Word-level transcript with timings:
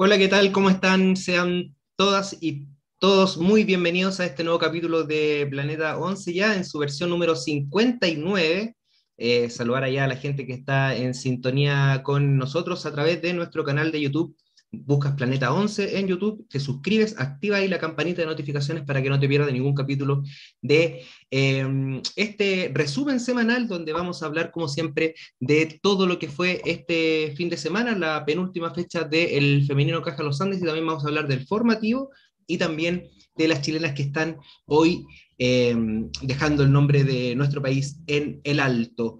Hola, 0.00 0.16
¿qué 0.16 0.28
tal? 0.28 0.52
¿Cómo 0.52 0.70
están? 0.70 1.16
Sean 1.16 1.74
todas 1.96 2.40
y 2.40 2.68
todos 3.00 3.36
muy 3.36 3.64
bienvenidos 3.64 4.20
a 4.20 4.26
este 4.26 4.44
nuevo 4.44 4.60
capítulo 4.60 5.02
de 5.02 5.44
Planeta 5.50 5.98
11 5.98 6.32
ya 6.32 6.54
en 6.54 6.64
su 6.64 6.78
versión 6.78 7.10
número 7.10 7.34
59. 7.34 8.76
Eh, 9.16 9.50
saludar 9.50 9.82
allá 9.82 10.04
a 10.04 10.06
la 10.06 10.14
gente 10.14 10.46
que 10.46 10.52
está 10.52 10.94
en 10.94 11.14
sintonía 11.14 12.02
con 12.04 12.36
nosotros 12.36 12.86
a 12.86 12.92
través 12.92 13.20
de 13.22 13.34
nuestro 13.34 13.64
canal 13.64 13.90
de 13.90 14.02
YouTube 14.02 14.36
buscas 14.70 15.14
Planeta 15.14 15.52
11 15.52 15.98
en 15.98 16.08
YouTube, 16.08 16.46
te 16.48 16.60
suscribes, 16.60 17.18
activa 17.18 17.56
ahí 17.56 17.68
la 17.68 17.78
campanita 17.78 18.20
de 18.20 18.26
notificaciones 18.26 18.84
para 18.84 19.02
que 19.02 19.08
no 19.08 19.18
te 19.18 19.28
pierdas 19.28 19.52
ningún 19.52 19.74
capítulo 19.74 20.22
de 20.60 21.04
em, 21.30 22.02
este 22.16 22.70
resumen 22.74 23.18
semanal 23.20 23.66
donde 23.66 23.92
vamos 23.92 24.22
a 24.22 24.26
hablar, 24.26 24.50
como 24.50 24.68
siempre, 24.68 25.14
de 25.40 25.78
todo 25.82 26.06
lo 26.06 26.18
que 26.18 26.28
fue 26.28 26.60
este 26.64 27.32
fin 27.36 27.48
de 27.48 27.56
semana, 27.56 27.96
la 27.96 28.24
penúltima 28.24 28.74
fecha 28.74 29.04
del 29.04 29.64
femenino 29.66 30.02
Caja 30.02 30.22
Los 30.22 30.40
Andes 30.40 30.60
y 30.60 30.64
también 30.64 30.86
vamos 30.86 31.04
a 31.04 31.08
hablar 31.08 31.28
del 31.28 31.46
formativo 31.46 32.10
y 32.46 32.58
también 32.58 33.08
de 33.36 33.48
las 33.48 33.62
chilenas 33.62 33.94
que 33.94 34.02
están 34.02 34.36
hoy 34.66 35.06
em, 35.38 36.10
dejando 36.22 36.62
el 36.62 36.72
nombre 36.72 37.04
de 37.04 37.34
nuestro 37.36 37.62
país 37.62 38.00
en 38.06 38.40
el 38.44 38.60
alto. 38.60 39.18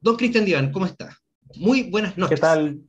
Don 0.00 0.16
Cristian 0.16 0.44
Divan, 0.44 0.72
¿cómo 0.72 0.86
está? 0.86 1.16
Muy 1.56 1.84
buenas 1.84 2.18
noches. 2.18 2.40
¿Qué 2.40 2.40
tal? 2.40 2.80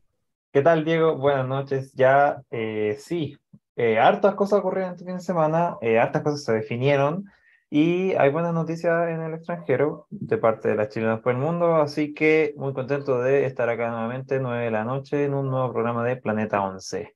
¿Qué 0.53 0.61
tal, 0.61 0.85
Diego? 0.85 1.17
Buenas 1.17 1.47
noches. 1.47 1.93
Ya, 1.95 2.43
eh, 2.51 2.95
sí, 2.99 3.35
eh, 3.75 3.97
hartas 3.97 4.35
cosas 4.35 4.59
ocurrieron 4.59 4.91
este 4.91 5.03
fin 5.03 5.15
de 5.15 5.23
semana, 5.23 5.77
eh, 5.81 5.97
hartas 5.97 6.21
cosas 6.21 6.43
se 6.43 6.53
definieron 6.53 7.25
y 7.71 8.13
hay 8.13 8.29
buenas 8.29 8.53
noticias 8.53 9.09
en 9.09 9.21
el 9.21 9.33
extranjero 9.33 10.05
de 10.11 10.37
parte 10.37 10.67
de 10.67 10.75
las 10.75 10.89
chilenas 10.89 11.21
por 11.21 11.33
el 11.33 11.39
mundo, 11.39 11.77
así 11.77 12.13
que 12.13 12.53
muy 12.55 12.71
contento 12.71 13.19
de 13.19 13.47
estar 13.47 13.67
acá 13.67 13.89
nuevamente, 13.89 14.39
9 14.39 14.65
de 14.65 14.69
la 14.69 14.83
noche, 14.83 15.23
en 15.23 15.33
un 15.33 15.49
nuevo 15.49 15.73
programa 15.73 16.05
de 16.05 16.17
Planeta 16.17 16.61
11. 16.61 17.15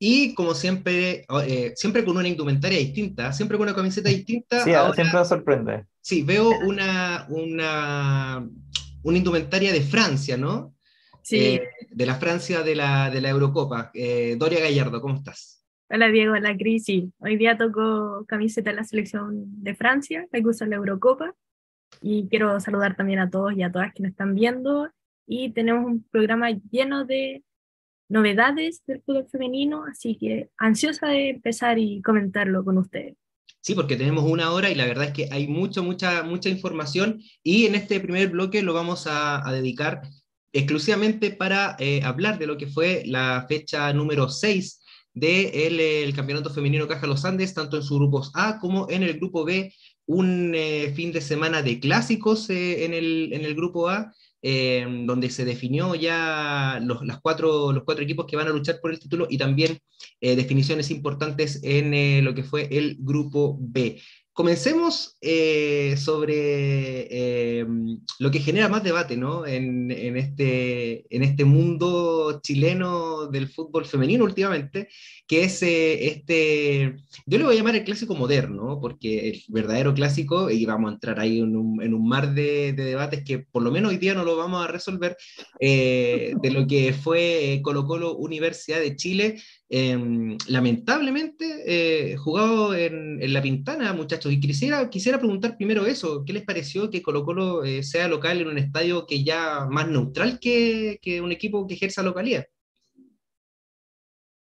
Y 0.00 0.34
como 0.34 0.52
siempre, 0.52 1.24
siempre 1.76 2.04
con 2.04 2.16
una 2.16 2.26
indumentaria 2.26 2.80
distinta, 2.80 3.32
siempre 3.32 3.58
con 3.58 3.68
una 3.68 3.76
camiseta 3.76 4.08
distinta. 4.08 4.64
Sí, 4.64 4.72
siempre 4.72 5.12
nos 5.12 5.28
sorprende. 5.28 5.86
Sí, 6.00 6.24
veo 6.24 6.50
una, 6.64 7.26
una, 7.28 8.44
una 9.04 9.16
indumentaria 9.16 9.72
de 9.72 9.82
Francia, 9.82 10.36
¿no? 10.36 10.74
Sí. 11.22 11.60
De 11.96 12.04
la 12.04 12.16
Francia 12.16 12.60
de 12.60 12.76
la, 12.76 13.08
de 13.08 13.22
la 13.22 13.30
Eurocopa. 13.30 13.90
Eh, 13.94 14.36
Doria 14.38 14.60
Gallardo, 14.60 15.00
¿cómo 15.00 15.14
estás? 15.14 15.64
Hola 15.88 16.08
Diego, 16.08 16.34
hola 16.34 16.54
Cris. 16.54 16.84
Hoy 17.16 17.38
día 17.38 17.56
toco 17.56 18.26
camiseta 18.28 18.68
de 18.68 18.76
la 18.76 18.84
selección 18.84 19.62
de 19.62 19.74
Francia, 19.74 20.28
que 20.30 20.42
usa 20.42 20.66
la 20.66 20.76
Eurocopa. 20.76 21.34
Y 22.02 22.28
quiero 22.28 22.60
saludar 22.60 22.96
también 22.96 23.18
a 23.20 23.30
todos 23.30 23.54
y 23.54 23.62
a 23.62 23.72
todas 23.72 23.94
que 23.94 24.02
nos 24.02 24.10
están 24.10 24.34
viendo. 24.34 24.90
Y 25.26 25.52
tenemos 25.52 25.86
un 25.86 26.02
programa 26.10 26.50
lleno 26.70 27.06
de 27.06 27.42
novedades 28.10 28.82
del 28.86 29.00
fútbol 29.00 29.26
femenino, 29.32 29.86
así 29.90 30.18
que 30.18 30.50
ansiosa 30.58 31.06
de 31.06 31.30
empezar 31.30 31.78
y 31.78 32.02
comentarlo 32.02 32.62
con 32.62 32.76
ustedes. 32.76 33.14
Sí, 33.62 33.74
porque 33.74 33.96
tenemos 33.96 34.24
una 34.24 34.52
hora 34.52 34.68
y 34.68 34.74
la 34.74 34.84
verdad 34.84 35.04
es 35.04 35.12
que 35.14 35.28
hay 35.32 35.48
mucha, 35.48 35.80
mucha, 35.80 36.22
mucha 36.24 36.50
información 36.50 37.22
y 37.42 37.64
en 37.64 37.74
este 37.74 38.00
primer 38.00 38.28
bloque 38.28 38.62
lo 38.62 38.74
vamos 38.74 39.06
a, 39.06 39.48
a 39.48 39.50
dedicar 39.50 40.02
exclusivamente 40.52 41.30
para 41.30 41.76
eh, 41.78 42.00
hablar 42.02 42.38
de 42.38 42.46
lo 42.46 42.56
que 42.56 42.66
fue 42.66 43.02
la 43.06 43.44
fecha 43.48 43.92
número 43.92 44.28
6 44.28 44.82
del 45.12 45.76
de 45.76 46.04
el 46.04 46.14
Campeonato 46.14 46.50
Femenino 46.50 46.88
Caja 46.88 47.06
Los 47.06 47.24
Andes, 47.24 47.54
tanto 47.54 47.76
en 47.76 47.82
sus 47.82 47.98
grupos 47.98 48.30
A 48.34 48.58
como 48.58 48.88
en 48.90 49.02
el 49.02 49.14
grupo 49.14 49.44
B, 49.44 49.72
un 50.06 50.52
eh, 50.54 50.92
fin 50.94 51.12
de 51.12 51.20
semana 51.20 51.62
de 51.62 51.80
clásicos 51.80 52.48
eh, 52.50 52.84
en, 52.84 52.94
el, 52.94 53.32
en, 53.32 53.44
el, 53.44 53.54
grupo 53.54 53.88
A, 53.88 54.12
donde 54.42 55.28
se 55.30 55.44
definió 55.44 55.96
ya 55.96 56.78
los, 56.80 57.04
las 57.04 57.20
cuatro, 57.20 57.72
los 57.72 57.82
cuatro 57.82 58.04
equipos 58.04 58.26
que 58.26 58.36
van 58.36 58.46
a 58.46 58.52
luchar 58.52 58.78
por 58.80 58.92
el 58.92 59.00
título 59.00 59.26
y 59.28 59.38
también 59.38 59.80
definiciones 60.20 60.92
importantes 60.92 61.60
en 61.64 62.24
lo 62.24 62.32
que 62.32 62.44
fue 62.44 62.68
el 62.70 62.96
grupo 63.00 63.58
B. 63.60 64.00
Comencemos 64.36 65.16
eh, 65.22 65.96
sobre 65.96 66.34
eh, 67.10 67.66
lo 68.18 68.30
que 68.30 68.40
genera 68.40 68.68
más 68.68 68.84
debate 68.84 69.16
¿no? 69.16 69.46
en, 69.46 69.90
en, 69.90 70.18
este, 70.18 71.06
en 71.08 71.22
este 71.22 71.46
mundo 71.46 72.38
chileno 72.42 73.28
del 73.28 73.48
fútbol 73.48 73.86
femenino 73.86 74.24
últimamente, 74.24 74.90
que 75.26 75.44
es 75.44 75.62
eh, 75.62 76.08
este, 76.08 76.96
yo 77.24 77.38
le 77.38 77.44
voy 77.44 77.54
a 77.54 77.56
llamar 77.56 77.76
el 77.76 77.84
clásico 77.84 78.14
moderno, 78.14 78.78
porque 78.78 79.30
el 79.30 79.42
verdadero 79.48 79.94
clásico, 79.94 80.50
y 80.50 80.66
vamos 80.66 80.90
a 80.90 80.94
entrar 80.96 81.18
ahí 81.18 81.38
en 81.38 81.56
un, 81.56 81.82
en 81.82 81.94
un 81.94 82.06
mar 82.06 82.34
de, 82.34 82.74
de, 82.74 82.84
debates 82.84 83.24
que 83.24 83.38
por 83.38 83.62
lo 83.62 83.70
menos 83.70 83.90
hoy 83.90 83.96
día 83.96 84.12
no 84.12 84.22
lo 84.22 84.36
vamos 84.36 84.62
a 84.62 84.70
resolver, 84.70 85.16
de 85.58 86.50
lo 86.52 86.66
que 86.66 86.92
fue 86.92 87.60
Colo 87.64 87.86
Colo 87.86 88.14
Universidad 88.16 88.80
de 88.80 88.96
Chile, 88.96 89.40
Em, 89.68 90.38
lamentablemente 90.48 91.44
eh, 91.66 92.16
jugado 92.16 92.72
en, 92.74 93.18
La 93.32 93.42
Pintana, 93.42 93.92
muchachos. 93.92 94.32
Y 94.32 94.38
quisiera, 94.38 94.88
quisiera 94.88 95.18
preguntar 95.18 95.56
primero 95.56 95.86
eso, 95.86 96.24
¿qué 96.24 96.32
les 96.32 96.44
pareció 96.44 96.88
que 96.88 97.02
Colo 97.02 97.24
Colo 97.24 97.64
eh, 97.64 97.82
sea 97.82 98.06
local 98.06 98.40
en 98.40 98.48
un 98.48 98.58
estadio 98.58 99.06
que 99.06 99.24
ya 99.24 99.66
más 99.68 99.88
neutral 99.88 100.38
que, 100.40 100.98
que 101.02 101.20
un 101.20 101.32
equipo 101.32 101.66
que 101.66 101.74
ejerza 101.74 102.02
localidad? 102.02 102.46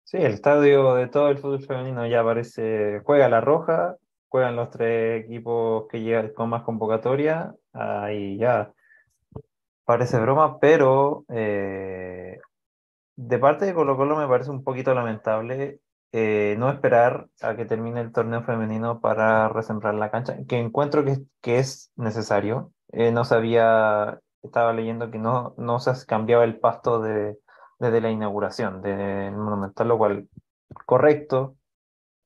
Sí, 0.05 0.17
el 0.17 0.33
estadio 0.33 0.95
de 0.95 1.07
todo 1.07 1.29
el 1.29 1.37
fútbol 1.37 1.61
femenino 1.61 2.07
ya 2.07 2.23
parece, 2.23 3.01
juega 3.03 3.29
la 3.29 3.41
roja, 3.41 3.97
juegan 4.29 4.55
los 4.55 4.69
tres 4.71 5.25
equipos 5.25 5.85
que 5.91 6.01
llegan 6.01 6.29
con 6.33 6.49
más 6.49 6.63
convocatoria, 6.63 7.53
ahí 7.73 8.37
ya 8.37 8.71
parece 9.85 10.19
broma, 10.19 10.59
pero 10.59 11.25
eh, 11.29 12.39
de 13.19 13.37
parte 13.37 13.65
de 13.65 13.73
Colo 13.73 13.97
Colo 13.97 14.15
me 14.15 14.27
parece 14.27 14.49
un 14.49 14.63
poquito 14.63 14.93
lamentable 14.93 15.81
eh, 16.13 16.55
no 16.57 16.69
esperar 16.69 17.27
a 17.41 17.55
que 17.57 17.65
termine 17.65 17.99
el 17.99 18.13
torneo 18.13 18.43
femenino 18.43 19.01
para 19.01 19.49
resembrar 19.49 19.93
la 19.95 20.09
cancha, 20.09 20.37
que 20.47 20.57
encuentro 20.57 21.03
que, 21.03 21.17
que 21.41 21.59
es 21.59 21.91
necesario. 21.97 22.71
Eh, 22.93 23.11
no 23.11 23.25
sabía, 23.25 24.19
estaba 24.41 24.71
leyendo 24.73 25.11
que 25.11 25.19
no, 25.19 25.53
no 25.57 25.79
se 25.79 26.05
cambiaba 26.05 26.45
el 26.45 26.59
pasto 26.59 27.01
de, 27.01 27.37
desde 27.77 27.99
la 28.01 28.09
inauguración 28.09 28.81
del 28.81 29.33
Monumental, 29.33 29.89
lo 29.89 29.97
cual 29.97 30.29
correcto, 30.85 31.57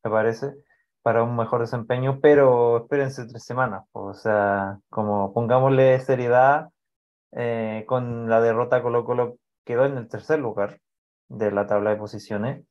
me 0.04 0.12
parece, 0.12 0.54
para 1.02 1.24
un 1.24 1.36
mejor 1.36 1.62
desempeño, 1.62 2.20
pero 2.22 2.78
espérense 2.78 3.26
tres 3.28 3.44
semanas, 3.44 3.84
o 3.94 4.14
sea, 4.14 4.80
como 4.90 5.34
pongámosle 5.34 6.00
seriedad 6.02 6.70
eh, 7.32 7.84
con 7.88 8.30
la 8.30 8.42
derrota 8.42 8.84
Colo 8.84 9.06
Colo 9.06 9.38
quedó 9.66 9.86
en 9.86 9.98
el 9.98 10.08
tercer 10.08 10.40
lugar 10.40 10.80
de 11.34 11.52
la 11.52 11.68
tabla 11.68 11.92
de 11.92 11.98
posiciones. 11.98 12.64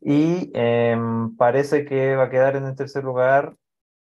Y 0.00 0.50
em, 0.54 1.36
parece 1.36 1.84
que 1.84 2.16
va 2.16 2.24
a 2.24 2.30
quedar 2.30 2.56
en 2.56 2.66
el 2.66 2.76
tercer 2.76 3.04
lugar 3.04 3.54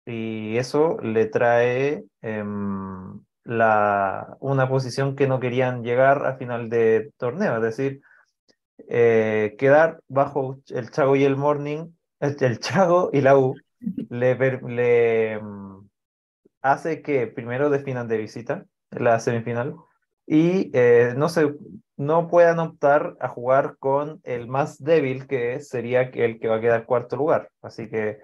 y 0.07 0.57
eso 0.57 0.99
le 1.01 1.27
trae 1.27 2.05
em, 2.23 3.21
la, 3.45 4.37
una 4.41 4.69
posición 4.69 5.17
que 5.17 5.27
no 5.27 5.41
querían 5.41 5.83
llegar 5.85 6.27
a 6.27 6.37
final 6.37 6.71
de 6.71 7.13
torneo, 7.19 7.57
es 7.57 7.63
decir, 7.63 8.03
eh, 8.89 9.55
quedar 9.59 10.01
bajo 10.09 10.59
el 10.69 10.91
Chago 10.91 11.17
y 11.17 11.25
el 11.25 11.37
Morning, 11.37 11.93
el 12.21 12.59
Chago 12.61 13.11
y 13.13 13.21
la 13.21 13.37
U, 13.39 13.55
le, 14.11 14.37
le 14.37 15.33
em, 15.33 15.89
hace 16.63 17.03
que 17.03 17.27
primero 17.27 17.71
definan 17.71 18.09
de 18.09 18.19
visita 18.19 18.65
la 18.91 19.21
semifinal 19.21 19.77
y 20.27 20.71
eh, 20.73 21.15
no, 21.17 21.29
se, 21.29 21.55
no 21.97 22.29
puedan 22.29 22.59
optar 22.59 23.17
a 23.21 23.29
jugar 23.29 23.77
con 23.79 24.21
el 24.25 24.47
más 24.47 24.83
débil, 24.83 25.27
que 25.27 25.61
sería 25.61 26.03
el 26.03 26.39
que 26.39 26.49
va 26.49 26.57
a 26.57 26.61
quedar 26.61 26.87
cuarto 26.87 27.17
lugar. 27.17 27.51
Así 27.61 27.89
que 27.89 28.19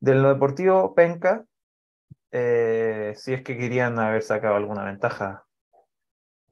de 0.00 0.14
lo 0.14 0.28
deportivo, 0.28 0.94
penca, 0.94 1.44
eh, 2.32 3.12
si 3.16 3.32
es 3.32 3.42
que 3.42 3.56
querían 3.56 3.98
haber 3.98 4.22
sacado 4.22 4.56
alguna 4.56 4.84
ventaja 4.84 5.44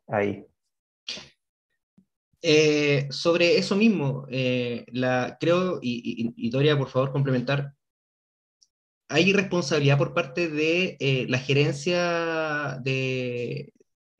ahí. 0.06 0.46
Eh, 2.46 3.08
sobre 3.10 3.56
eso 3.56 3.74
mismo, 3.74 4.26
la, 4.28 5.38
creo, 5.40 5.78
y, 5.80 6.32
y, 6.36 6.50
Doria, 6.50 6.76
por 6.76 6.88
favor, 6.88 7.10
complementar, 7.10 7.72
hay 9.08 9.32
responsabilidad 9.32 9.96
por 9.96 10.12
parte 10.12 10.48
de 10.48 11.26
la 11.28 11.38
gerencia 11.38 12.78
de, 12.82 13.72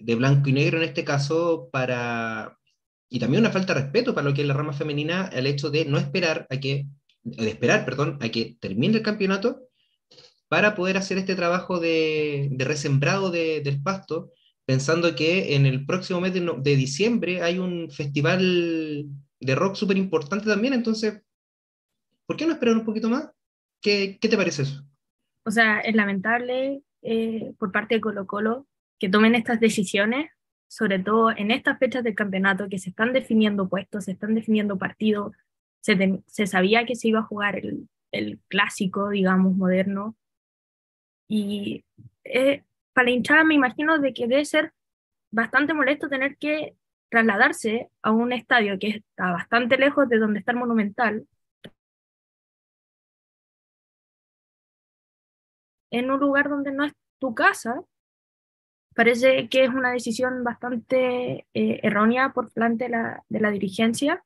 de 0.05 0.15
blanco 0.15 0.51
y 0.51 0.53
negro 0.53 0.79
en 0.79 0.85
este 0.85 1.05
caso 1.05 1.69
para, 1.73 2.59
y 3.09 3.19
también 3.19 3.43
una 3.43 3.51
falta 3.51 3.75
de 3.75 3.81
respeto 3.81 4.15
para 4.15 4.29
lo 4.29 4.35
que 4.35 4.43
es 4.43 4.47
la 4.47 4.55
rama 4.55 4.73
femenina, 4.73 5.31
el 5.33 5.47
hecho 5.47 5.71
de 5.71 5.87
no 5.87 5.99
esperar 5.99 6.47
a 6.51 6.59
que, 6.59 6.87
de 7.23 7.49
esperar, 7.49 7.85
perdón, 7.85 8.19
a 8.21 8.29
que 8.29 8.57
termine 8.61 8.97
el 8.97 9.03
campeonato 9.03 9.63
para 10.49 10.75
poder 10.75 10.99
hacer 10.99 11.17
este 11.17 11.35
trabajo 11.35 11.81
de, 11.81 12.49
de 12.53 12.65
resembrado 12.65 13.31
de, 13.31 13.63
del 13.63 13.83
pasto, 13.83 14.31
pensando 14.67 15.15
que 15.15 15.57
en 15.57 15.65
el 15.65 15.87
próximo 15.87 16.21
mes 16.21 16.35
de, 16.35 16.55
de 16.59 16.77
diciembre 16.77 17.43
hay 17.43 17.59
un 17.59 17.91
festival 17.91 19.07
de 19.41 19.55
rock 19.55 19.75
súper 19.75 19.97
importante 19.97 20.47
también, 20.47 20.75
entonces, 20.75 21.23
¿por 22.27 22.37
qué 22.37 22.47
no 22.47 22.53
esperar 22.53 22.77
un 22.77 22.85
poquito 22.85 23.09
más? 23.09 23.31
¿Qué, 23.81 24.19
qué 24.21 24.29
te 24.29 24.37
parece 24.37 24.63
eso? 24.63 24.85
O 25.47 25.51
sea, 25.51 25.81
es 25.81 25.95
lamentable 25.95 26.83
eh, 27.03 27.53
por 27.59 27.73
parte 27.73 27.95
de 27.97 28.01
Colo 28.01 28.27
Colo 28.27 28.67
que 28.99 29.09
tomen 29.09 29.35
estas 29.35 29.61
decisiones, 29.61 30.31
sobre 30.69 30.99
todo 30.99 31.31
en 31.31 31.51
estas 31.51 31.79
fechas 31.79 32.05
del 32.05 32.15
campeonato, 32.15 32.69
que 32.69 32.79
se 32.79 32.91
están 32.91 33.13
definiendo 33.13 33.69
puestos, 33.69 34.05
se 34.05 34.13
están 34.13 34.35
definiendo 34.35 34.79
partidos, 34.79 35.35
se, 35.81 36.47
sabía 36.47 36.87
que 36.87 36.97
se 36.97 37.09
iba 37.09 37.21
a 37.21 37.25
jugar 37.25 37.57
el, 37.59 37.89
el 38.13 38.41
clásico, 38.49 39.11
digamos, 39.11 39.55
moderno. 39.57 40.17
Y 41.29 41.85
eh, 42.25 42.63
para 42.93 43.07
la 43.07 43.11
hinchada 43.11 43.45
me 43.45 43.55
imagino 43.55 43.99
de 43.99 44.15
que 44.15 44.27
debe 44.27 44.45
ser 44.45 44.73
bastante 45.31 45.75
molesto 45.75 46.09
tener 46.09 46.37
que 46.39 46.77
trasladarse 47.11 47.91
a 48.03 48.13
un 48.13 48.33
estadio 48.33 48.79
que 48.79 48.89
está 48.89 49.33
bastante 49.33 49.77
lejos 49.77 50.09
de 50.09 50.19
donde 50.19 50.41
está 50.41 50.53
el 50.53 50.59
Monumental, 50.59 51.27
en 55.91 56.11
un 56.11 56.19
lugar 56.21 56.49
donde 56.49 56.73
no 56.73 56.85
es 56.85 56.93
tu 57.21 57.35
casa, 57.35 57.81
parece 58.95 59.49
que 59.49 59.65
es 59.65 59.71
una 59.71 59.93
decisión 59.93 60.45
bastante 60.45 61.47
eh, 61.55 61.81
errónea 61.83 62.33
por 62.33 62.53
parte 62.53 62.85
de 62.85 62.91
la, 62.91 63.25
de 63.29 63.41
la 63.41 63.51
dirigencia. 63.51 64.25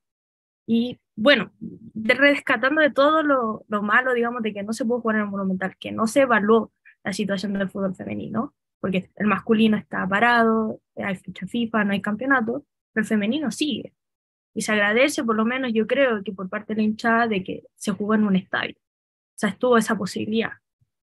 Y 0.66 1.00
bueno, 1.16 1.50
de 1.58 2.14
rescatando 2.14 2.80
de 2.82 2.90
todo 2.90 3.22
lo, 3.22 3.64
lo, 3.68 3.82
malo, 3.82 4.12
digamos, 4.12 4.42
de 4.42 4.52
que 4.52 4.62
no 4.62 4.72
se 4.72 4.84
pudo 4.84 5.00
jugar 5.00 5.16
en 5.16 5.22
el 5.22 5.30
Monumental, 5.30 5.76
que 5.78 5.92
no 5.92 6.06
se 6.06 6.22
evaluó 6.22 6.72
la 7.02 7.12
situación 7.12 7.54
del 7.54 7.70
fútbol 7.70 7.94
femenino, 7.94 8.54
porque 8.80 9.10
el 9.16 9.26
masculino 9.26 9.76
está 9.76 10.06
parado, 10.06 10.80
hay 10.96 11.16
ficha 11.16 11.46
FIFA, 11.46 11.84
no 11.84 11.92
hay 11.92 12.02
campeonato, 12.02 12.66
pero 12.92 13.02
el 13.02 13.08
femenino 13.08 13.50
sigue. 13.50 13.94
Y 14.54 14.62
se 14.62 14.72
agradece, 14.72 15.24
por 15.24 15.36
lo 15.36 15.44
menos 15.44 15.72
yo 15.72 15.86
creo 15.86 16.22
que 16.22 16.32
por 16.32 16.48
parte 16.48 16.74
de 16.74 16.82
la 16.82 16.84
hinchada, 16.84 17.26
de 17.28 17.42
que 17.42 17.64
se 17.74 17.92
jugó 17.92 18.14
en 18.14 18.24
un 18.24 18.36
estadio. 18.36 18.76
O 18.76 19.38
sea, 19.38 19.50
estuvo 19.50 19.78
esa 19.78 19.96
posibilidad. 19.96 20.52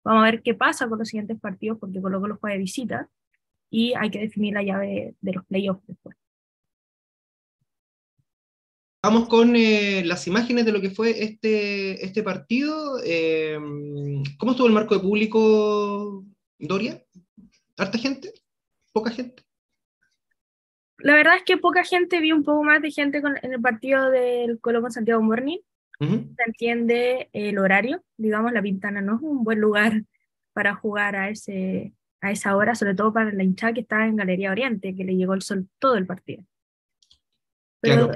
Vamos 0.04 0.22
a 0.22 0.30
ver 0.30 0.42
qué 0.42 0.54
pasa 0.54 0.88
con 0.88 0.98
los 0.98 1.08
siguientes 1.08 1.40
partidos, 1.40 1.78
porque 1.78 2.00
Colo 2.00 2.20
Colo 2.20 2.38
juega 2.40 2.54
de 2.54 2.60
visita 2.60 3.08
y 3.70 3.94
hay 3.94 4.10
que 4.10 4.20
definir 4.20 4.54
la 4.54 4.62
llave 4.62 5.14
de 5.20 5.32
los 5.32 5.44
playoffs 5.46 5.86
después. 5.86 6.16
Vamos 9.02 9.28
con 9.28 9.54
eh, 9.54 10.02
las 10.04 10.26
imágenes 10.26 10.64
de 10.64 10.72
lo 10.72 10.80
que 10.80 10.90
fue 10.90 11.22
este, 11.22 12.04
este 12.04 12.24
partido. 12.24 12.98
Eh, 13.04 13.56
¿Cómo 14.38 14.52
estuvo 14.52 14.66
el 14.66 14.72
marco 14.72 14.96
de 14.96 15.00
público, 15.00 16.24
Doria? 16.58 17.04
¿Harta 17.76 17.98
gente? 17.98 18.32
¿Poca 18.92 19.10
gente? 19.10 19.44
La 20.98 21.14
verdad 21.14 21.36
es 21.36 21.44
que 21.44 21.56
poca 21.56 21.84
gente, 21.84 22.20
vi 22.20 22.32
un 22.32 22.42
poco 22.42 22.64
más 22.64 22.82
de 22.82 22.90
gente 22.90 23.18
en 23.18 23.52
el 23.52 23.60
partido 23.60 24.10
del 24.10 24.58
Colo 24.60 24.80
con 24.80 24.90
Santiago 24.90 25.22
Morning, 25.22 25.58
se 25.98 26.42
entiende 26.46 27.30
el 27.32 27.58
horario, 27.58 28.02
digamos, 28.16 28.52
la 28.52 28.60
Pintana 28.60 29.00
no 29.00 29.16
es 29.16 29.22
un 29.22 29.44
buen 29.44 29.60
lugar 29.60 30.02
para 30.52 30.74
jugar 30.74 31.16
a, 31.16 31.30
ese, 31.30 31.92
a 32.26 32.30
esa 32.30 32.56
hora, 32.56 32.74
sobre 32.74 32.94
todo 32.94 33.12
para 33.12 33.32
la 33.32 33.42
hinchada 33.42 33.72
que 33.72 33.80
está 33.80 34.06
en 34.06 34.16
Galería 34.16 34.50
Oriente, 34.50 34.94
que 34.94 35.04
le 35.04 35.16
llegó 35.16 35.34
el 35.34 35.42
sol 35.42 35.68
todo 35.78 35.96
el 35.96 36.06
partido. 36.06 36.44
Pero, 37.80 38.10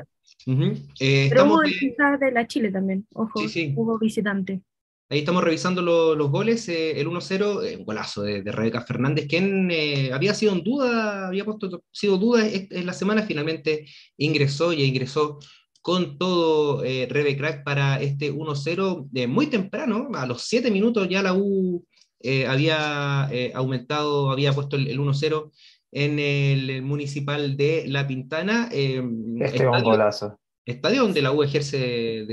eh, 0.47 1.31
hubo 1.37 1.61
de... 1.61 2.31
la 2.33 2.47
Chile 2.47 2.71
también, 2.71 3.07
ojo, 3.13 3.41
hubo 3.77 3.99
visitante. 3.99 4.63
Ahí 5.09 5.21
estamos 5.21 5.43
revisando 5.43 5.83
los 5.83 6.31
goles, 6.31 6.69
eh, 6.69 7.01
el 7.01 7.09
1-0, 7.09 7.65
eh, 7.65 7.77
un 7.77 7.85
golazo 7.85 8.23
de, 8.23 8.43
Rebeca 8.43 8.83
Fernández, 8.83 9.27
quien 9.29 9.71
había 10.13 10.35
sido 10.35 10.53
en 10.53 10.63
duda, 10.63 11.27
había 11.27 11.45
puesto, 11.45 11.83
sido 11.91 12.17
duda 12.17 12.47
en 12.49 12.87
la 12.87 12.93
semana, 12.93 13.23
finalmente 13.23 13.87
ingresó 14.17 14.73
y 14.73 14.85
ingresó 14.85 15.39
con 15.83 16.19
todo 16.19 16.85
eh, 16.85 17.07
Rebe 17.11 17.37
Crack 17.37 17.65
para 17.65 18.01
este 18.01 18.33
1-0 18.33 19.09
de 19.11 19.27
muy 19.27 19.47
temprano, 19.47 20.09
a 20.15 20.27
los 20.27 20.43
7 20.43 20.71
minutos 20.71 21.09
ya 21.09 21.23
la 21.23 21.35
U 21.35 21.87
eh, 22.21 22.47
había 22.47 23.29
eh, 23.33 23.53
aumentado, 23.55 24.31
había 24.31 24.53
puesto 24.53 24.77
el, 24.77 24.99
1-0 24.99 25.51
en 25.93 26.19
el, 26.19 26.83
municipal 26.83 27.57
de 27.57 27.85
La 27.87 28.07
Pintana. 28.07 28.69
este 28.71 29.57
estadio. 29.57 30.39
Estadio 30.67 31.03
donde 31.03 31.23
la 31.23 31.33
U 31.33 31.43
ejerce 31.43 31.79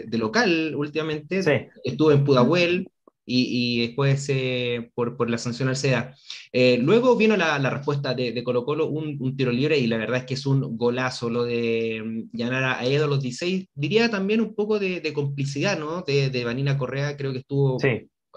de, 0.05 0.17
local 0.17 0.75
últimamente, 0.75 1.39
estuvo 1.83 2.11
en 2.11 2.23
Pudahuel, 2.23 2.87
y, 3.29 3.87
después 3.87 4.25
eh, 4.29 4.89
por, 4.95 5.17
por, 5.17 5.29
la 5.29 5.37
sanción 5.37 5.67
al 5.67 5.75
SEDA. 5.75 6.15
Eh, 6.51 6.79
luego 6.81 7.15
vino 7.17 7.35
la, 7.35 7.59
la 7.59 7.69
respuesta 7.69 8.13
de, 8.13 8.31
de, 8.31 8.43
Colo 8.43 8.63
Colo, 8.63 8.87
un, 8.87 9.17
un, 9.19 9.35
tiro 9.35 9.51
libre, 9.51 9.77
y 9.77 9.87
la 9.87 9.97
verdad 9.97 10.19
es 10.19 10.25
que 10.25 10.33
es 10.35 10.45
un 10.45 10.77
golazo 10.77 11.29
lo 11.29 11.43
de 11.43 12.27
ganar 12.31 12.63
mm, 12.63 12.79
a 12.79 12.85
Edo 12.85 13.05
a 13.05 13.09
los 13.09 13.21
16. 13.21 13.67
Diría 13.75 14.09
también 14.09 14.39
un 14.39 14.55
poco 14.55 14.79
de, 14.79 15.01
de 15.01 15.13
complicidad, 15.13 15.77
¿no? 15.77 16.03
De, 16.03 16.29
de, 16.29 16.45
Vanina 16.45 16.77
Correa, 16.77 17.17
creo 17.17 17.33
que 17.33 17.39
estuvo, 17.39 17.77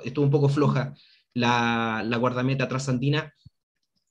estuvo 0.05 0.25
un 0.25 0.31
poco 0.31 0.49
floja 0.49 0.93
la, 1.35 2.17
guardameta 2.19 2.69
trasandina 2.69 3.35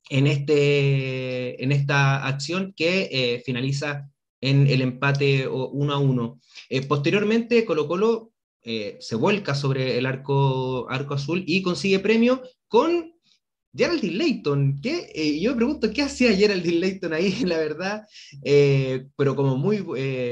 en, 0.09 0.27
este, 0.27 1.63
en 1.63 1.71
esta 1.71 2.25
acción 2.25 2.73
que 2.75 3.09
eh, 3.11 3.43
finaliza 3.45 4.09
en 4.41 4.67
el 4.67 4.81
empate 4.81 5.47
1 5.47 5.93
a 5.93 5.97
1. 5.97 6.39
posteriormente, 6.87 7.65
Colo 7.65 7.87
Colo 7.87 8.31
eh, 8.61 8.97
se 8.99 9.15
vuelca 9.15 9.55
sobre 9.55 9.97
el 9.97 10.05
arco, 10.05 10.89
arco 10.89 11.13
azul 11.13 11.43
y 11.47 11.61
consigue 11.61 11.99
premio 11.99 12.41
con 12.67 13.13
Geraldine 13.73 14.17
Layton, 14.17 14.81
que 14.81 15.11
eh, 15.15 15.39
yo 15.39 15.51
me 15.51 15.57
pregunto 15.57 15.93
qué 15.93 16.01
hacía 16.01 16.35
Geraldine 16.35 16.79
Layton 16.79 17.13
ahí, 17.13 17.31
la 17.45 17.57
verdad, 17.57 18.03
eh, 18.43 19.07
pero 19.15 19.35
como 19.35 19.57
muy 19.57 19.79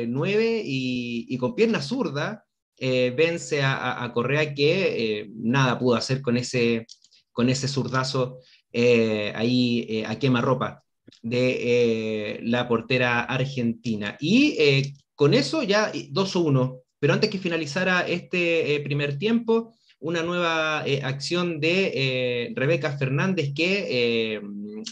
nueve 0.08 0.62
y, 0.66 1.38
con 1.38 1.56
pierna 1.56 1.82
zurda, 1.82 2.46
vence 2.80 3.62
a, 3.64 4.12
Correa 4.14 4.54
que 4.54 5.30
nada 5.36 5.80
pudo 5.80 5.96
hacer 5.96 6.22
con 6.22 6.38
ese, 6.38 6.86
con 7.32 7.50
ese 7.50 7.68
zurdazo 7.68 8.40
ahí 8.74 10.04
a 10.06 10.20
quemarropa 10.20 10.84
de 11.22 12.40
la 12.44 12.68
portera 12.68 13.22
argentina. 13.24 14.16
Y 14.20 14.94
con 15.16 15.34
eso 15.34 15.64
ya 15.64 15.92
2-1 15.92 16.82
pero 17.00 17.14
antes 17.14 17.30
que 17.30 17.38
finalizara 17.38 18.02
este 18.08 18.76
eh, 18.76 18.80
primer 18.82 19.18
tiempo, 19.18 19.74
una 20.00 20.24
nueva 20.24 20.84
eh, 20.86 21.02
acción 21.04 21.60
de 21.60 21.92
eh, 21.94 22.54
Rebeca 22.56 22.98
Fernández 22.98 23.54
que 23.56 24.42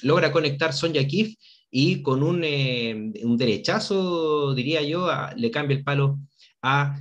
logra 0.02 0.32
conectar 0.32 0.74
Sonja 0.74 1.06
Kif 1.06 1.36
y 1.70 2.02
con 2.02 2.24
un, 2.24 2.44
un 2.44 3.38
derechazo, 3.38 4.54
diría 4.54 4.82
yo, 4.82 5.10
le 5.36 5.52
cambia 5.52 5.78
el 5.78 5.84
palo 5.84 6.20
a 6.62 7.00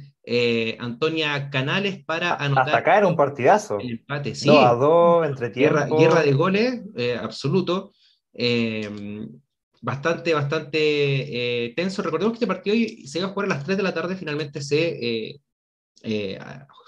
Antonia 0.79 1.51
Canales 1.51 2.05
para 2.05 2.35
anotar. 2.35 2.67
Hasta 2.67 2.79
acá 2.79 2.99
era 2.99 3.07
un 3.07 3.17
partidazo. 3.17 3.79
El 3.79 3.93
empate, 3.93 4.35
sí. 4.35 4.49
2 4.49 4.65
a 4.65 4.75
2, 4.75 5.27
entre 5.27 5.51
Guerra, 5.51 5.87
guerra 5.87 6.23
de 6.23 6.33
goles, 6.33 6.83
absoluto 7.21 7.93
bastante, 9.85 10.33
bastante 10.33 10.79
eh, 11.67 11.75
tenso. 11.77 12.03
Recordemos 12.03 12.33
que 12.33 12.45
este 12.45 12.47
partido 12.47 12.75
se 13.07 13.19
iba 13.19 13.29
a 13.29 13.31
jugar 13.31 13.51
a 13.51 13.55
las 13.55 13.65
3 13.65 13.77
de 13.77 13.83
la 13.83 13.93
tarde, 13.93 14.17
finalmente 14.17 14.63
se, 14.63 15.29
eh, 15.29 15.41
eh, 16.03 16.39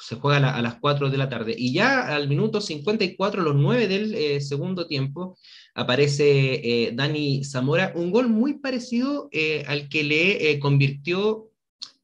se 0.01 0.17
juega 0.17 0.55
a, 0.55 0.63
las 0.63 0.77
4 0.77 1.11
de 1.11 1.19
la 1.19 1.29
tarde. 1.29 1.55
Y 1.57 1.75
ya 1.75 2.15
al 2.15 2.27
minuto 2.27 2.61
54, 2.61 3.43
los 3.43 3.55
9 3.55 3.87
del 3.87 4.41
segundo 4.43 4.87
tiempo, 4.87 5.37
aparece 5.75 6.93
Dani 6.95 7.45
Zamora, 7.45 7.93
un 7.95 8.11
gol 8.11 8.29
muy 8.29 8.55
parecido 8.55 9.29
al 9.67 9.91
que 9.91 10.03
le 10.03 10.59
convirtió 10.59 11.51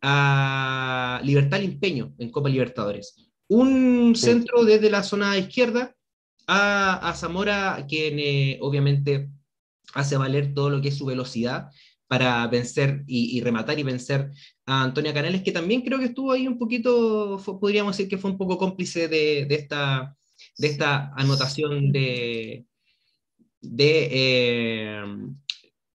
a 0.02 1.20
Libertad 1.24 1.60
Limpeño 1.60 2.14
en 2.18 2.30
Copa 2.30 2.48
Libertadores. 2.48 3.16
Un 3.48 4.14
centro 4.16 4.64
desde 4.64 4.90
la 4.90 5.02
zona 5.02 5.38
izquierda 5.38 5.94
a, 6.46 7.08
a 7.08 7.14
Zamora, 7.14 7.86
quien 7.88 8.58
obviamente 8.60 9.30
hace 9.94 10.16
valer 10.16 10.54
todo 10.54 10.70
lo 10.70 10.80
que 10.80 10.88
es 10.88 10.96
su 10.98 11.06
velocidad 11.06 11.70
para 12.12 12.46
vencer 12.46 13.04
y, 13.06 13.40
rematar 13.40 13.78
y 13.78 13.84
vencer 13.84 14.32
a 14.66 14.82
Antonia 14.82 15.14
Canales, 15.14 15.42
que 15.42 15.50
también 15.50 15.80
creo 15.80 15.98
que 15.98 16.04
estuvo 16.04 16.30
ahí 16.30 16.46
un 16.46 16.58
poquito, 16.58 17.40
podríamos 17.58 17.96
decir 17.96 18.10
que 18.10 18.18
fue 18.18 18.30
un 18.30 18.36
poco 18.36 18.58
cómplice 18.58 19.08
de, 19.08 19.46
esta, 19.48 20.14
de 20.58 20.66
esta 20.66 21.10
anotación 21.16 21.90
de, 21.90 22.66
de 23.62 24.08
eh, 24.12 25.04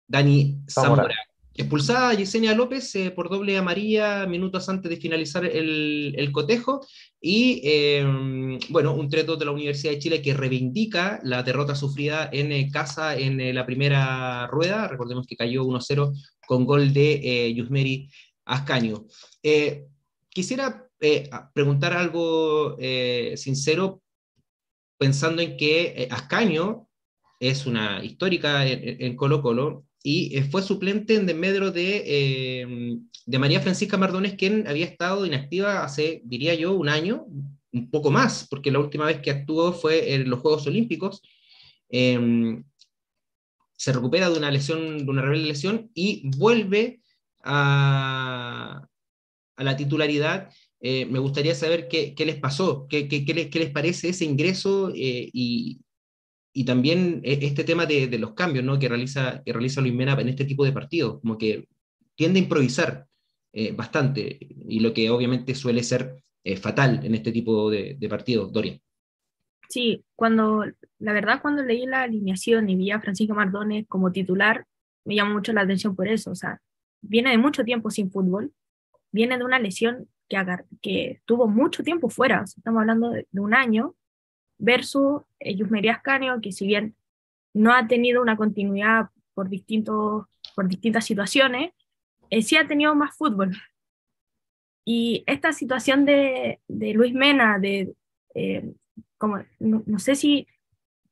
Dani 0.08 0.60
Zamora. 0.68 1.14
Expulsada 1.58 2.14
Yesenia 2.14 2.54
López 2.54 2.94
eh, 2.94 3.10
por 3.10 3.28
doble 3.28 3.58
amarilla 3.58 4.26
minutos 4.26 4.68
antes 4.68 4.88
de 4.88 4.96
finalizar 4.96 5.44
el, 5.44 6.30
cotejo. 6.30 6.86
Y 7.20 7.60
em, 7.64 8.60
bueno, 8.68 8.94
un 8.94 9.08
treto 9.08 9.36
de 9.36 9.44
la 9.44 9.50
Universidad 9.50 9.92
de 9.92 9.98
Chile 9.98 10.22
que 10.22 10.34
reivindica 10.34 11.18
la 11.24 11.42
derrota 11.42 11.74
sufrida 11.74 12.30
en 12.32 12.52
eh, 12.52 12.70
casa 12.72 13.16
en 13.16 13.40
eh, 13.40 13.52
la 13.52 13.66
primera 13.66 14.46
rueda. 14.46 14.86
Recordemos 14.86 15.26
que 15.26 15.34
cayó 15.34 15.64
1-0 15.64 16.12
con 16.46 16.64
gol 16.64 16.92
de 16.92 17.52
Yusmeri 17.56 18.08
Ascaño. 18.44 19.06
quisiera 20.30 20.88
preguntar 21.52 21.92
algo 21.92 22.76
sincero, 23.34 24.00
pensando 24.96 25.42
en 25.42 25.56
que 25.56 26.08
Ascaño 26.10 26.88
es 27.40 27.66
una 27.66 28.02
histórica 28.02 28.64
en 28.64 29.16
Colo 29.16 29.42
Colo 29.42 29.87
y 30.02 30.36
eh, 30.36 30.44
fue 30.44 30.62
suplente 30.62 31.14
en 31.14 31.26
desmedro 31.26 31.70
de, 31.70 32.02
eh, 32.06 32.98
de 33.26 33.38
María 33.38 33.60
Francisca 33.60 33.96
Mardones, 33.96 34.34
quien 34.34 34.66
había 34.68 34.86
estado 34.86 35.26
inactiva 35.26 35.84
hace, 35.84 36.22
diría 36.24 36.54
yo, 36.54 36.74
un 36.74 36.88
año, 36.88 37.26
un 37.72 37.90
poco 37.90 38.10
más, 38.10 38.46
porque 38.48 38.70
la 38.70 38.78
última 38.78 39.06
vez 39.06 39.20
que 39.20 39.30
actuó 39.30 39.72
fue 39.72 40.14
en 40.14 40.30
los 40.30 40.40
Juegos 40.40 40.66
Olímpicos. 40.66 41.22
Em, 41.88 42.64
se 43.76 43.92
recupera 43.92 44.28
de 44.30 44.38
una 44.38 44.50
lesión, 44.50 44.98
de 44.98 45.10
una 45.10 45.22
rebelde 45.22 45.48
lesión 45.48 45.90
y 45.94 46.28
vuelve 46.36 47.00
a, 47.44 48.88
a 49.56 49.64
la 49.64 49.76
titularidad, 49.76 50.50
eh, 50.80 51.06
me 51.06 51.18
gustaría 51.18 51.54
saber 51.54 51.88
qué, 51.88 52.14
qué 52.14 52.24
les 52.24 52.36
pasó, 52.36 52.86
qué, 52.88 53.08
qué, 53.08 53.24
qué, 53.24 53.34
les, 53.58 53.70
parece 53.70 54.10
ese 54.10 54.24
ingreso 54.24 54.90
eh, 54.94 55.28
y, 55.32 55.80
y, 56.52 56.64
también 56.64 57.20
e, 57.24 57.38
este 57.42 57.64
tema 57.64 57.86
de, 57.86 58.18
los 58.18 58.34
cambios 58.34 58.64
¿no? 58.64 58.78
que, 58.78 58.88
realiza, 58.88 59.42
que 59.44 59.52
realiza 59.52 59.80
Luis 59.80 59.94
Mena 59.94 60.18
en 60.20 60.28
este 60.28 60.44
tipo 60.44 60.64
de 60.64 60.72
partidos, 60.72 61.20
como 61.20 61.38
que 61.38 61.68
tiende 62.14 62.40
a 62.40 62.42
improvisar 62.42 63.06
eh, 63.52 63.72
bastante, 63.72 64.38
y 64.40 64.80
lo 64.80 64.92
que 64.92 65.10
obviamente 65.10 65.54
suele 65.54 65.82
ser 65.82 66.22
fatal 66.62 67.04
en 67.04 67.14
este 67.14 67.30
tipo 67.30 67.70
de, 67.70 67.96
de 67.98 68.08
partidos, 68.08 68.50
Dorian. 68.50 68.80
Sí, 69.68 70.02
cuando, 70.16 70.64
la 70.98 71.12
verdad, 71.12 71.42
cuando 71.42 71.62
leí 71.62 71.84
la 71.84 72.02
alineación 72.02 72.70
y 72.70 72.74
vi 72.76 72.90
a 72.90 73.00
Francisco 73.00 73.34
Mardones 73.34 73.86
como 73.86 74.10
titular, 74.10 74.66
me 75.04 75.14
llamó 75.14 75.34
mucho 75.34 75.52
la 75.52 75.62
atención 75.62 75.94
por 75.94 76.08
eso. 76.08 76.30
O 76.30 76.34
sea, 76.34 76.60
viene 77.02 77.30
de 77.30 77.38
mucho 77.38 77.64
tiempo 77.64 77.90
sin 77.90 78.10
fútbol, 78.10 78.52
viene 79.12 79.36
de 79.36 79.44
una 79.44 79.58
lesión 79.58 80.08
que, 80.28 80.38
que 80.80 81.20
tuvo 81.26 81.48
mucho 81.48 81.82
tiempo 81.82 82.08
fuera, 82.08 82.44
estamos 82.44 82.80
hablando 82.80 83.10
de, 83.10 83.26
un 83.32 83.54
año, 83.54 83.94
versus 84.58 85.22
Yusmeria 85.40 85.94
Ascanio, 85.94 86.40
que 86.40 86.52
si 86.52 86.66
bien 86.66 86.94
no 87.54 87.72
ha 87.72 87.86
tenido 87.86 88.22
una 88.22 88.36
continuidad 88.36 89.10
por, 89.34 89.48
distintos, 89.48 90.26
por 90.54 90.68
distintas 90.68 91.04
situaciones, 91.04 91.72
eh, 92.30 92.42
sí 92.42 92.56
ha 92.56 92.66
tenido 92.66 92.94
más 92.94 93.16
fútbol. 93.16 93.56
Y 94.84 95.22
esta 95.26 95.52
situación 95.52 96.04
de, 96.04 96.60
de 96.66 96.94
Luis 96.94 97.12
Mena, 97.12 97.58
de 97.58 97.94
eh, 98.34 98.72
como, 99.18 99.38
no, 99.58 99.98
sé 99.98 100.14
si 100.14 100.46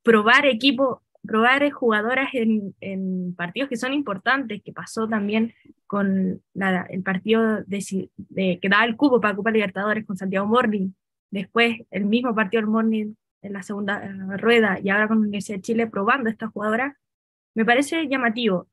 probar 0.03 0.47
equipo, 0.47 1.03
probar 1.23 1.69
jugadoras 1.71 2.29
en, 2.33 3.35
partidos 3.37 3.69
que 3.69 3.77
son 3.77 3.93
importantes, 3.93 4.63
que 4.63 4.73
pasó 4.73 5.09
también 5.09 5.53
con 5.87 6.41
el 6.55 7.03
partido 7.03 7.65
de, 7.65 8.59
que 8.61 8.69
daba 8.69 8.85
el 8.85 8.97
cubo 8.97 9.21
para 9.21 9.35
Copa 9.35 9.51
Libertadores 9.51 10.07
con 10.07 10.17
Santiago 10.17 10.47
Morning, 10.47 10.91
después 11.31 11.81
el 11.91 12.05
mismo 12.07 12.35
partido 12.35 12.63
del 12.63 12.71
Morning 12.71 13.15
en 13.47 13.53
la 13.53 13.63
segunda 13.63 14.01
rueda 14.37 14.79
y 14.83 14.91
ahora 14.91 15.09
con 15.09 15.19
la 15.19 15.23
Universidad 15.23 15.59
de 15.59 15.63
Chile 15.63 15.87
probando 15.87 16.29
a 16.29 16.33
esta 16.33 16.49
jugadora, 16.49 16.99
me 17.55 17.65
parece 17.65 18.07
llamativo. 18.09 18.69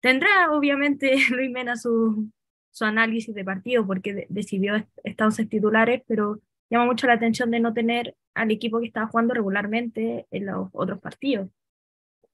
Tendrá 0.00 0.50
obviamente 0.50 1.16
Luis 1.30 1.50
Mena 1.50 1.76
su, 1.76 2.30
su 2.70 2.84
análisis 2.84 3.34
de 3.34 3.44
partido 3.44 3.86
porque 3.86 4.26
decidió 4.28 4.74
estar 5.02 5.26
11 5.26 5.46
titulares, 5.46 6.02
pero 6.06 6.40
llama 6.68 6.86
mucho 6.86 7.06
la 7.06 7.14
atención 7.14 7.50
de 7.50 7.60
no 7.60 7.72
tener 7.72 8.14
al 8.34 8.50
equipo 8.50 8.80
que 8.80 8.86
estaba 8.86 9.06
jugando 9.06 9.32
regularmente 9.32 10.26
en 10.30 10.46
los 10.46 10.68
otros 10.72 11.00
partidos. 11.00 11.48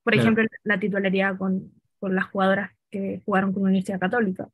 Por 0.03 0.15
claro. 0.15 0.23
ejemplo, 0.23 0.45
la 0.65 0.81
titularidad 0.81 1.37
con, 1.37 1.73
con, 1.99 2.15
las 2.15 2.25
jugadoras 2.25 2.73
que 2.91 3.21
jugaron 3.25 3.53
con 3.53 3.63
la 3.63 3.69
Universidad 3.69 4.01
Católica. 4.01 4.49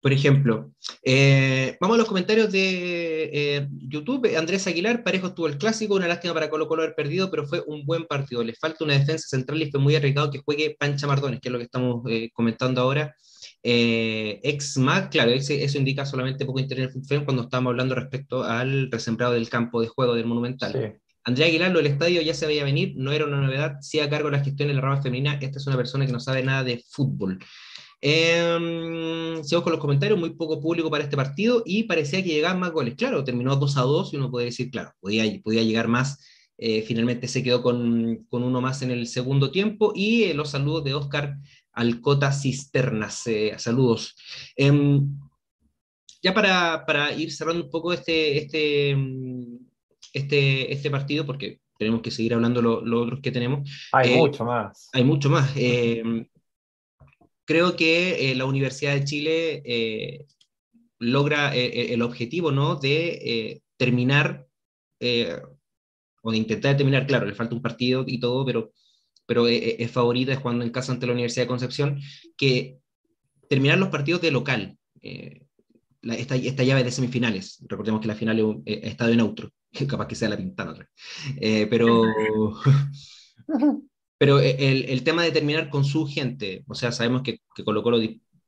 Por 0.00 0.12
ejemplo, 0.12 0.70
eh, 1.02 1.76
vamos 1.80 1.96
a 1.96 1.98
los 1.98 2.06
comentarios 2.06 2.52
de 2.52 3.30
eh, 3.32 3.68
YouTube. 3.70 4.36
Andrés 4.36 4.66
Aguilar, 4.68 5.02
parejo 5.02 5.28
estuvo 5.28 5.48
el 5.48 5.58
clásico, 5.58 5.96
una 5.96 6.06
lástima 6.06 6.34
para 6.34 6.48
Colo 6.48 6.68
Colo 6.68 6.82
haber 6.82 6.94
perdido, 6.94 7.30
pero 7.30 7.46
fue 7.46 7.62
un 7.66 7.84
buen 7.84 8.06
partido. 8.06 8.44
Le 8.44 8.54
falta 8.54 8.84
una 8.84 8.96
defensa 8.96 9.26
central 9.26 9.60
y 9.60 9.70
fue 9.70 9.80
muy 9.80 9.96
arriesgado 9.96 10.30
que 10.30 10.38
juegue 10.38 10.76
Pancha 10.78 11.08
Mardones, 11.08 11.40
que 11.40 11.48
es 11.48 11.52
lo 11.52 11.58
que 11.58 11.64
estamos 11.64 12.02
eh, 12.08 12.30
comentando 12.32 12.80
ahora. 12.80 13.14
Ex 13.60 14.78
MAC, 14.78 15.10
claro, 15.10 15.32
eso 15.32 15.78
indica 15.78 16.06
solamente 16.06 16.46
poco 16.46 16.60
interés 16.60 16.94
en 16.94 17.02
el 17.18 17.24
cuando 17.24 17.42
estamos 17.42 17.72
hablando 17.72 17.96
respecto 17.96 18.44
al 18.44 18.90
resembrado 18.90 19.32
del 19.32 19.48
campo 19.48 19.80
de 19.80 19.88
juego 19.88 20.14
del 20.14 20.26
Monumental. 20.26 20.72
Sí. 20.72 21.00
Andrea 21.24 21.48
Aguilar, 21.48 21.72
lo 21.72 21.78
del 21.78 21.88
estadio 21.88 22.22
ya 22.22 22.32
se 22.32 22.46
veía 22.46 22.64
venir, 22.64 22.94
no 22.96 23.12
era 23.12 23.26
una 23.26 23.40
novedad, 23.40 23.78
sí 23.82 24.00
a 24.00 24.08
cargo 24.08 24.30
de 24.30 24.38
la 24.38 24.44
gestión 24.44 24.70
en 24.70 24.76
la 24.76 24.82
rama 24.82 25.02
femenina, 25.02 25.34
esta 25.42 25.58
es 25.58 25.66
una 25.66 25.76
persona 25.76 26.06
que 26.06 26.12
no 26.12 26.20
sabe 26.20 26.42
nada 26.42 26.64
de 26.64 26.82
fútbol. 26.88 27.38
Eh, 28.00 29.40
sigo 29.42 29.62
con 29.62 29.72
los 29.72 29.80
comentarios, 29.80 30.18
muy 30.18 30.30
poco 30.30 30.60
público 30.60 30.90
para 30.90 31.04
este 31.04 31.16
partido 31.16 31.62
y 31.64 31.84
parecía 31.84 32.22
que 32.22 32.30
llegaban 32.30 32.60
más 32.60 32.72
goles. 32.72 32.94
Claro, 32.94 33.24
terminó 33.24 33.56
2 33.56 33.76
a 33.76 33.82
2 33.82 34.12
y 34.12 34.16
uno 34.16 34.30
puede 34.30 34.46
decir, 34.46 34.70
claro, 34.70 34.92
podía, 35.00 35.24
podía 35.42 35.62
llegar 35.62 35.88
más. 35.88 36.24
Eh, 36.60 36.82
finalmente 36.82 37.28
se 37.28 37.42
quedó 37.42 37.62
con, 37.62 38.26
con, 38.28 38.42
uno 38.42 38.60
más 38.60 38.82
en 38.82 38.90
el 38.90 39.06
segundo 39.06 39.52
tiempo 39.52 39.92
y 39.94 40.24
eh, 40.24 40.34
los 40.34 40.50
saludos 40.50 40.82
de 40.82 40.94
Oscar 40.94 41.36
Alcota 41.72 42.32
Cisternas. 42.32 43.26
Eh, 43.28 43.54
saludos. 43.58 44.16
Eh, 44.56 45.00
ya 46.20 46.34
para, 46.34 46.84
para, 46.84 47.12
ir 47.12 47.32
cerrando 47.32 47.64
un 47.64 47.70
poco 47.70 47.92
este, 47.92 48.38
este, 48.38 48.96
este, 50.12 50.72
este 50.72 50.90
partido, 50.90 51.24
porque 51.24 51.60
tenemos 51.78 52.02
que 52.02 52.10
seguir 52.10 52.34
hablando 52.34 52.60
los 52.60 52.82
lo 52.82 53.02
otros 53.02 53.20
que 53.20 53.30
tenemos. 53.30 53.70
Hay 53.92 54.16
mucho 54.16 54.44
más. 54.44 54.88
Hay 54.92 55.04
mucho 55.04 55.30
más. 55.30 55.54
Creo 57.48 57.74
que 57.74 58.32
la 58.36 58.44
Universidad 58.44 58.94
de 58.94 59.04
Chile 59.04 60.26
logra 61.00 61.52
el 61.56 62.02
objetivo 62.02 62.52
¿no? 62.52 62.76
de 62.76 63.62
terminar, 63.76 64.46
o 66.22 66.30
de 66.30 66.36
intentar 66.36 66.76
terminar, 66.76 67.06
claro, 67.06 67.26
le 67.26 67.34
falta 67.34 67.54
un 67.54 67.62
partido 67.62 68.04
y 68.06 68.20
todo, 68.20 68.44
pero 68.44 68.70
pero 69.28 69.46
es, 69.46 69.60
eh, 69.60 69.76
es 69.78 69.90
favorita, 69.90 70.32
es 70.32 70.40
cuando 70.40 70.64
en 70.64 70.70
casa 70.70 70.90
ante 70.90 71.06
la 71.06 71.12
Universidad 71.12 71.44
de 71.44 71.48
Concepción, 71.48 72.00
que 72.36 72.78
terminar 73.48 73.78
los 73.78 73.90
partidos 73.90 74.22
de 74.22 74.30
local, 74.30 74.78
eh, 75.02 75.42
la, 76.00 76.14
esta, 76.14 76.34
esta, 76.34 76.64
llave 76.64 76.82
de 76.82 76.90
semifinales, 76.90 77.62
recordemos 77.68 78.00
que 78.00 78.08
la 78.08 78.14
final 78.14 78.38
es 78.38 78.44
un 78.44 78.62
eh, 78.64 78.80
estadio 78.84 79.16
neutro, 79.16 79.50
capaz 79.86 80.08
que 80.08 80.14
sea 80.14 80.30
la 80.30 80.38
eh, 81.36 81.66
pero, 81.68 82.04
pero 84.18 84.40
el, 84.40 84.84
el, 84.84 85.02
tema 85.04 85.22
de 85.22 85.30
terminar 85.30 85.70
con 85.70 85.84
su 85.84 86.06
gente, 86.06 86.64
o 86.66 86.74
sea, 86.74 86.92
sabemos 86.92 87.22
que, 87.22 87.40
que 87.54 87.64
Colo 87.64 87.82
Colo 87.82 88.00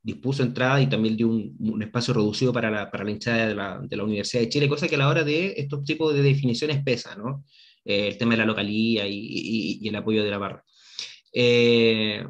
dispuso 0.03 0.43
entrada 0.43 0.81
y 0.81 0.89
también 0.89 1.17
dio 1.17 1.29
un, 1.29 1.57
un 1.61 1.83
espacio 1.83 2.15
reducido 2.15 2.53
para 2.53 2.71
la, 2.71 2.91
para 2.91 3.05
la 3.05 3.11
hinchada 3.11 3.47
de 3.47 3.55
la, 3.55 3.81
de 3.83 3.97
la, 3.97 4.05
Universidad 4.05 4.43
de 4.43 4.49
Chile, 4.49 4.69
cosa 4.69 4.89
que 4.89 4.97
a 4.97 4.99
la 4.99 5.09
hora 5.09 5.25
de 5.25 5.55
estos 5.57 5.85
tipos 5.85 6.15
de 6.15 6.23
definiciones 6.23 6.83
pesa, 6.83 7.15
¿no? 7.17 7.45
Eh, 7.85 8.09
el 8.09 8.19
tema 8.19 8.33
de 8.33 8.39
la 8.39 8.47
localía 8.47 9.07
y, 9.07 9.15
y, 9.15 9.79
y, 9.83 9.89
el 9.89 9.97
apoyo 9.97 10.25
de 10.25 10.31
la 10.31 10.39
barra. 10.39 10.65
Eh, 11.33 12.25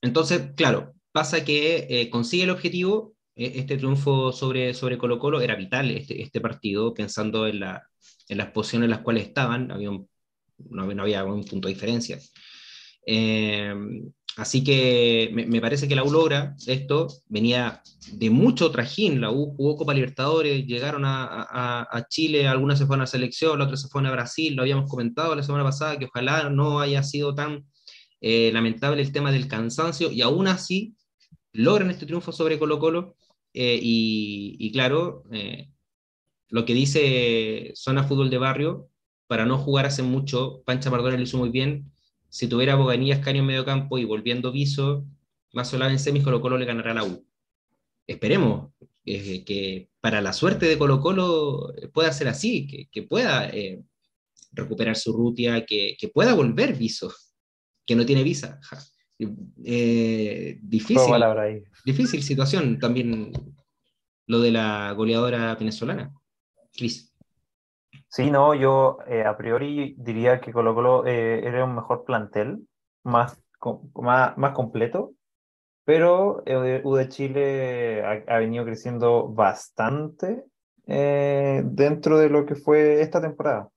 entonces, 0.00 0.52
claro, 0.56 0.94
pasa 1.12 1.44
que 1.44 1.86
eh, 1.88 2.10
consigue 2.10 2.44
el 2.44 2.50
objetivo, 2.50 3.14
eh, 3.36 3.52
este 3.56 3.76
triunfo 3.76 4.32
sobre, 4.32 4.74
sobre 4.74 4.98
Colo 4.98 5.18
Colo 5.18 5.40
era 5.40 5.56
vital 5.56 5.90
este, 5.90 6.22
este 6.22 6.40
partido, 6.40 6.92
pensando 6.94 7.46
en, 7.46 7.60
la, 7.60 7.82
en, 8.28 8.38
las 8.38 8.50
posiciones 8.50 8.86
en 8.86 8.90
las 8.90 9.00
cuales 9.00 9.26
estaban, 9.26 9.70
había 9.70 9.90
un, 9.90 10.08
no, 10.70 11.02
había 11.02 11.24
un 11.24 11.44
punto 11.44 11.68
de 11.68 11.74
diferencia. 11.74 12.18
Eh, 13.06 13.74
así 14.36 14.62
que 14.62 15.30
me, 15.32 15.60
parece 15.60 15.88
que 15.88 15.96
la 15.96 16.04
U 16.04 16.10
logra 16.10 16.54
esto, 16.66 17.08
venía 17.28 17.82
de 18.12 18.30
mucho 18.30 18.70
trajín, 18.70 19.20
la 19.20 19.30
U 19.30 19.54
jugó 19.56 19.76
Copa 19.76 19.94
Libertadores, 19.94 20.66
llegaron 20.66 21.04
a, 21.04 21.24
a, 21.24 21.88
a, 21.90 22.08
Chile, 22.08 22.46
algunas 22.46 22.78
se 22.78 22.86
fueron 22.86 23.02
a 23.02 23.06
selección, 23.06 23.58
las 23.58 23.66
otras 23.66 23.82
se 23.82 23.88
fueron 23.88 24.08
a 24.08 24.12
Brasil, 24.12 24.54
lo 24.54 24.62
habíamos 24.62 24.88
comentado 24.88 25.34
la 25.34 25.42
semana 25.42 25.64
pasada, 25.64 25.98
que 25.98 26.06
ojalá 26.06 26.48
no 26.48 26.80
haya 26.80 27.02
sido 27.02 27.34
tan 27.34 27.66
eh, 28.20 28.50
lamentable 28.52 29.02
el 29.02 29.12
tema 29.12 29.32
del 29.32 29.48
cansancio, 29.48 30.10
y 30.10 30.22
aún 30.22 30.46
así 30.46 30.94
logran 31.52 31.90
este 31.90 32.06
triunfo 32.06 32.32
sobre 32.32 32.58
Colo 32.58 32.78
Colo, 32.78 33.16
eh, 33.54 33.78
y, 33.82 34.72
claro, 34.72 35.24
lo 36.48 36.64
que 36.64 36.74
dice 36.74 37.72
Zona 37.74 38.04
Fútbol 38.04 38.30
de 38.30 38.38
Barrio, 38.38 38.91
para 39.32 39.46
no 39.46 39.56
jugar 39.56 39.86
hace 39.86 40.02
mucho, 40.02 40.62
Pancha 40.66 40.90
Mardones 40.90 41.18
lo 41.18 41.24
hizo 41.24 41.38
muy 41.38 41.48
bien, 41.48 41.90
si 42.28 42.48
tuviera 42.48 42.74
Boganillas, 42.74 43.20
Caño 43.20 43.38
en 43.38 43.46
medio 43.46 43.64
campo 43.64 43.96
y 43.96 44.04
volviendo 44.04 44.52
Viso, 44.52 45.06
más 45.54 45.70
solado 45.70 45.90
en 45.90 45.98
semis, 45.98 46.22
Colo 46.22 46.42
Colo 46.42 46.58
le 46.58 46.66
ganará 46.66 46.90
a 46.90 46.94
la 46.96 47.04
U. 47.04 47.26
Esperemos 48.06 48.74
eh, 49.06 49.42
que 49.42 49.88
para 50.02 50.20
la 50.20 50.34
suerte 50.34 50.66
de 50.66 50.76
Colo 50.76 51.00
Colo 51.00 51.72
pueda 51.94 52.12
ser 52.12 52.28
así, 52.28 52.66
que, 52.66 52.90
que 52.92 53.04
pueda 53.04 53.48
eh, 53.48 53.82
recuperar 54.50 54.96
su 54.96 55.14
rutia, 55.14 55.64
que, 55.64 55.96
que, 55.98 56.08
pueda 56.08 56.34
volver 56.34 56.76
Viso, 56.76 57.10
que 57.86 57.96
no 57.96 58.04
tiene 58.04 58.24
visa. 58.24 58.60
Eh, 59.64 60.58
difícil, 60.60 61.10
difícil 61.86 62.22
situación 62.22 62.78
también 62.78 63.32
lo 64.26 64.40
de 64.40 64.50
la 64.50 64.92
goleadora 64.92 65.54
venezolana. 65.54 66.12
Cris. 66.74 67.11
Sí, 68.12 68.30
no, 68.30 68.54
yo 68.54 68.98
eh, 69.06 69.24
a 69.24 69.36
priori 69.38 69.94
diría 69.98 70.38
que 70.40 70.52
Colo 70.52 70.74
Colo 70.74 71.06
eh, 71.06 71.46
era 71.46 71.64
un 71.64 71.74
mejor 71.74 72.04
plantel, 72.04 72.68
más, 73.04 73.42
más, 73.94 74.36
más 74.36 74.52
completo, 74.52 75.14
pero 75.84 76.42
eh, 76.46 76.82
U 76.84 76.96
de 76.96 77.08
Chile 77.08 78.04
ha, 78.04 78.34
ha, 78.34 78.38
venido 78.40 78.64
creciendo 78.64 79.28
bastante 79.28 80.44
eh, 80.86 81.62
dentro 81.64 82.18
de 82.18 82.30
lo 82.30 82.46
que 82.46 82.56
fue 82.56 83.02
esta 83.02 83.20
temporada. 83.22 83.70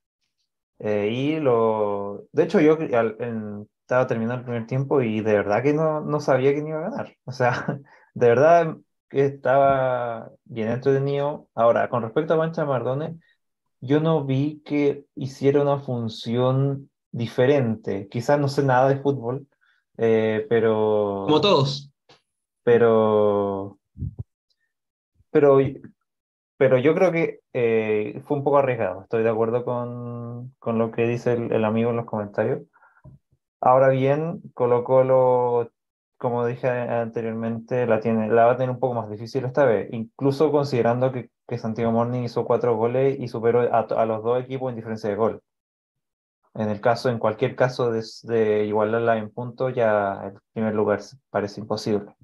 Eh, 0.79 1.09
y 1.11 1.39
lo, 1.39 2.27
de 2.31 2.43
hecho, 2.43 2.59
yo 2.59 2.77
al, 2.97 3.15
en, 3.19 3.67
estaba 3.81 4.07
terminando 4.07 4.35
el 4.39 4.43
primer 4.43 4.67
tiempo 4.67 5.01
y 5.01 5.21
de 5.21 5.33
verdad 5.33 5.63
que 5.63 5.73
no, 5.73 6.01
no 6.01 6.19
sabía 6.19 6.53
quién 6.53 6.67
iba 6.67 6.79
a 6.79 6.89
ganar. 6.89 7.15
O 7.25 7.31
sea, 7.31 7.51
de 8.13 8.27
verdad 8.27 8.77
que 9.09 9.25
estaba 9.25 10.31
bien 10.45 10.69
entretenido. 10.69 11.49
Ahora, 11.55 11.89
con 11.89 12.03
respecto 12.03 12.33
a 12.33 12.37
Mancha 12.37 12.65
Mardones, 12.65 13.15
yo 13.85 13.99
no 13.99 14.23
vi 14.25 14.61
que 14.65 15.05
hiciera 15.15 15.61
una 15.61 15.79
función 15.79 16.89
diferente. 17.11 18.07
Quizás 18.09 18.39
no 18.39 18.47
sé 18.47 18.63
nada 18.63 18.89
de 18.89 18.97
fútbol, 18.97 19.47
eh, 19.97 20.45
pero... 20.49 21.23
Como 21.25 21.41
todos. 21.41 21.91
Pero 22.63 23.77
Pero, 25.31 25.59
pero 26.57 26.77
yo 26.77 26.95
creo 26.95 27.11
que 27.11 27.41
eh, 27.53 28.21
fue 28.25 28.37
un 28.37 28.43
poco 28.43 28.57
arriesgado. 28.57 29.03
Estoy 29.03 29.23
de 29.23 29.29
acuerdo 29.29 29.63
con, 29.65 30.55
con 30.59 30.77
lo 30.77 30.91
que 30.91 31.07
dice 31.07 31.33
el, 31.33 31.51
el, 31.51 31.65
amigo 31.65 31.89
en 31.91 31.97
los 31.97 32.05
comentarios. 32.05 32.61
Ahora 33.61 33.89
bien, 33.89 34.41
Colo 34.53 34.83
Colo, 34.83 35.71
como 36.17 36.45
dije 36.45 36.69
anteriormente, 36.69 37.85
la, 37.85 37.99
tiene, 37.99 38.29
la 38.29 38.45
va 38.45 38.53
a 38.53 38.57
tener 38.57 38.69
un 38.69 38.79
poco 38.79 38.93
más 38.95 39.09
difícil 39.09 39.43
esta 39.45 39.65
vez, 39.65 39.89
incluso 39.91 40.51
considerando 40.51 41.11
que, 41.11 41.29
que 41.47 41.57
Santiago 41.57 41.91
Morning 41.91 42.23
hizo 42.23 42.45
cuatro 42.45 42.75
goles 42.75 43.19
y 43.19 43.27
superó 43.27 43.61
a, 43.61 43.79
a 43.79 44.05
los 44.05 44.23
dos 44.23 44.41
equipos 44.41 44.69
en 44.69 44.75
diferencia 44.75 45.09
de 45.09 45.15
gol. 45.15 45.41
En 46.53 46.69
el 46.69 46.79
caso, 46.79 47.09
en 47.09 47.19
cualquier 47.19 47.55
caso 47.55 47.91
de, 47.91 48.03
de 48.23 48.65
igualarla 48.65 49.17
en 49.17 49.29
punto, 49.29 49.69
ya 49.69 50.27
el 50.27 50.39
primer 50.53 50.73
lugar 50.73 51.01
parece 51.29 51.59
imposible. 51.59 52.15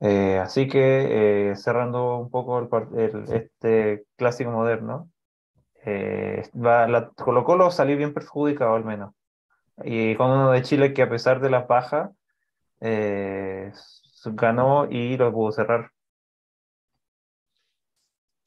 Eh, 0.00 0.38
así 0.38 0.68
que 0.68 1.50
eh, 1.50 1.56
cerrando 1.56 2.18
un 2.18 2.30
poco 2.30 2.58
el, 2.58 2.98
el, 2.98 3.32
este 3.32 4.04
clásico 4.16 4.50
moderno, 4.50 5.08
eh, 5.84 6.48
va, 6.54 6.86
la, 6.86 7.08
Colo 7.10 7.44
Colo 7.44 7.70
salió 7.70 7.96
bien 7.96 8.14
perjudicado 8.14 8.74
al 8.74 8.84
menos. 8.84 9.14
Y 9.82 10.14
con 10.14 10.30
uno 10.30 10.52
de 10.52 10.62
Chile 10.62 10.94
que 10.94 11.02
a 11.02 11.08
pesar 11.08 11.40
de 11.40 11.50
las 11.50 11.66
bajas, 11.66 12.10
eh, 12.80 13.72
ganó 14.26 14.86
y 14.88 15.16
lo 15.16 15.32
pudo 15.32 15.52
cerrar. 15.52 15.90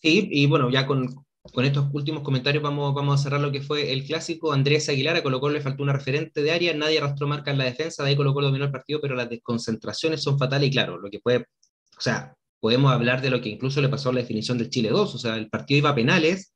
Y 0.07 0.45
bueno, 0.45 0.69
ya 0.69 0.85
con, 0.87 1.25
con 1.53 1.65
estos 1.65 1.87
últimos 1.93 2.23
comentarios 2.23 2.63
vamos, 2.63 2.93
vamos 2.93 3.19
a 3.19 3.23
cerrar 3.23 3.41
lo 3.41 3.51
que 3.51 3.61
fue 3.61 3.91
el 3.91 4.05
clásico. 4.05 4.53
Andrés 4.53 4.89
Aguilar 4.89 5.15
a 5.17 5.23
Colo 5.23 5.39
Colo 5.39 5.53
le 5.53 5.61
faltó 5.61 5.83
una 5.83 5.93
referente 5.93 6.41
de 6.41 6.51
área, 6.51 6.73
nadie 6.73 6.99
arrastró 6.99 7.27
marca 7.27 7.51
en 7.51 7.57
la 7.57 7.65
defensa, 7.65 8.03
de 8.03 8.09
ahí 8.09 8.15
Colo 8.15 8.33
Colo 8.33 8.47
dominó 8.47 8.65
el 8.65 8.71
partido, 8.71 8.99
pero 9.01 9.15
las 9.15 9.29
desconcentraciones 9.29 10.21
son 10.21 10.37
fatales 10.37 10.69
y 10.69 10.71
claro, 10.71 10.97
lo 10.97 11.09
que 11.09 11.19
puede, 11.19 11.39
o 11.39 12.01
sea, 12.01 12.35
podemos 12.59 12.91
hablar 12.91 13.21
de 13.21 13.29
lo 13.29 13.41
que 13.41 13.49
incluso 13.49 13.81
le 13.81 13.89
pasó 13.89 14.09
a 14.09 14.13
la 14.13 14.21
definición 14.21 14.57
del 14.57 14.69
Chile 14.69 14.89
2, 14.89 15.15
o 15.15 15.17
sea, 15.17 15.35
el 15.35 15.49
partido 15.49 15.79
iba 15.79 15.89
a 15.89 15.95
penales 15.95 16.53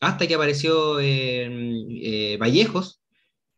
hasta 0.00 0.26
que 0.26 0.34
apareció 0.34 1.00
eh, 1.00 1.48
eh, 2.02 2.36
Vallejos 2.38 3.02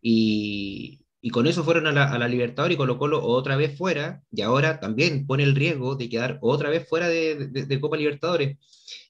y, 0.01 1.02
y 1.25 1.31
con 1.31 1.47
eso 1.47 1.63
fueron 1.63 1.87
a 1.87 1.93
la, 1.93 2.29
Libertadores 2.29 2.75
y 2.75 2.77
Colo 2.77 3.25
otra 3.25 3.55
vez 3.55 3.79
fuera, 3.79 4.25
y 4.33 4.43
ahora 4.43 4.81
también 4.81 5.25
pone 5.25 5.45
el 5.45 5.55
riesgo 5.55 5.95
de 5.95 6.09
quedar 6.09 6.39
otra 6.43 6.69
vez 6.69 6.89
fuera 6.89 7.09
de, 7.09 7.47
de, 7.47 7.81
Copa 7.81 7.97
Libertadores. 7.97 8.59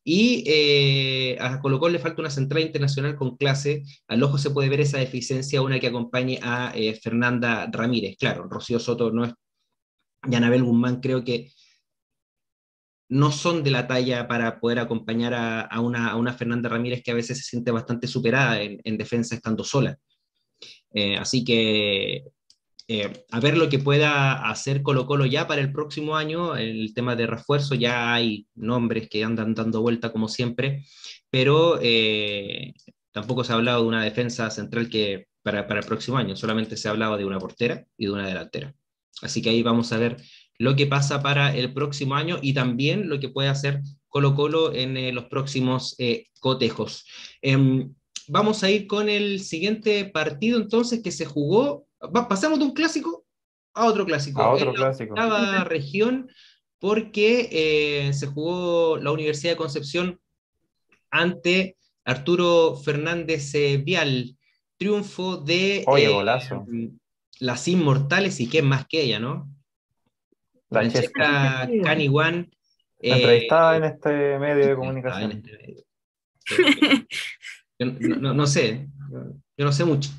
Y 0.05 0.45
eh, 0.47 1.39
a 1.41 1.59
Colo 1.63 1.89
le 1.89 1.99
falta 1.99 2.21
una 2.21 2.29
central 2.29 2.63
internacional 2.65 3.17
con 3.17 3.39
clase, 3.39 3.85
al 4.09 4.23
ojo 4.23 4.37
se 4.37 4.51
puede 4.51 4.69
ver 4.69 4.81
esa 4.81 4.99
deficiencia, 4.99 5.63
una 5.63 5.81
que 5.81 5.87
acompañe 5.87 6.39
a 6.43 6.73
eh, 6.75 6.95
Fernanda 7.03 7.67
Ramírez. 7.73 8.17
Claro, 8.19 8.47
Rocío 8.47 8.79
Soto 8.79 9.11
no 9.11 9.25
es, 9.25 9.33
y 10.31 10.35
Anabel 10.35 10.65
Guzmán 10.65 11.01
creo 11.01 11.25
que 11.25 11.51
no 13.09 13.33
son 13.33 13.65
de 13.65 13.71
la 13.71 13.87
talla 13.87 14.29
para 14.29 14.61
poder 14.61 14.81
acompañar 14.81 15.33
a, 15.33 15.63
a, 15.63 15.81
una, 15.81 16.11
a 16.11 16.17
una, 16.17 16.35
Fernanda 16.35 16.69
Ramírez 16.69 17.03
que 17.03 17.11
a 17.11 17.15
veces 17.15 17.39
se 17.39 17.45
siente 17.45 17.71
bastante 17.71 18.07
superada 18.07 18.61
en, 18.61 18.81
en 18.85 18.99
defensa 18.99 19.35
estando 19.35 19.65
sola. 19.65 19.99
Eh, 20.95 21.17
así 21.17 21.45
que 21.45 22.25
eh, 22.89 23.25
a 23.31 23.41
ver 23.41 23.57
lo 23.57 23.69
que 23.69 23.79
pueda 23.79 24.49
hacer 24.51 24.83
Colo 24.83 25.07
Colo 25.07 25.25
ya 25.27 25.47
para 25.47 25.61
el 25.61 25.73
próximo 25.73 26.17
año, 26.17 26.57
el 26.57 26.93
tema 26.95 27.17
de 27.17 27.27
refuerzo, 27.27 27.75
ya 27.75 28.13
hay 28.13 28.47
nombres 28.55 29.09
que 29.09 29.25
andan 29.25 29.55
dando 29.55 29.81
vuelta 29.81 30.13
como 30.13 30.29
siempre, 30.29 30.85
pero 31.31 31.79
eh, 31.81 32.75
tampoco 33.13 33.45
se 33.45 33.53
ha 33.53 33.57
hablado 33.57 33.83
de 33.83 33.89
una 33.89 34.05
defensa 34.05 34.51
central 34.51 34.91
que 34.91 35.29
para, 35.43 35.67
para 35.67 35.81
el 35.81 35.87
próximo 35.87 36.19
año, 36.19 36.37
solamente 36.37 36.77
se 36.77 36.89
ha 36.89 36.91
hablado 36.93 37.17
de 37.17 37.25
una 37.25 37.39
portera 37.39 37.85
y 37.97 38.07
de 38.07 38.13
una 38.13 38.27
delantera. 38.29 38.75
Así 39.23 39.43
que 39.43 39.51
ahí 39.51 39.63
vamos 39.63 39.93
a 39.93 39.99
ver 39.99 40.17
lo 40.59 40.77
que 40.77 40.87
pasa 40.87 41.23
para 41.23 41.55
el 41.55 41.73
próximo 41.73 42.15
año 42.15 42.39
y 42.43 42.55
también 42.55 43.09
lo 43.09 43.19
que 43.21 43.29
puede 43.29 43.49
hacer 43.49 43.81
Colo 44.09 44.35
Colo 44.35 44.75
en 44.75 45.15
los 45.15 45.25
próximos 45.25 45.97
cotejos. 46.41 47.07
Vamos 48.29 48.63
a 48.63 48.71
ir 48.71 48.87
con 48.87 49.09
el 49.09 49.41
siguiente 49.41 50.05
partido 50.05 50.59
entonces 50.59 51.03
que 51.03 51.11
se 51.11 51.25
jugó. 51.25 51.87
Va, 52.01 52.29
pasamos 52.29 52.59
de 52.59 52.65
un 52.65 52.73
clásico 52.73 53.25
a 53.75 53.87
otro 53.87 54.05
clásico. 54.05 54.43
A 54.43 54.51
otro 54.51 54.71
en 54.71 54.75
clásico. 54.75 55.15
La 55.15 55.65
región 55.65 56.29
porque 56.79 57.49
eh, 57.53 58.13
se 58.13 58.27
jugó 58.27 58.97
la 58.99 59.13
Universidad 59.13 59.53
de 59.53 59.57
Concepción 59.57 60.21
ante 61.11 61.77
Arturo 62.05 62.77
Fernández 62.77 63.55
eh, 63.55 63.79
Vial. 63.79 64.37
Triunfo 64.77 65.37
de 65.37 65.85
Oye, 65.87 66.09
golazo. 66.09 66.67
Eh, 66.73 66.91
las 67.39 67.69
Inmortales 67.69 68.41
y 68.41 68.49
qué 68.49 68.63
más 68.63 68.87
que 68.89 69.03
ella, 69.03 69.21
¿no? 69.21 69.49
Francesca 70.69 71.69
Caniguan. 71.85 72.51
Entrevistada 72.99 73.77
en 73.77 73.85
este 73.85 74.39
medio 74.39 74.67
de 74.67 74.77
comunicación. 74.77 75.31
Este 76.45 76.63
medio. 76.63 77.07
Yo 78.01 78.09
no, 78.09 78.17
no, 78.17 78.35
no, 78.35 78.47
sé, 78.47 78.89
yo 79.57 79.65
no 79.65 79.73
sé 79.73 79.85
mucho, 79.85 80.11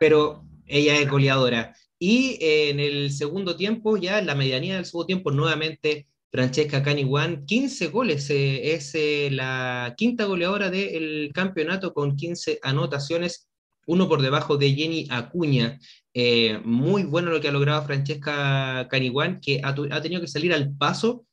pero 0.00 0.44
ella 0.66 0.98
es 0.98 1.08
goleadora. 1.08 1.74
Y 1.98 2.38
eh, 2.40 2.70
en 2.70 2.80
el 2.80 3.10
segundo 3.12 3.56
tiempo, 3.56 3.96
ya 3.96 4.18
en 4.18 4.26
la 4.26 4.34
medianía 4.34 4.76
del 4.76 4.84
segundo 4.84 5.06
tiempo, 5.06 5.30
nuevamente 5.30 6.06
Francesca 6.36 6.82
Caniguan, 6.82 7.46
15 7.46 7.86
goles, 7.88 8.28
eh, 8.28 8.74
es 8.74 8.94
eh, 8.94 9.30
la 9.32 9.94
quinta 9.96 10.26
goleadora 10.26 10.70
del 10.70 11.30
campeonato 11.32 11.94
con 11.94 12.14
15 12.14 12.58
anotaciones, 12.62 13.48
uno 13.86 14.06
por 14.06 14.20
debajo 14.20 14.58
de 14.58 14.74
Jenny 14.74 15.06
Acuña. 15.08 15.78
Eh, 16.12 16.60
muy 16.64 17.04
bueno 17.04 17.30
lo 17.30 17.40
que 17.40 17.48
ha 17.48 17.52
logrado 17.52 17.86
Francesca 17.86 18.86
Caniguan, 18.90 19.40
que 19.40 19.60
ha, 19.62 19.68
ha 19.68 20.02
tenido 20.02 20.20
que 20.20 20.26
salir 20.26 20.52
al 20.52 20.76
paso 20.76 21.24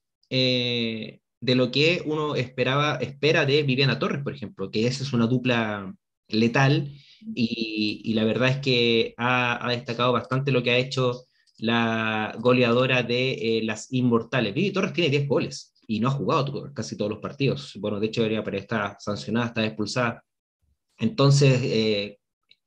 de 1.44 1.56
lo 1.56 1.72
que 1.72 2.02
uno 2.06 2.36
esperaba, 2.36 2.96
espera 2.96 3.46
de 3.46 3.64
Viviana 3.64 4.00
Torres, 4.00 4.24
por 4.24 4.34
ejemplo, 4.34 4.72
que 4.72 4.88
esa 4.88 5.04
es 5.04 5.12
una 5.12 5.28
dupla 5.28 5.94
letal 6.30 6.94
y, 7.36 8.14
la 8.14 8.24
verdad 8.24 8.50
es 8.50 8.58
que 8.60 9.14
ha, 9.18 9.68
destacado 9.70 10.14
bastante 10.14 10.54
lo 10.54 10.64
que 10.64 10.72
ha 10.72 10.78
hecho 10.78 11.26
la 11.58 12.34
goleadora 12.40 13.04
de 13.04 13.34
eh, 13.34 13.64
las 13.64 13.92
Inmortales. 13.92 14.54
Vivi 14.54 14.72
Torres 14.72 14.94
tiene 14.94 15.10
10 15.10 15.28
goles 15.28 15.74
y 15.86 16.00
no 16.00 16.08
ha 16.08 16.12
jugado 16.12 16.74
casi 16.74 16.96
todos 16.96 17.12
los 17.12 17.20
partidos. 17.20 17.74
Bueno, 17.78 18.00
de 18.00 18.08
hecho 18.08 18.24
debería 18.24 18.60
estar 18.62 18.96
sancionada, 19.00 19.48
está 19.48 19.66
expulsada. 19.66 20.24
Entonces, 20.98 21.60
eh, 21.62 22.20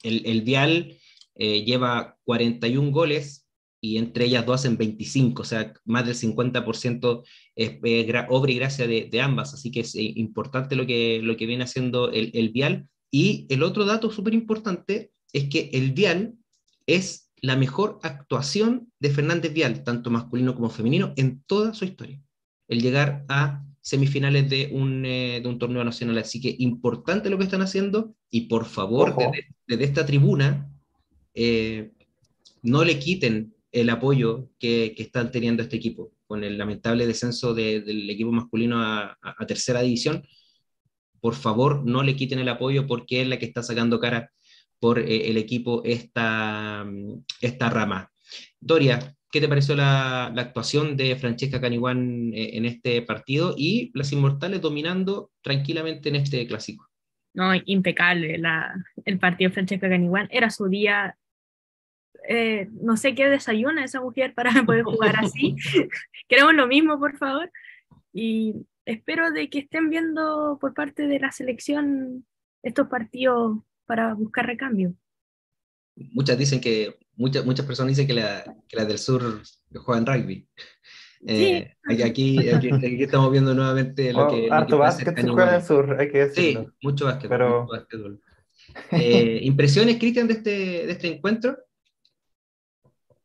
el, 0.03 0.27
el, 0.27 0.43
Vial 0.43 0.99
eh, 1.35 1.65
lleva 1.65 2.19
41 2.25 2.91
goles 2.91 3.46
y 3.87 3.99
entre 3.99 4.25
ellas 4.25 4.45
dos 4.45 4.61
hacen 4.61 4.77
25, 4.77 5.43
o 5.43 5.45
sea, 5.45 5.73
más 5.85 6.05
del 6.07 6.17
50% 6.17 7.23
es 7.55 7.79
eh, 7.85 8.27
obra 8.29 8.51
y 8.51 8.57
gracia 8.57 8.87
de, 8.89 9.09
de, 9.11 9.21
ambas, 9.21 9.55
así 9.55 9.71
que 9.71 9.81
es 9.81 9.95
eh, 9.95 10.13
importante 10.17 10.75
lo 10.75 10.87
que, 10.87 11.21
lo 11.23 11.37
que 11.37 11.47
viene 11.47 11.63
haciendo 11.63 12.11
el, 12.11 12.33
el 12.35 12.51
Vial. 12.51 12.89
Y 13.13 13.47
el 13.49 13.63
otro 13.63 13.85
dato 13.85 14.11
súper 14.11 14.35
importante 14.35 15.13
es 15.33 15.45
que 15.49 15.71
el 15.73 15.93
Vial 15.93 16.35
es 16.87 17.31
la 17.41 17.55
mejor 17.55 18.01
actuación 18.03 18.93
de 18.99 19.11
Fernández 19.11 19.53
Vial, 19.53 19.85
tanto 19.85 20.11
masculino 20.11 20.57
como 20.57 20.69
femenino, 20.69 21.13
en 21.17 21.43
toda 21.47 21.73
su 21.73 21.85
historia. 21.85 22.21
El 22.67 22.83
llegar 22.83 23.25
a 23.29 23.63
semifinales 23.81 24.51
de 24.51 24.71
un, 24.73 25.07
eh, 25.07 25.41
de 25.41 25.49
un 25.49 25.61
torneo 25.61 25.85
nacional. 25.85 26.19
Así 26.19 26.41
que 26.41 26.57
importante 26.59 27.31
lo 27.31 27.39
que 27.39 27.45
están 27.45 27.63
haciendo 27.63 28.17
y 28.31 28.49
por 28.49 28.65
favor, 28.65 29.15
desde, 29.17 29.47
desde, 29.69 29.85
esta 29.85 30.05
tribuna, 30.05 30.69
eh, 31.35 31.93
no 32.63 32.83
le 32.83 32.99
quiten 32.99 33.55
el 33.77 33.91
apoyo 33.91 34.49
que, 34.59 34.95
que, 34.97 35.03
están 35.03 35.31
teniendo 35.31 35.63
este 35.63 35.77
equipo, 35.77 36.11
con 36.27 36.43
el 36.43 36.57
lamentable 36.57 37.07
descenso 37.07 37.53
de, 37.53 37.83
del 37.83 38.09
equipo 38.09 38.33
masculino 38.33 38.83
a, 38.83 39.19
tercera 39.47 39.83
división. 39.83 40.27
Por 41.21 41.35
favor, 41.35 41.85
no 41.85 42.03
le 42.03 42.17
quiten 42.17 42.39
el 42.39 42.49
apoyo 42.49 42.87
porque 42.87 43.21
es 43.21 43.29
la 43.29 43.39
que 43.39 43.45
está 43.45 43.63
sacando 43.63 44.01
cara 44.01 44.33
por 44.79 44.99
eh, 44.99 45.29
el 45.29 45.37
equipo 45.37 45.83
esta, 45.85 46.87
esta 47.43 47.69
rama. 47.69 48.11
Doria, 48.59 49.15
¿qué 49.31 49.43
te 49.43 49.49
pareció 49.49 49.77
la, 49.77 50.27
actuación 50.27 50.97
de 50.97 51.15
Francesca 51.17 51.61
Caniguán 51.61 52.33
eh, 52.33 52.57
en 52.57 52.65
este 52.65 53.03
partido 53.03 53.55
y 53.59 53.91
las 53.93 54.11
Inmortales 54.11 54.63
dominando 54.63 55.33
tranquilamente 55.43 56.09
en 56.09 56.17
este 56.17 56.47
clásico? 56.47 56.89
No, 57.35 57.53
impecable 57.67 58.41
el 59.05 59.19
partido 59.19 59.51
de 59.51 59.55
Francesca 59.55 59.91
Caniguán. 59.91 60.29
Era 60.31 60.49
su 60.49 60.71
día 60.71 61.19
eh, 62.29 62.69
no 62.81 62.97
sé 62.97 63.15
qué 63.15 63.29
desayuna 63.29 63.85
esa 63.85 64.01
mujer 64.01 64.35
para 64.35 64.51
poder 64.67 64.83
jugar 64.83 65.17
así. 65.19 65.57
Queremos 66.29 66.55
lo 66.55 66.67
mismo, 66.67 66.99
por 66.99 67.17
favor. 67.17 67.51
Y 68.13 68.67
espero 68.85 69.31
de 69.31 69.51
que 69.51 69.61
estén 69.61 69.91
viendo 69.91 70.59
por 70.61 70.75
parte 70.75 71.07
de 71.07 71.19
la 71.19 71.33
selección 71.33 72.25
estos 72.63 72.89
partidos 72.89 73.59
para 73.85 74.15
buscar 74.15 74.47
recambio. 74.47 74.95
Muchas 75.95 76.37
dicen 76.37 76.61
que, 76.61 76.99
muchas, 77.17 77.45
muchas 77.45 77.67
personas 77.67 77.91
dicen 77.91 78.07
que 78.07 78.15
la, 78.15 78.45
que 78.69 78.77
la 78.77 78.85
del 78.85 78.99
sur 78.99 79.43
juegan 79.75 80.07
rugby. 80.07 80.49
Eh, 81.27 81.75
sí. 81.89 82.03
aquí, 82.03 82.03
aquí, 82.03 82.49
aquí, 82.51 83.03
estamos 83.03 83.33
viendo 83.33 83.55
nuevamente 83.55 84.13
lo 84.13 84.29
que. 84.29 84.49
Oh, 84.49 84.53
harto 84.53 84.79
básquet 84.79 85.17
se 85.17 85.29
juega 85.29 85.49
en 85.49 85.55
el 85.57 85.63
sur, 85.63 85.97
hay 85.99 86.11
que 86.11 86.19
decirlo. 86.19 86.63
Sí, 86.63 86.69
mucho 86.83 87.07
básquet. 87.07 87.31
Pero... 87.31 87.63
Mucho 87.63 87.73
básquetbol. 87.73 88.21
Eh, 88.91 89.41
¿Impresiones, 89.43 89.97
Cristian, 89.99 90.27
de 90.27 90.35
este, 90.35 90.51
de 90.51 90.93
este 90.93 91.09
encuentro? 91.09 91.57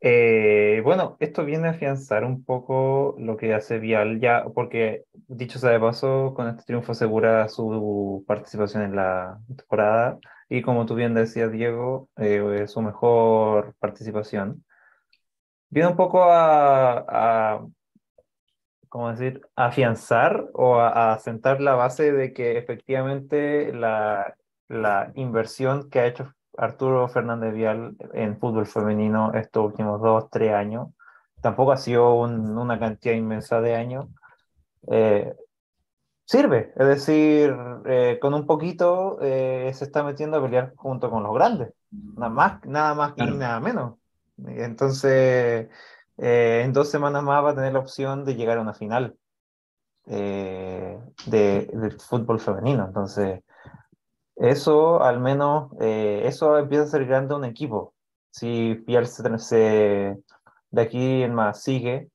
Eh, 0.03 0.81
bueno, 0.83 1.15
esto 1.19 1.45
viene 1.45 1.67
a 1.67 1.71
afianzar 1.71 2.23
un 2.25 2.43
poco 2.43 3.15
lo 3.19 3.37
que 3.37 3.53
hace 3.53 3.77
Vial 3.77 4.19
ya, 4.19 4.45
porque 4.55 5.05
dicho 5.27 5.59
sea 5.59 5.69
de 5.71 5.79
paso, 5.79 6.33
con 6.33 6.47
este 6.47 6.63
triunfo 6.63 6.93
asegura 6.93 7.47
su 7.49 8.23
participación 8.27 8.81
en 8.83 8.95
la 8.95 9.39
temporada 9.55 10.17
y 10.49 10.63
como 10.63 10.85
tú 10.87 10.95
bien 10.95 11.13
decías, 11.13 11.51
Diego, 11.51 12.09
eh, 12.17 12.65
su 12.67 12.81
mejor 12.81 13.75
participación. 13.79 14.65
Viene 15.69 15.89
un 15.89 15.95
poco 15.95 16.23
a, 16.23 17.05
a 17.55 17.65
¿cómo 18.89 19.09
decir?, 19.11 19.41
afianzar 19.55 20.49
o 20.53 20.75
a, 20.79 21.13
a, 21.13 21.19
sentar 21.19 21.61
la 21.61 21.75
base 21.75 22.11
de 22.11 22.33
que 22.33 22.57
efectivamente 22.57 23.71
la, 23.73 24.35
la 24.67 25.11
inversión 25.15 25.89
que 25.89 25.99
ha 25.99 26.07
hecho 26.07 26.33
Arturo 26.57 27.07
Fernández 27.07 27.53
Vial 27.53 27.95
en 28.13 28.37
fútbol 28.37 28.65
femenino 28.65 29.33
estos 29.33 29.65
últimos 29.65 30.01
dos, 30.01 30.29
tres 30.29 30.53
años. 30.53 30.89
Tampoco 31.41 31.71
ha 31.71 31.77
sido 31.77 32.13
una 32.15 32.79
cantidad 32.79 33.15
inmensa 33.15 33.61
de 33.61 33.75
años. 33.75 34.07
Eh, 34.87 35.33
sirve, 36.25 36.73
es 36.75 36.87
decir, 36.87 37.55
eh, 37.85 38.19
con 38.21 38.33
un 38.33 38.45
poquito 38.45 39.17
eh, 39.21 39.71
se 39.73 39.85
está 39.85 40.03
metiendo 40.03 40.37
a 40.37 40.41
pelear 40.41 40.73
junto 40.75 41.09
con 41.09 41.23
los 41.23 41.33
grandes, 41.33 41.73
nada 41.91 42.29
más, 42.29 42.65
nada 42.65 42.93
más 42.93 43.13
y 43.15 43.23
nada 43.23 43.59
menos. 43.59 43.95
Entonces, 44.45 45.69
en 46.17 46.73
dos 46.73 46.89
semanas 46.89 47.23
más 47.23 47.43
va 47.43 47.51
a 47.51 47.55
tener 47.55 47.73
la 47.73 47.79
opción 47.79 48.25
de 48.25 48.35
llegar 48.35 48.57
a 48.57 48.61
una 48.61 48.73
final 48.73 49.15
de, 50.05 50.99
de 51.25 51.91
fútbol 51.99 52.39
femenino. 52.39 52.85
Entonces, 52.85 53.41
eso 54.35 55.01
al 55.03 55.19
menos, 55.19 55.71
eh, 55.79 56.23
eso 56.25 56.57
empieza 56.57 56.83
a 56.85 56.87
ser 56.87 57.05
grande 57.05 57.35
un 57.35 57.45
equipo. 57.45 57.93
Si 58.31 58.75
Bielsa 58.85 59.37
se, 59.37 60.17
de 60.71 60.81
aquí 60.81 61.23
en 61.23 61.33
más 61.33 61.61
sigue, 61.63 62.09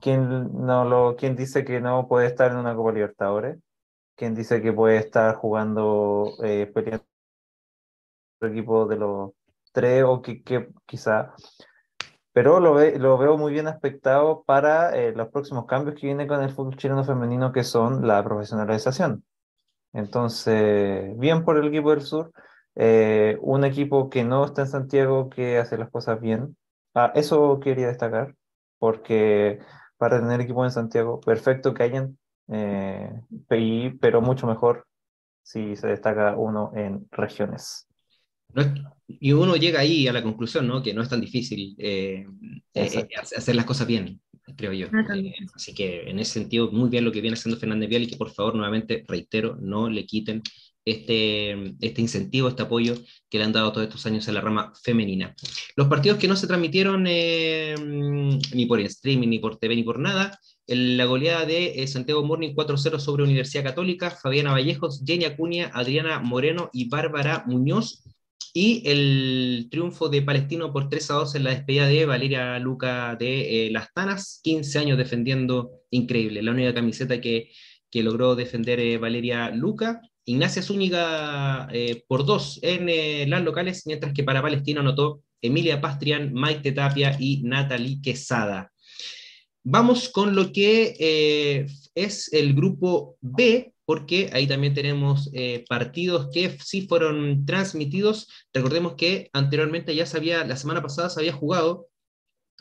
¿quién, 0.00 0.52
no 0.66 0.84
lo, 0.84 1.16
¿quién 1.16 1.36
dice 1.36 1.64
que 1.64 1.80
no 1.80 2.08
puede 2.08 2.26
estar 2.26 2.50
en 2.52 2.58
una 2.58 2.74
Copa 2.74 2.92
Libertadores? 2.92 3.58
¿Quién 4.16 4.34
dice 4.34 4.62
que 4.62 4.72
puede 4.72 4.98
estar 4.98 5.36
jugando, 5.36 6.32
eh, 6.42 6.70
peleando 6.74 7.04
el 8.40 8.52
equipo 8.52 8.86
de 8.86 8.96
los 8.96 9.32
tres 9.72 10.04
o 10.04 10.22
que 10.22 10.42
quizá 10.86 11.34
pero 12.38 12.60
lo, 12.60 12.72
ve, 12.74 12.96
lo, 13.00 13.18
veo 13.18 13.36
muy 13.36 13.52
bien 13.52 13.66
aspectado 13.66 14.44
para 14.46 14.96
eh, 14.96 15.10
los 15.10 15.26
próximos 15.26 15.66
cambios 15.66 15.96
que 15.96 16.06
viene 16.06 16.28
con 16.28 16.40
el 16.40 16.50
fútbol 16.50 16.76
chileno 16.76 17.02
femenino, 17.02 17.50
que 17.50 17.64
son 17.64 18.06
la 18.06 18.22
profesionalización. 18.22 19.24
Entonces, 19.98 21.18
bien 21.18 21.44
por 21.44 21.58
el 21.58 21.66
equipo 21.66 21.90
del 21.90 22.02
sur, 22.02 22.32
eh, 22.76 23.36
un 23.40 23.64
equipo 23.64 24.08
que 24.08 24.22
no 24.22 24.44
está 24.44 24.62
en 24.62 24.68
Santiago, 24.68 25.28
que 25.28 25.58
hace 25.58 25.76
las 25.76 25.90
cosas 25.90 26.20
bien. 26.20 26.56
Ah, 26.94 27.10
eso 27.16 27.58
quería 27.58 27.88
destacar, 27.88 28.36
porque 28.78 29.58
para 29.96 30.20
tener 30.20 30.40
equipo 30.40 30.64
en 30.64 30.70
Santiago, 30.70 31.20
perfecto 31.20 31.74
que 31.74 31.82
hayan, 31.82 32.16
eh, 32.46 33.10
pero 34.00 34.20
mucho 34.22 34.46
mejor 34.46 34.86
si 35.42 35.74
se 35.74 35.88
destaca 35.88 36.36
uno 36.36 36.70
en 36.76 37.08
regiones. 37.10 37.88
Y 39.08 39.32
uno 39.32 39.56
llega 39.56 39.80
ahí 39.80 40.06
a 40.06 40.12
la 40.12 40.22
conclusión, 40.22 40.68
¿no? 40.68 40.80
Que 40.80 40.94
no 40.94 41.02
es 41.02 41.08
tan 41.08 41.20
difícil 41.20 41.74
eh, 41.78 42.24
hacer 42.72 43.56
las 43.56 43.64
cosas 43.64 43.88
bien 43.88 44.20
creo 44.56 44.72
yo. 44.72 44.86
Eh, 44.86 45.34
así 45.54 45.74
que 45.74 46.08
en 46.08 46.18
ese 46.18 46.34
sentido, 46.34 46.70
muy 46.70 46.88
bien 46.88 47.04
lo 47.04 47.12
que 47.12 47.20
viene 47.20 47.34
haciendo 47.34 47.58
Fernández 47.58 47.88
Vial 47.88 48.02
y 48.02 48.06
que 48.08 48.16
por 48.16 48.30
favor, 48.30 48.54
nuevamente, 48.54 49.04
reitero, 49.06 49.56
no 49.60 49.88
le 49.88 50.06
quiten 50.06 50.42
este, 50.84 51.74
este 51.80 52.00
incentivo, 52.00 52.48
este 52.48 52.62
apoyo 52.62 52.94
que 53.28 53.38
le 53.38 53.44
han 53.44 53.52
dado 53.52 53.72
todos 53.72 53.86
estos 53.86 54.06
años 54.06 54.28
a 54.28 54.32
la 54.32 54.40
rama 54.40 54.72
femenina. 54.82 55.34
Los 55.76 55.88
partidos 55.88 56.18
que 56.18 56.28
no 56.28 56.36
se 56.36 56.46
transmitieron 56.46 57.04
eh, 57.06 57.74
ni 58.54 58.66
por 58.66 58.80
streaming, 58.80 59.28
ni 59.28 59.38
por 59.38 59.58
TV, 59.58 59.76
ni 59.76 59.82
por 59.82 59.98
nada, 59.98 60.38
la 60.66 61.04
goleada 61.04 61.44
de 61.46 61.82
eh, 61.82 61.86
Santiago 61.86 62.24
Morning 62.24 62.54
4-0 62.54 62.98
sobre 62.98 63.24
Universidad 63.24 63.64
Católica, 63.64 64.10
Fabiana 64.10 64.52
Vallejos, 64.52 65.02
Jenny 65.04 65.24
Acuña, 65.24 65.70
Adriana 65.74 66.20
Moreno 66.20 66.70
y 66.72 66.88
Bárbara 66.88 67.44
Muñoz 67.46 68.02
y 68.52 68.82
el 68.88 69.68
triunfo 69.70 70.08
de 70.08 70.22
Palestino 70.22 70.72
por 70.72 70.88
3 70.88 71.10
a 71.10 71.14
2 71.14 71.34
en 71.36 71.44
la 71.44 71.50
despedida 71.50 71.86
de 71.86 72.06
Valeria 72.06 72.58
Luca 72.58 73.16
de 73.16 73.66
eh, 73.66 73.70
Las 73.70 73.92
Tanas, 73.92 74.40
15 74.42 74.78
años 74.78 74.98
defendiendo, 74.98 75.82
increíble, 75.90 76.42
la 76.42 76.50
única 76.50 76.74
camiseta 76.74 77.20
que, 77.20 77.50
que 77.90 78.02
logró 78.02 78.34
defender 78.34 78.80
eh, 78.80 78.98
Valeria 78.98 79.50
Luca. 79.50 80.00
Ignacia 80.24 80.62
Zúñiga 80.62 81.68
eh, 81.72 82.04
por 82.06 82.26
dos 82.26 82.58
en 82.62 83.30
las 83.30 83.42
locales, 83.42 83.86
mientras 83.86 84.12
que 84.12 84.24
para 84.24 84.42
Palestino 84.42 84.80
anotó 84.80 85.22
Emilia 85.40 85.80
Pastrian, 85.80 86.34
Maite 86.34 86.72
Tapia 86.72 87.16
y 87.18 87.42
Natalie 87.44 88.02
Quesada. 88.02 88.70
Vamos 89.64 90.10
con 90.10 90.34
lo 90.34 90.52
que 90.52 91.66
es 91.94 92.32
el 92.32 92.54
grupo 92.54 93.16
B, 93.20 93.72
porque 93.88 94.28
ahí 94.34 94.46
también 94.46 94.74
tenemos 94.74 95.30
eh, 95.32 95.64
partidos 95.66 96.28
que 96.30 96.58
sí 96.62 96.86
fueron 96.86 97.46
transmitidos. 97.46 98.28
Recordemos 98.52 98.96
que 98.96 99.30
anteriormente 99.32 99.94
ya 99.94 100.04
se 100.04 100.18
había, 100.18 100.44
la 100.44 100.58
semana 100.58 100.82
pasada 100.82 101.08
se 101.08 101.20
había 101.20 101.32
jugado 101.32 101.88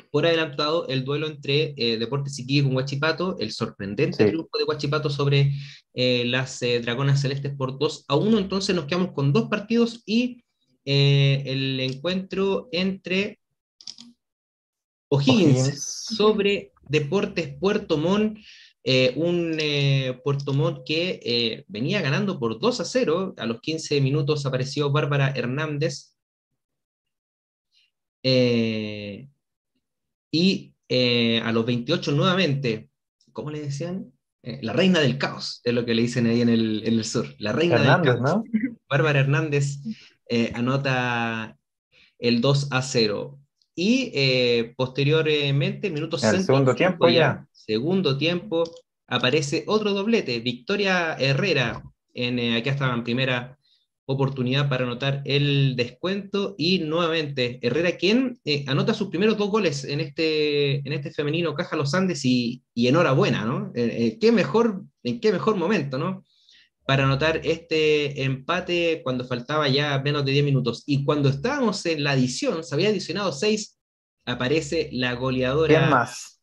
por 0.10 0.26
adelantado 0.26 0.88
el 0.88 1.04
duelo 1.04 1.28
entre 1.28 1.74
eh, 1.76 1.98
Deportes 1.98 2.40
Iquique 2.40 2.64
con 2.64 2.78
Huachipato, 2.78 3.36
el 3.40 3.52
sorprendente 3.52 4.26
grupo 4.32 4.58
de 4.58 4.64
Huachipato 4.64 5.10
sobre 5.10 5.52
eh, 5.94 6.24
las 6.28 6.62
Dragonas 6.62 7.20
Celestes 7.20 7.54
por 7.58 7.78
2 7.78 8.06
a 8.08 8.16
1. 8.16 8.38
Entonces 8.38 8.74
nos 8.74 8.86
quedamos 8.86 9.12
con 9.12 9.34
dos 9.34 9.50
partidos 9.50 10.04
y 10.06 10.42
el 10.86 11.82
encuentro 11.82 12.70
entre 12.72 13.42
O'Higgins 15.10 15.78
sobre 16.16 16.72
Deportes 16.88 17.54
Puerto 17.60 17.98
Montt. 17.98 18.40
Eh, 18.90 19.12
un 19.18 19.58
eh, 19.60 20.18
Puerto 20.24 20.54
Montt 20.54 20.86
que 20.86 21.20
eh, 21.22 21.66
venía 21.68 22.00
ganando 22.00 22.40
por 22.40 22.58
2 22.58 22.80
a 22.80 22.86
0. 22.86 23.36
A 23.38 23.46
los 23.46 23.60
15 23.60 24.00
minutos 24.00 24.46
apareció 24.46 24.90
Bárbara 24.92 25.34
Hernández. 25.36 26.14
y 30.32 30.74
a 30.90 31.52
los 31.52 31.66
28 31.66 32.14
nuevamente, 32.14 32.90
¿cómo 33.34 33.52
le 33.52 33.60
decían? 33.60 34.14
la 34.62 34.72
reina 34.72 35.02
del 35.02 35.18
caos, 35.18 35.60
es 35.66 35.74
lo 35.74 35.84
que 35.84 35.94
le 35.94 36.04
dicen 36.04 36.26
ahí 36.26 36.40
en 36.40 36.48
el, 36.48 36.82
en 36.86 36.94
el 36.94 37.04
sur. 37.04 37.28
La 37.40 37.52
reina 37.52 37.80
del 37.80 38.02
caos. 38.02 38.22
¿no? 38.22 38.44
Bárbara 38.90 39.20
Hernández 39.20 39.80
anota 40.54 41.58
el 42.20 42.40
2 42.40 42.70
a 42.72 42.82
0. 42.82 43.38
Y 43.76 44.64
posteriormente, 44.78 45.90
minutos 45.90 46.24
El 46.24 46.42
segundo 46.42 46.74
tiempo 46.74 47.10
ya 47.10 47.48
segundo 47.68 48.18
tiempo 48.18 48.64
aparece 49.08 49.64
otro 49.68 49.94
doblete, 49.94 50.40
Victoria 50.40 51.16
Herrera, 51.20 51.84
en, 52.14 52.40
eh, 52.40 52.58
aquí 52.58 52.70
estaba 52.70 52.94
en 52.94 53.04
primera 53.04 53.58
oportunidad 54.10 54.70
para 54.70 54.86
anotar 54.86 55.22
el 55.26 55.76
descuento 55.76 56.56
y 56.58 56.80
nuevamente 56.80 57.60
Herrera 57.62 57.98
quien 57.98 58.40
eh, 58.46 58.64
anota 58.68 58.94
sus 58.94 59.10
primeros 59.10 59.38
dos 59.38 59.50
goles 59.50 59.84
en 59.84 60.00
este, 60.00 60.76
en 60.78 60.94
este 60.94 61.12
femenino 61.12 61.54
Caja 61.54 61.76
Los 61.76 61.94
Andes 61.94 62.24
y, 62.24 62.64
enhorabuena, 62.74 63.44
¿no? 63.44 63.72
Eh, 63.76 64.18
¿qué 64.20 64.32
mejor, 64.32 64.84
¿En 65.04 65.20
qué 65.20 65.34
mejor 65.34 65.58
momento, 65.58 65.98
¿no? 65.98 66.24
Para 66.86 67.04
anotar 67.04 67.42
este 67.44 68.24
empate 68.24 69.02
cuando 69.04 69.26
faltaba 69.26 69.68
ya 69.68 70.00
menos 70.00 70.24
de 70.24 70.32
10 70.32 70.46
minutos. 70.46 70.84
Y 70.86 71.04
cuando 71.04 71.28
estábamos 71.28 71.86
en 71.86 72.02
la 72.02 72.12
adición, 72.12 72.64
se 72.64 72.76
había 72.76 72.88
adicionado 72.88 73.34
6, 73.34 73.78
aparece 74.26 74.90
la 74.94 75.16
goleadora. 75.16 75.80
¿Quién 75.80 75.90
más? 75.90 76.37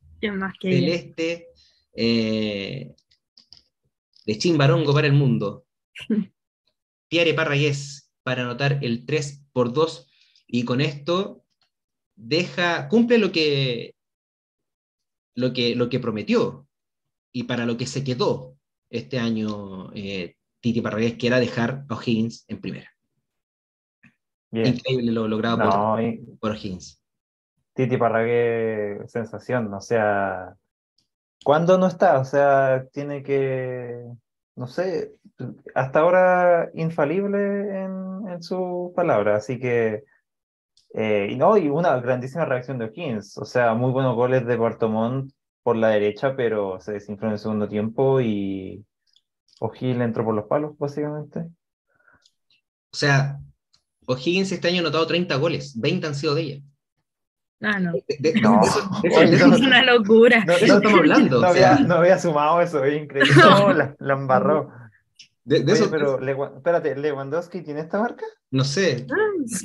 Celeste 0.61 1.49
eh, 1.95 2.95
de 4.27 4.39
Chimbarongo 4.39 4.93
para 4.93 5.07
el 5.07 5.13
mundo. 5.13 5.67
Tiare 7.09 7.35
Parragués 7.35 8.11
para 8.23 8.43
anotar 8.43 8.79
el 8.83 9.07
3 9.07 9.47
por 9.53 9.73
2 9.73 10.09
y 10.47 10.65
con 10.65 10.81
esto 10.81 11.45
deja, 12.17 12.89
cumple 12.89 13.19
lo 13.19 13.33
que, 13.33 13.95
lo 15.35 15.53
que, 15.53 15.75
lo 15.75 15.89
que 15.89 16.01
prometió 16.01 16.67
y 17.33 17.45
para 17.45 17.67
lo 17.67 17.77
que 17.77 17.87
se 17.87 18.05
quedó 18.05 18.57
este 18.91 19.19
año 19.19 19.93
eh, 19.95 20.37
Titi 20.61 20.81
Parragués, 20.81 21.15
que 21.15 21.27
era 21.27 21.41
dejar 21.41 21.85
a 21.89 21.95
O'Higgins 21.95 22.45
en 22.49 22.61
primera. 22.61 22.91
Increíble 24.53 25.11
lo 25.11 25.27
logrado 25.27 25.59
por, 25.59 26.39
por 26.39 26.51
O'Higgins. 26.53 27.04
Titi 27.75 27.97
Parragué, 27.97 29.01
sensación, 29.09 29.73
o 29.75 29.81
sea, 29.81 30.55
¿cuándo 31.45 31.77
no 31.79 31.89
está? 31.89 32.21
O 32.21 32.25
sea, 32.25 32.87
tiene 32.93 33.23
que, 33.23 34.05
no 34.57 34.67
sé, 34.69 35.13
hasta 35.75 36.01
ahora 36.01 36.71
infalible 36.75 37.83
en, 37.83 38.43
su 38.43 38.93
palabra, 38.97 39.37
así 39.37 39.61
que, 39.61 40.03
eh, 40.95 41.29
y 41.31 41.37
no, 41.37 41.57
y 41.57 41.69
una 41.69 42.01
grandísima 42.01 42.45
reacción 42.45 42.79
de 42.79 42.87
O'Higgins, 42.87 43.39
o 43.39 43.45
sea, 43.45 43.75
muy 43.75 43.93
buenos 43.93 44.17
goles 44.17 44.45
de 44.47 44.57
Puerto 44.57 44.91
por 45.63 45.77
la 45.77 45.89
derecha, 45.89 46.35
pero 46.37 46.81
se 46.81 46.93
desinfló 46.95 47.29
en 47.29 47.33
el 47.35 47.39
segundo 47.39 47.69
tiempo 47.69 48.21
y 48.21 48.85
O'Higgins 49.61 50.01
entró 50.01 50.25
por 50.25 50.35
los 50.35 50.47
palos, 50.47 50.77
básicamente. 50.79 51.41
O 52.93 52.97
sea, 52.97 53.39
O'Higgins 54.07 54.53
este 54.53 54.69
año 54.69 54.79
ha 54.79 54.81
anotado 54.81 55.07
30 55.07 55.37
goles, 55.37 55.79
20 55.81 56.07
han 56.09 56.15
sido 56.15 56.35
de 56.35 56.43
ella. 56.43 56.63
Ah, 57.65 57.81
no. 57.81 57.93
De, 57.93 58.05
de- 58.19 58.41
No. 58.41 58.61
no. 58.61 58.63
Es 59.03 59.61
una 59.61 59.83
locura. 59.83 60.45
No, 60.45 60.53
eso 60.53 60.67
no- 60.69 60.75
estamos 60.77 60.99
hablando. 61.01 61.41
no 61.41 61.47
había, 61.47 61.79
no 61.81 61.95
había 61.97 62.19
sumado 62.19 62.61
eso, 62.61 62.85
es 62.85 63.03
increíble. 63.03 63.33
No, 63.37 63.73
la, 63.73 63.95
la 63.99 64.15
embarró. 64.15 64.71
de, 65.45 65.61
de 65.61 65.73
Oye, 65.73 65.81
eso, 65.83 65.91
pero 65.91 66.19
Lewa- 66.21 66.57
espérate, 66.57 66.95
¿Lewandowski 66.97 67.63
tiene 67.63 67.81
esta 67.81 68.01
marca? 68.01 68.25
no 68.51 68.63
sé, 68.65 69.05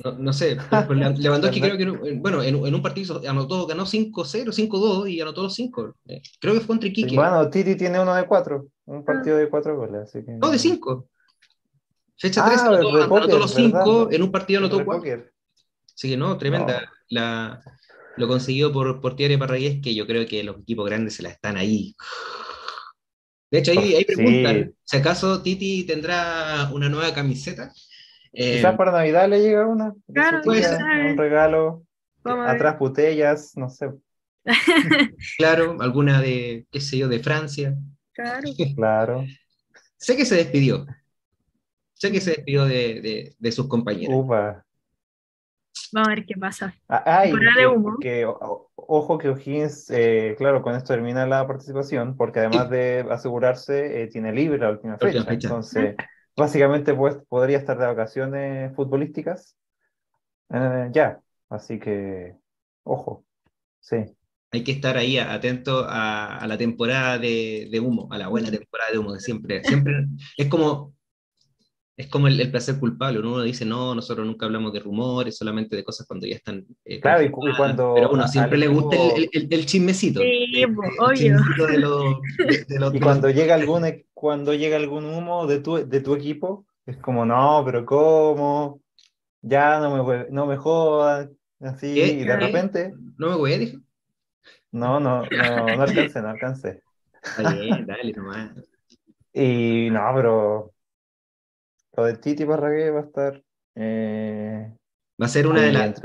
no, 0.04 0.12
no 0.14 0.34
sé. 0.34 0.58
pero 0.70 0.94
Le- 0.94 1.16
Lewandowski 1.18 1.62
creo 1.62 1.78
que, 1.78 1.86
un- 1.90 2.22
bueno, 2.22 2.42
en, 2.42 2.56
en 2.66 2.76
un 2.76 2.82
partido 2.82 3.22
anotó, 3.30 3.68
ganó 3.68 3.86
5-0, 3.86 4.52
5-2 4.52 5.10
y 5.10 5.22
anotó 5.22 5.44
los 5.44 5.54
5. 5.56 5.96
Eh, 6.08 6.22
Creo 6.40 6.54
que 6.56 6.60
fue 6.62 6.68
contra 6.68 6.90
Iquique. 6.90 7.16
Bueno, 7.16 7.50
Titi 7.50 7.76
tiene 7.76 8.00
uno 8.00 8.14
de 8.16 8.26
cuatro, 8.26 8.68
un 8.86 9.06
partido 9.06 9.38
de 9.38 9.48
cuatro 9.50 9.78
goles, 9.78 10.02
así 10.04 10.26
que... 10.26 10.32
No, 10.34 10.50
de 10.50 10.58
5. 10.60 11.08
Fecha 12.18 12.44
Ah, 12.44 12.48
3 12.50 12.62
anotó, 12.62 12.78
el 12.80 12.84
de 12.84 12.90
anotó 13.04 13.10
póker, 13.22 13.40
los 13.40 13.56
¿verdad? 13.56 13.82
5, 13.86 14.08
en 14.12 14.24
un 14.24 14.32
partido 14.32 14.60
anotó 14.60 14.78
de 14.80 14.86
4. 14.86 15.00
póker. 15.00 15.34
Así 15.96 16.10
que 16.10 16.18
no, 16.18 16.38
tremenda. 16.38 16.92
La, 17.10 17.62
lo 18.20 18.28
consiguió 18.28 18.72
por, 18.72 19.02
por 19.02 19.16
Thierry 19.16 19.38
Parragués, 19.38 19.82
que 19.82 19.96
yo 19.96 20.06
creo 20.06 20.26
que 20.28 20.44
los 20.44 20.60
equipos 20.60 20.86
grandes 20.86 21.16
se 21.16 21.24
la 21.24 21.30
están 21.30 21.58
ahí. 21.58 21.96
De 23.52 23.60
hecho, 23.60 23.72
ahí, 23.72 23.96
ahí 23.96 24.06
Sí. 24.08 24.16
preguntan 24.16 24.76
si 24.84 24.98
acaso 24.98 25.42
Titi 25.42 25.84
tendrá 25.86 26.70
una 26.72 26.90
nueva 26.90 27.14
camiseta. 27.14 27.72
Eh, 28.32 28.58
Quizás 28.58 28.76
para 28.78 28.92
Navidad 28.92 29.28
le 29.28 29.40
llega 29.42 29.66
una. 29.66 29.94
Claro. 30.14 30.42
Un 30.46 31.18
regalo. 31.18 31.84
Atrás 32.24 32.78
botellas, 32.78 33.54
no 33.56 33.70
sé. 33.70 33.90
claro, 35.38 35.78
alguna 35.80 36.22
de, 36.22 36.68
qué 36.72 36.80
sé 36.82 36.98
yo, 36.98 37.08
de 37.08 37.20
Francia. 37.20 37.76
Claro. 38.14 38.50
Claro. 38.76 39.26
Sé 39.98 40.16
que 40.16 40.26
se 40.26 40.36
despidió. 40.36 40.86
Sé 41.94 42.12
que 42.12 42.22
se 42.22 42.32
despidió 42.32 42.66
de, 42.66 43.02
de- 43.02 43.36
de 43.38 43.52
sus 43.52 43.68
compañeros. 43.68 44.14
Upa. 44.16 44.64
Vamos 45.94 46.08
a 46.10 46.16
ver 46.16 46.26
qué 46.26 46.36
pasa. 46.36 46.74
Ah, 46.88 47.26
y 47.28 47.32
que- 47.32 47.68
humo. 47.68 47.98
que, 48.00 48.26
o- 48.26 48.72
ojo 48.76 49.18
que 49.18 49.30
O'Higgins, 49.30 49.90
eh, 49.92 50.36
claro, 50.38 50.62
con 50.62 50.76
esto 50.76 50.94
termina 50.94 51.26
la 51.28 51.46
participación, 51.48 52.16
porque 52.18 52.40
además 52.40 52.70
de 52.70 53.06
asegurarse, 53.10 54.04
eh, 54.04 54.08
tiene 54.08 54.32
libre 54.34 54.58
la 54.60 54.72
última 54.72 54.98
La 55.00 55.08
última 55.08 55.24
fecha. 55.24 55.34
fecha. 55.34 55.48
Entonces, 55.50 55.96
básicamente 56.36 56.94
pues, 56.94 57.18
podría 57.28 57.58
estar 57.58 57.78
de 57.78 57.86
vacaciones 57.86 58.76
futbolísticas 58.76 59.56
eh, 60.52 60.90
ya. 60.92 61.20
Así 61.50 61.80
que, 61.80 62.36
ojo. 62.84 63.26
Sí. 63.80 63.98
Hay 64.52 64.64
que 64.64 64.72
estar 64.72 64.98
ahí 64.98 65.18
atento 65.20 65.86
a, 65.88 66.38
a 66.38 66.48
la 66.48 66.58
temporada 66.58 67.18
de, 67.20 67.68
de 67.72 67.80
humo, 67.80 68.08
a 68.12 68.18
la 68.18 68.28
buena 68.30 68.50
temporada 68.52 68.92
de 68.92 68.98
humo 68.98 69.14
de 69.14 69.20
siempre. 69.20 69.64
Siempre 69.64 70.06
es 70.38 70.48
como, 70.50 70.96
es 72.00 72.08
como 72.08 72.28
el, 72.28 72.40
el 72.40 72.50
placer 72.50 72.80
culpable. 72.80 73.20
Uno 73.20 73.42
dice, 73.42 73.66
no, 73.66 73.94
nosotros 73.94 74.26
nunca 74.26 74.46
hablamos 74.46 74.72
de 74.74 74.80
rumores, 74.80 75.38
solamente 75.38 75.76
de 75.76 75.84
cosas 75.84 76.08
cuando 76.08 76.26
ya 76.28 76.36
están. 76.36 76.66
eh, 76.86 77.00
Claro, 77.02 77.22
y, 77.24 77.26
y 77.26 77.32
confirmadas". 77.32 77.58
cuando. 77.76 77.94
Pero 77.96 78.08
a 78.08 78.12
uno 78.12 78.28
siempre 78.28 78.58
le 78.58 78.68
gusta 78.70 78.96
el, 79.18 79.30
el- 79.34 79.48
el 79.54 79.66
chismecito. 79.66 80.22
Sí, 80.22 80.64
obvio. 80.98 81.16
chismecito 81.16 81.68
de 81.68 81.78
de- 81.78 82.96
Y 82.98 83.00
cuando 83.02 83.30
llega 83.30 83.56
algún, 83.56 83.86
e- 83.86 84.06
cuando 84.14 84.54
llega 84.54 84.78
algún 84.78 85.06
humo 85.06 85.46
de 85.46 85.60
tu, 85.60 85.76
de 85.88 86.02
tu 86.02 86.16
equipo, 86.16 86.66
es 86.86 86.98
como, 86.98 87.26
no, 87.26 87.64
pero 87.66 87.86
¿cómo? 87.86 88.82
Ya 89.42 89.80
no 89.80 90.04
me, 90.06 90.26
no 90.32 90.46
me 90.46 90.58
jodan. 90.58 91.32
Así, 91.60 91.88
¿Qué? 91.96 92.08
y 92.08 92.24
de 92.24 92.36
repente, 92.38 92.94
No 93.18 93.30
me 93.32 93.36
voy 93.36 93.54
a 93.54 93.58
decir. 93.60 93.82
no, 94.72 95.00
no, 95.00 95.26
no, 95.26 95.76
no 95.76 95.82
alcancé, 95.84 96.22
no 96.22 96.30
alcancé. 96.30 96.82
Está 97.22 97.54
bien, 97.54 97.86
dale 97.86 98.14
nomás. 98.14 98.52
Y 99.34 99.90
no, 99.92 100.12
pero 100.16 100.74
lo 101.98 102.06
de 102.06 102.18
Titi 102.18 102.46
Parragué 102.46 102.92
va 102.92 103.02
a 103.02 103.04
estar 103.04 103.44
eh, 103.76 104.74
Va 105.22 105.26
a 105.26 105.30
ser 105.30 105.48
una 105.48 105.62
de 105.62 105.72
las. 105.74 106.02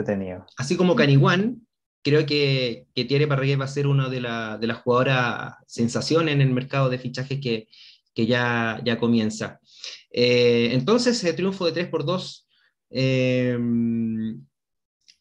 así 0.57 0.77
como 0.77 0.97
Caniguán, 0.97 1.67
creo 2.03 2.27
que, 2.27 2.87
que 2.95 3.05
Thierry 3.05 3.27
Parragués 3.27 3.59
va 3.61 3.65
a 3.65 3.69
ser 3.69 3.87
una 3.87 4.09
de, 4.09 4.21
la- 4.21 4.59
de 4.59 4.67
las 4.67 4.79
jugadoras 4.79 5.55
sensación 5.67 6.29
en 6.29 6.41
el 6.41 6.51
mercado 6.51 6.89
de 6.91 6.99
fichajes 6.99 7.41
que, 7.41 7.69
que 8.15 8.27
ya, 8.27 8.81
ya 8.85 8.99
comienza. 8.99 9.61
Eh, 10.11 10.71
entonces, 10.73 11.23
eh, 11.25 11.33
triunfo 11.33 11.65
de 11.67 11.73
3 11.73 11.89
por 11.89 12.05
2 12.05 12.49
eh, 12.91 13.57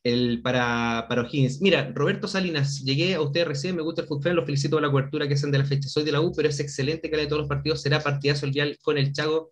el, 0.04 0.42
para, 0.42 1.06
para 1.08 1.22
O'Higgins. 1.22 1.62
Mira, 1.62 1.92
Roberto 1.94 2.28
Salinas, 2.28 2.84
llegué 2.84 3.14
a 3.16 3.22
usted 3.22 3.46
recién, 3.46 3.76
me 3.76 3.82
gusta 3.82 4.02
el 4.02 4.08
fútbol, 4.08 4.34
los 4.36 4.46
felicito 4.46 4.76
por 4.76 4.82
la 4.84 4.92
cobertura 4.92 5.28
que 5.28 5.36
hacen 5.36 5.52
de 5.52 5.60
la 5.60 5.66
fecha. 5.66 5.88
Soy 5.88 6.04
de 6.04 6.12
la 6.12 6.22
U, 6.22 6.32
pero 6.36 6.50
es 6.50 6.60
excelente 6.60 7.10
que 7.10 7.16
la 7.16 7.22
de 7.24 7.28
todos 7.30 7.42
los 7.44 7.50
partidos 7.50 7.82
será 7.82 8.02
partidazo 8.02 8.46
el 8.46 8.52
día 8.52 8.66
con 8.82 8.98
el 8.98 9.14
Chago. 9.14 9.52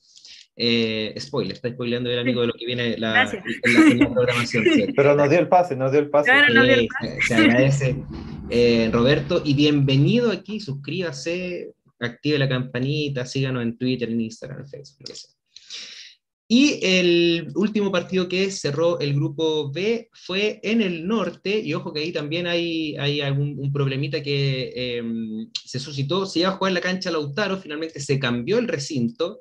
Eh, 0.63 1.15
spoiler, 1.19 1.53
está 1.53 1.71
spoileando 1.71 2.11
el 2.11 2.19
amigo 2.19 2.41
de 2.41 2.47
lo 2.47 2.53
que 2.53 2.67
viene 2.67 2.95
la, 2.95 3.23
la, 3.23 3.31
en 3.63 3.99
la 3.99 4.13
programación. 4.13 4.63
sí. 4.71 4.85
Pero 4.95 5.15
nos 5.15 5.27
dio 5.27 5.39
el 5.39 5.47
pase, 5.47 5.75
nos 5.75 5.91
dio 5.91 6.01
el 6.01 6.11
pase. 6.11 6.29
Claro. 6.29 6.53
no 6.53 6.63
dio 6.63 6.73
el 6.75 6.81
Sí, 6.81 7.07
se, 7.07 7.21
se 7.21 7.33
agradece, 7.33 7.95
eh, 8.51 8.89
Roberto, 8.93 9.41
y 9.43 9.55
bienvenido 9.55 10.29
aquí, 10.29 10.59
suscríbase, 10.59 11.73
active 11.99 12.37
la 12.37 12.47
campanita, 12.47 13.25
síganos 13.25 13.63
en 13.63 13.75
Twitter, 13.75 14.07
en 14.11 14.21
Instagram, 14.21 14.59
en 14.59 14.67
Facebook. 14.67 14.99
lo 14.99 15.05
que 15.07 15.15
sea. 15.15 15.31
Y 16.47 16.79
el 16.83 17.47
último 17.55 17.91
partido 17.91 18.29
que 18.29 18.51
cerró 18.51 18.99
el 18.99 19.15
grupo 19.15 19.71
B 19.71 20.09
fue 20.13 20.59
en 20.61 20.81
el 20.81 21.07
norte, 21.07 21.59
y 21.59 21.73
ojo 21.73 21.91
que 21.91 22.01
ahí 22.01 22.11
también 22.11 22.45
hay, 22.45 22.95
hay 22.97 23.21
algún 23.21 23.57
un 23.57 23.73
problemita 23.73 24.21
que 24.21 24.71
eh, 24.75 25.03
se 25.65 25.79
suscitó, 25.79 26.27
se 26.27 26.41
iba 26.41 26.49
a 26.49 26.51
jugar 26.51 26.69
en 26.69 26.75
la 26.75 26.81
cancha 26.81 27.09
Lautaro, 27.09 27.57
finalmente 27.57 27.99
se 27.99 28.19
cambió 28.19 28.59
el 28.59 28.67
recinto 28.67 29.39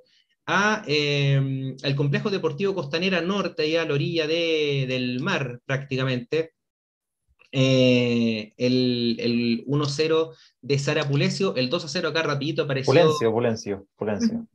a, 0.53 0.83
eh, 0.87 1.77
al 1.83 1.95
complejo 1.95 2.29
deportivo 2.31 2.75
Costanera 2.75 3.21
Norte, 3.21 3.63
allá 3.63 3.83
a 3.83 3.85
la 3.87 3.95
orilla 3.95 4.27
de- 4.27 4.87
del 4.89 5.21
mar 5.21 5.61
prácticamente. 5.65 6.53
Eh, 7.53 8.53
el, 8.57 9.17
el 9.19 9.65
1-0 9.67 10.35
de 10.61 10.79
Sara 10.79 11.09
Pulesio, 11.09 11.57
el 11.57 11.69
2-0 11.69 12.09
acá 12.09 12.23
rapidito 12.23 12.63
apareció 12.63 12.93
Pulencio, 12.93 13.33
Pulencio, 13.33 13.87
Pulencio. 13.97 14.47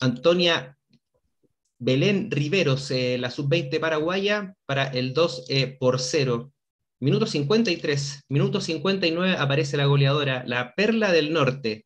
Antonia 0.00 0.78
Belén 1.78 2.30
Riveros, 2.30 2.90
eh, 2.90 3.18
la 3.18 3.30
sub-20 3.30 3.80
paraguaya, 3.80 4.54
para 4.66 4.86
el 4.86 5.12
2 5.14 5.46
eh, 5.48 5.76
por 5.78 5.98
0. 6.00 6.52
Minuto 7.00 7.26
53, 7.26 8.24
minuto 8.28 8.60
59 8.60 9.36
aparece 9.36 9.76
la 9.76 9.86
goleadora, 9.86 10.44
la 10.46 10.74
Perla 10.74 11.10
del 11.12 11.32
Norte, 11.32 11.84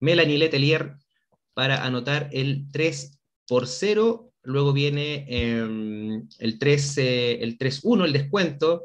Melanie 0.00 0.38
Letelier, 0.38 0.94
para 1.58 1.84
anotar 1.84 2.28
el 2.30 2.70
3 2.70 3.18
por 3.48 3.66
0. 3.66 4.30
Luego 4.44 4.72
viene 4.72 5.26
eh, 5.28 6.22
el 6.38 6.56
3, 6.56 6.98
eh, 6.98 7.42
el 7.42 7.58
3-1, 7.58 8.04
el 8.04 8.12
descuento 8.12 8.84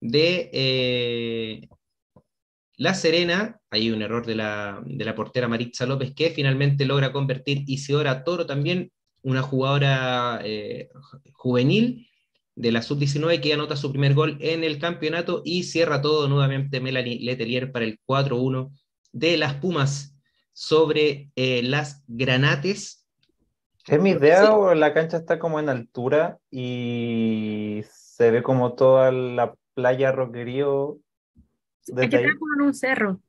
de 0.00 0.50
eh, 0.52 1.68
La 2.76 2.94
Serena. 2.94 3.60
Hay 3.70 3.92
un 3.92 4.02
error 4.02 4.26
de 4.26 4.34
la, 4.34 4.82
de 4.84 5.04
la 5.04 5.14
portera 5.14 5.46
Maritza 5.46 5.86
López 5.86 6.12
que 6.12 6.30
finalmente 6.30 6.86
logra 6.86 7.12
convertir 7.12 7.62
Isidora 7.68 8.24
Toro 8.24 8.46
también, 8.46 8.90
una 9.22 9.42
jugadora 9.42 10.40
eh, 10.42 10.88
juvenil 11.34 12.08
de 12.56 12.72
la 12.72 12.82
sub-19 12.82 13.40
que 13.40 13.54
anota 13.54 13.76
su 13.76 13.92
primer 13.92 14.14
gol 14.14 14.38
en 14.40 14.64
el 14.64 14.80
campeonato 14.80 15.42
y 15.44 15.62
cierra 15.62 16.02
todo 16.02 16.28
nuevamente 16.28 16.80
Melanie 16.80 17.20
Letelier 17.20 17.70
para 17.70 17.84
el 17.84 18.00
4-1 18.04 18.76
de 19.12 19.36
las 19.36 19.54
Pumas 19.54 20.17
sobre 20.58 21.30
eh, 21.36 21.62
las 21.62 22.02
Granates. 22.08 23.06
¿Es 23.86 24.00
mi 24.00 24.10
idea 24.10 24.42
Sí. 24.44 24.48
o 24.52 24.74
la 24.74 24.92
cancha 24.92 25.16
está 25.18 25.38
como 25.38 25.60
en 25.60 25.68
altura 25.68 26.38
y 26.50 27.82
se 27.92 28.32
ve 28.32 28.42
como 28.42 28.72
toda 28.74 29.12
la 29.12 29.54
playa 29.74 30.10
Roquerío 30.10 30.98
Es 31.86 31.94
desde 31.94 32.08
que 32.08 32.16
ahí? 32.16 32.24
está 32.24 32.38
como 32.40 32.54
en 32.54 32.60
un 32.62 32.74
cerro. 32.74 33.20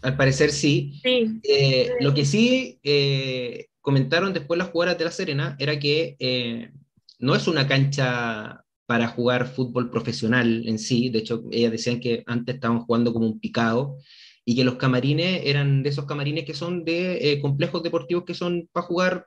Al 0.00 0.16
parecer 0.16 0.50
sí. 0.52 0.98
Sí. 1.02 1.38
Eh, 1.42 1.90
lo 2.00 2.14
que 2.14 2.24
sí 2.24 2.80
eh, 2.82 3.66
comentaron 3.82 4.32
después 4.32 4.56
las 4.56 4.70
jugadoras 4.70 4.96
de 4.98 5.04
La 5.04 5.10
Serena 5.10 5.56
era 5.58 5.78
que 5.78 6.16
eh, 6.18 6.72
no 7.18 7.34
es 7.34 7.46
una 7.46 7.68
cancha 7.68 8.64
para 8.86 9.06
jugar 9.08 9.46
fútbol 9.46 9.90
profesional 9.90 10.66
en 10.66 10.78
sí. 10.78 11.10
De 11.10 11.18
hecho, 11.18 11.44
ellas 11.50 11.72
decían 11.72 12.00
que 12.00 12.24
antes 12.26 12.54
estaban 12.54 12.80
jugando 12.80 13.12
como 13.12 13.26
un 13.26 13.38
picado 13.38 13.98
y 14.44 14.56
que 14.56 14.64
los 14.64 14.76
camarines 14.76 15.42
eran 15.44 15.82
de 15.82 15.90
esos 15.90 16.06
camarines 16.06 16.44
que 16.44 16.54
son 16.54 16.84
de 16.84 17.32
eh, 17.32 17.40
complejos 17.40 17.82
deportivos 17.82 18.24
que 18.24 18.34
son 18.34 18.68
para 18.72 18.86
jugar 18.86 19.26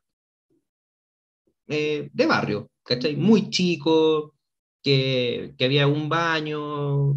eh, 1.67 2.09
de 2.11 2.25
barrio, 2.25 2.69
¿cachai? 2.83 3.15
Muy 3.15 3.49
chico, 3.49 4.33
que, 4.83 5.53
que 5.57 5.65
había 5.65 5.87
un 5.87 6.09
baño, 6.09 7.13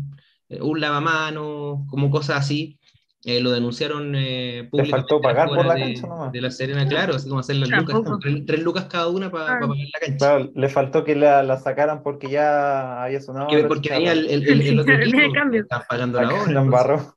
eh, 0.49 0.61
un 0.61 0.81
lavamanos, 0.81 1.81
como 1.89 2.11
cosas 2.11 2.39
así. 2.39 2.79
Eh, 3.25 3.41
lo 3.41 3.51
denunciaron 3.51 4.15
eh, 4.15 4.69
públicamente 4.71 5.09
faltó 5.09 5.21
pagar 5.21 5.49
por 5.49 5.67
la 5.67 5.75
de, 5.75 5.81
cancha 5.81 6.07
nomás. 6.07 6.33
de 6.33 6.41
la 6.41 6.51
Serena, 6.53 6.87
claro, 6.87 7.17
así 7.17 7.29
como 7.29 7.41
hacer 7.41 7.57
las 7.57 7.71
lucas, 7.71 8.01
tres, 8.21 8.47
tres 8.47 8.61
lucas 8.63 8.85
cada 8.85 9.09
una 9.09 9.33
para 9.33 9.57
Ah. 9.57 9.59
pagar 9.61 9.77
la 9.79 9.99
cancha. 10.01 10.17
Claro, 10.19 10.53
le 10.55 10.69
faltó 10.69 11.03
que 11.03 11.17
la, 11.17 11.43
la 11.43 11.59
sacaran 11.59 12.05
porque 12.05 12.31
ya 12.31 13.03
había 13.03 13.21
sonado. 13.21 13.49
Que- 13.49 13.65
porque 13.65 13.89
venía 13.91 14.13
el, 14.13 14.27
el, 14.31 14.49
el- 14.49 14.61
el 14.69 14.79
otro 14.79 14.95
El 14.95 15.03
equipo, 15.15 15.33
cambio. 15.33 15.63
están 15.63 15.83
pagando 15.89 16.23
la 16.23 16.29
hora. 16.29 17.16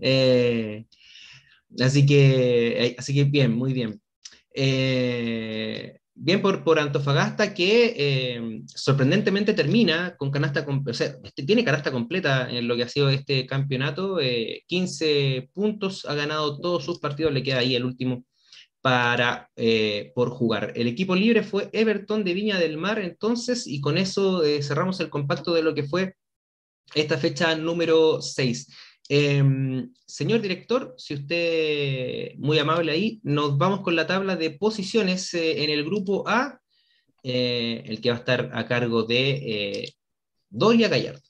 Eh, 0.00 0.86
así 1.80 2.06
que, 2.06 2.86
eh, 2.86 2.96
así 2.98 3.14
que 3.14 3.24
bien, 3.24 3.52
muy 3.52 3.72
bien. 3.72 4.00
Eh, 4.54 5.98
bien 6.14 6.40
por, 6.40 6.64
por 6.64 6.78
Antofagasta 6.78 7.52
que 7.52 8.62
sorprendentemente 8.66 9.52
termina 9.52 10.16
con 10.16 10.30
canasta, 10.30 10.64
o 10.66 10.94
sea, 10.94 11.16
tiene 11.34 11.64
canasta 11.64 11.92
completa 11.92 12.50
en 12.50 12.66
lo 12.66 12.76
que 12.76 12.84
ha 12.84 12.88
sido 12.88 13.10
este 13.10 13.46
campeonato, 13.46 14.18
15 14.66 15.36
eh, 15.36 15.50
puntos, 15.52 16.06
ha 16.06 16.14
ganado 16.14 16.58
todos 16.58 16.84
sus 16.84 16.98
partidos, 17.00 17.32
le 17.34 17.42
queda 17.42 17.58
ahí 17.58 17.74
el 17.74 17.84
último 17.84 18.24
para, 18.80 19.50
por 20.14 20.30
jugar. 20.30 20.72
El 20.76 20.86
equipo 20.86 21.14
libre 21.14 21.42
fue 21.42 21.68
Everton 21.72 22.24
de 22.24 22.34
Viña 22.34 22.58
del 22.58 22.78
Mar 22.78 22.98
entonces 22.98 23.66
y 23.66 23.80
con 23.80 23.98
eso 23.98 24.42
cerramos 24.62 25.00
el 25.00 25.10
compacto 25.10 25.52
de 25.52 25.62
lo 25.62 25.74
que 25.74 25.82
fue 25.82 26.14
esta 26.94 27.18
fecha 27.18 27.56
número 27.56 28.22
6. 28.22 28.68
Em, 29.08 29.92
señor 30.04 30.40
director, 30.40 30.94
si 30.96 31.14
usted 31.14 32.36
muy 32.38 32.58
amable 32.58 32.90
ahí, 32.90 33.20
nos 33.22 33.56
vamos 33.56 33.80
con 33.82 33.94
la 33.94 34.06
tabla 34.06 34.34
de 34.34 34.50
posiciones 34.50 35.32
eh, 35.34 35.62
en 35.62 35.70
el 35.70 35.84
grupo 35.84 36.24
A, 36.26 36.60
eh, 37.22 37.84
el 37.86 38.00
que 38.00 38.10
va 38.10 38.16
a 38.16 38.18
estar 38.18 38.50
a 38.52 38.66
cargo 38.66 39.04
de 39.04 39.30
eh, 39.30 39.94
Doria 40.48 40.88
Gallardo. 40.88 41.20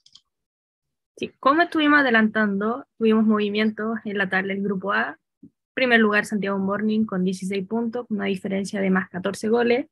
Sí, 1.19 1.33
como 1.39 1.63
estuvimos 1.63 2.01
adelantando, 2.01 2.87
tuvimos 2.99 3.25
movimientos 3.25 3.99
en 4.05 4.19
la 4.19 4.29
tabla 4.29 4.55
del 4.55 4.63
grupo 4.63 4.93
A. 4.93 5.19
Primer 5.75 6.01
lugar, 6.01 6.25
Santiago 6.25 6.59
Morning 6.59 7.05
con 7.05 7.25
16 7.25 7.67
puntos, 7.67 8.07
con 8.07 8.19
una 8.19 8.27
diferencia 8.27 8.81
de 8.81 8.91
más 8.91 9.09
14 9.11 9.49
goles. 9.49 9.87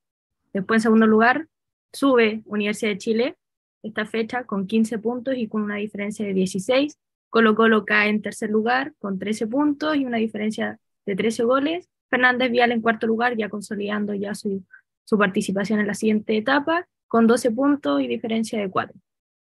Después, 0.53 0.79
en 0.79 0.83
segundo 0.83 1.07
lugar, 1.07 1.49
sube 1.93 2.43
Universidad 2.47 2.93
de 2.93 2.99
Chile 2.99 3.37
esta 3.83 4.07
fecha 4.07 4.45
con 4.45 4.67
15 4.67 4.99
puntos 4.99 5.35
y 5.37 5.47
con 5.47 5.63
una 5.63 5.77
diferencia 5.77 6.25
de 6.25 6.33
16. 6.33 6.99
Colo 7.35 7.57
Colo 7.57 7.85
cae 7.85 8.11
en 8.11 8.23
tercer 8.23 8.49
lugar 8.49 8.95
con 9.01 9.19
13 9.19 9.49
puntos 9.49 9.97
y 9.97 10.05
una 10.05 10.19
diferencia 10.19 10.79
de 11.05 11.17
13 11.17 11.43
goles. 11.43 11.89
Fernández 12.09 12.49
Vial 12.53 12.71
en 12.71 12.81
cuarto 12.81 13.09
lugar, 13.09 13.37
ya 13.37 13.49
consolidando 13.49 14.15
ya 14.15 14.37
su, 14.37 14.63
su 15.03 15.19
participación 15.19 15.81
en 15.81 15.89
la 15.89 15.95
siguiente 15.95 16.37
etapa, 16.37 16.87
con 17.09 17.27
12 17.27 17.51
puntos 17.51 18.01
y 18.01 18.07
diferencia 18.07 18.61
de 18.61 18.71
4. 18.71 18.97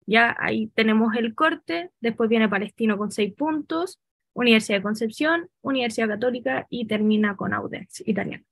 Ya 0.06 0.34
ahí 0.40 0.68
tenemos 0.68 1.14
el 1.16 1.34
corte, 1.34 1.90
después 2.00 2.30
viene 2.30 2.48
Palestino 2.48 2.96
con 2.96 3.10
6 3.10 3.34
puntos, 3.34 4.00
Universidad 4.32 4.78
de 4.78 4.84
Concepción, 4.84 5.50
Universidad 5.60 6.08
Católica 6.08 6.66
y 6.70 6.86
termina 6.86 7.36
con 7.36 7.52
Audex 7.52 8.08
italiano. 8.08 8.44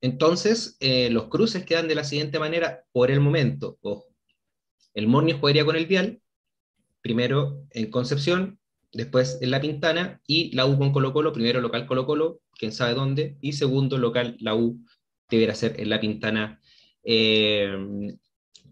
Entonces, 0.00 0.76
eh, 0.78 1.10
los 1.10 1.26
cruces 1.26 1.64
quedan 1.64 1.88
de 1.88 1.96
la 1.96 2.04
siguiente 2.04 2.38
manera 2.38 2.84
por 2.92 3.10
el 3.10 3.18
momento. 3.18 3.78
Ojo. 3.80 4.06
El 4.94 5.08
Morning 5.08 5.34
jugaría 5.34 5.64
con 5.64 5.74
el 5.74 5.86
Vial, 5.86 6.20
primero 7.06 7.62
en 7.70 7.88
Concepción, 7.88 8.58
después 8.92 9.38
en 9.40 9.52
La 9.52 9.60
Pintana, 9.60 10.20
y 10.26 10.50
la 10.56 10.66
U 10.66 10.76
con 10.76 10.92
Colo 10.92 11.12
Colo, 11.12 11.32
primero 11.32 11.60
local 11.60 11.86
Colo 11.86 12.04
Colo, 12.04 12.40
quién 12.58 12.72
sabe 12.72 12.94
dónde, 12.94 13.36
y 13.40 13.52
segundo 13.52 13.96
local 13.96 14.36
la 14.40 14.56
U 14.56 14.80
deberá 15.30 15.54
ser 15.54 15.78
en 15.80 15.88
La 15.88 16.00
Pintana 16.00 16.60
eh, 17.04 17.76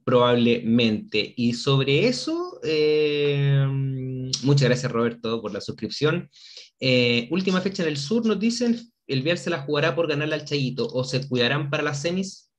probablemente. 0.04 1.32
Y 1.36 1.52
sobre 1.52 2.08
eso, 2.08 2.58
eh, 2.64 3.64
muchas 4.42 4.68
gracias 4.68 4.90
Roberto 4.90 5.40
por 5.40 5.52
la 5.52 5.60
suscripción. 5.60 6.28
Eh, 6.80 7.28
última 7.30 7.60
fecha 7.60 7.84
en 7.84 7.88
el 7.88 7.96
sur, 7.96 8.26
nos 8.26 8.40
dicen, 8.40 8.80
el 9.06 9.22
Vial 9.22 9.38
se 9.38 9.50
la 9.50 9.62
jugará 9.62 9.94
por 9.94 10.08
ganarle 10.08 10.34
al 10.34 10.44
Chayito, 10.44 10.88
o 10.88 11.04
se 11.04 11.28
cuidarán 11.28 11.70
para 11.70 11.84
las 11.84 12.02
semis 12.02 12.50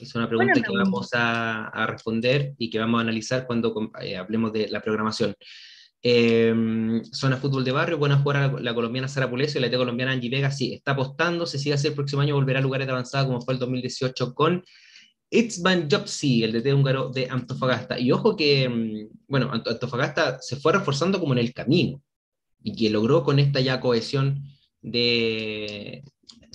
es 0.00 0.14
una 0.14 0.28
pregunta 0.28 0.60
que 0.60 0.76
vamos 0.76 1.10
a, 1.12 1.86
responder 1.86 2.54
y 2.58 2.70
que 2.70 2.78
vamos 2.78 2.98
a 2.98 3.02
analizar 3.02 3.46
cuando 3.46 3.74
eh, 4.00 4.16
hablemos 4.16 4.52
de 4.52 4.68
la 4.68 4.80
programación. 4.80 5.34
Eh, 6.02 7.02
zona 7.12 7.36
fútbol 7.36 7.62
de 7.62 7.72
barrio, 7.72 7.98
buena 7.98 8.18
jugar 8.18 8.60
la, 8.60 8.74
colombiana 8.74 9.06
Sara 9.06 9.28
Pulesio 9.28 9.58
y 9.58 9.62
la 9.62 9.70
T 9.70 9.76
colombiana 9.76 10.12
Angie 10.12 10.30
Vega, 10.30 10.50
sí, 10.50 10.72
está 10.72 10.92
apostando, 10.92 11.44
se 11.46 11.58
sigue 11.58 11.74
así 11.74 11.88
el 11.88 11.94
próximo 11.94 12.22
año, 12.22 12.34
volverá 12.34 12.58
a 12.58 12.62
lugares 12.62 12.86
de 12.86 12.92
avanzada 12.92 13.26
como 13.26 13.42
fue 13.42 13.54
el 13.54 13.60
2018 13.60 14.34
con 14.34 14.64
Itzban 15.30 15.88
Jopsi, 15.90 16.42
el 16.42 16.52
DT 16.52 16.74
húngaro 16.74 17.10
de 17.10 17.28
Antofagasta. 17.30 17.98
Y 17.98 18.10
ojo 18.12 18.36
que, 18.36 18.68
mm, 18.68 19.18
bueno, 19.28 19.50
Antofagasta 19.52 20.40
se 20.40 20.56
fue 20.56 20.72
reforzando 20.72 21.20
como 21.20 21.32
en 21.34 21.38
el 21.38 21.52
camino 21.52 22.02
y 22.62 22.74
que 22.74 22.90
logró 22.90 23.22
con 23.22 23.38
esta 23.38 23.60
ya 23.60 23.80
cohesión 23.80 24.42
de, 24.82 26.02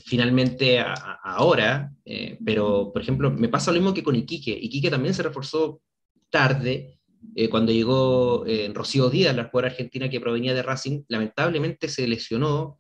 finalmente 0.06 0.80
ahora, 1.24 1.92
eh, 2.06 2.38
pero 2.46 2.92
por 2.94 3.02
ejemplo, 3.02 3.32
me 3.32 3.50
pasa 3.50 3.72
lo 3.72 3.80
mismo 3.80 3.94
que 3.94 4.04
con 4.04 4.16
Iquique. 4.16 4.52
Iquique 4.52 4.92
también 4.92 5.16
se 5.16 5.24
reforzó 5.24 5.82
tarde, 6.30 7.00
eh, 7.36 7.50
cuando 7.50 7.72
llegó 7.72 8.46
eh, 8.46 8.70
Rocío 8.72 9.10
Díaz, 9.10 9.36
la 9.36 9.46
jugadora 9.46 9.70
argentina 9.70 10.08
que 10.08 10.22
provenía 10.22 10.54
de 10.54 10.62
Racing, 10.62 11.06
lamentablemente 11.08 11.90
se 11.90 12.08
lesionó 12.08 12.78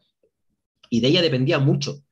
y 0.91 1.01
de 1.01 1.07
ella 1.07 1.21
dependía 1.21 1.57
mucho. 1.57 2.03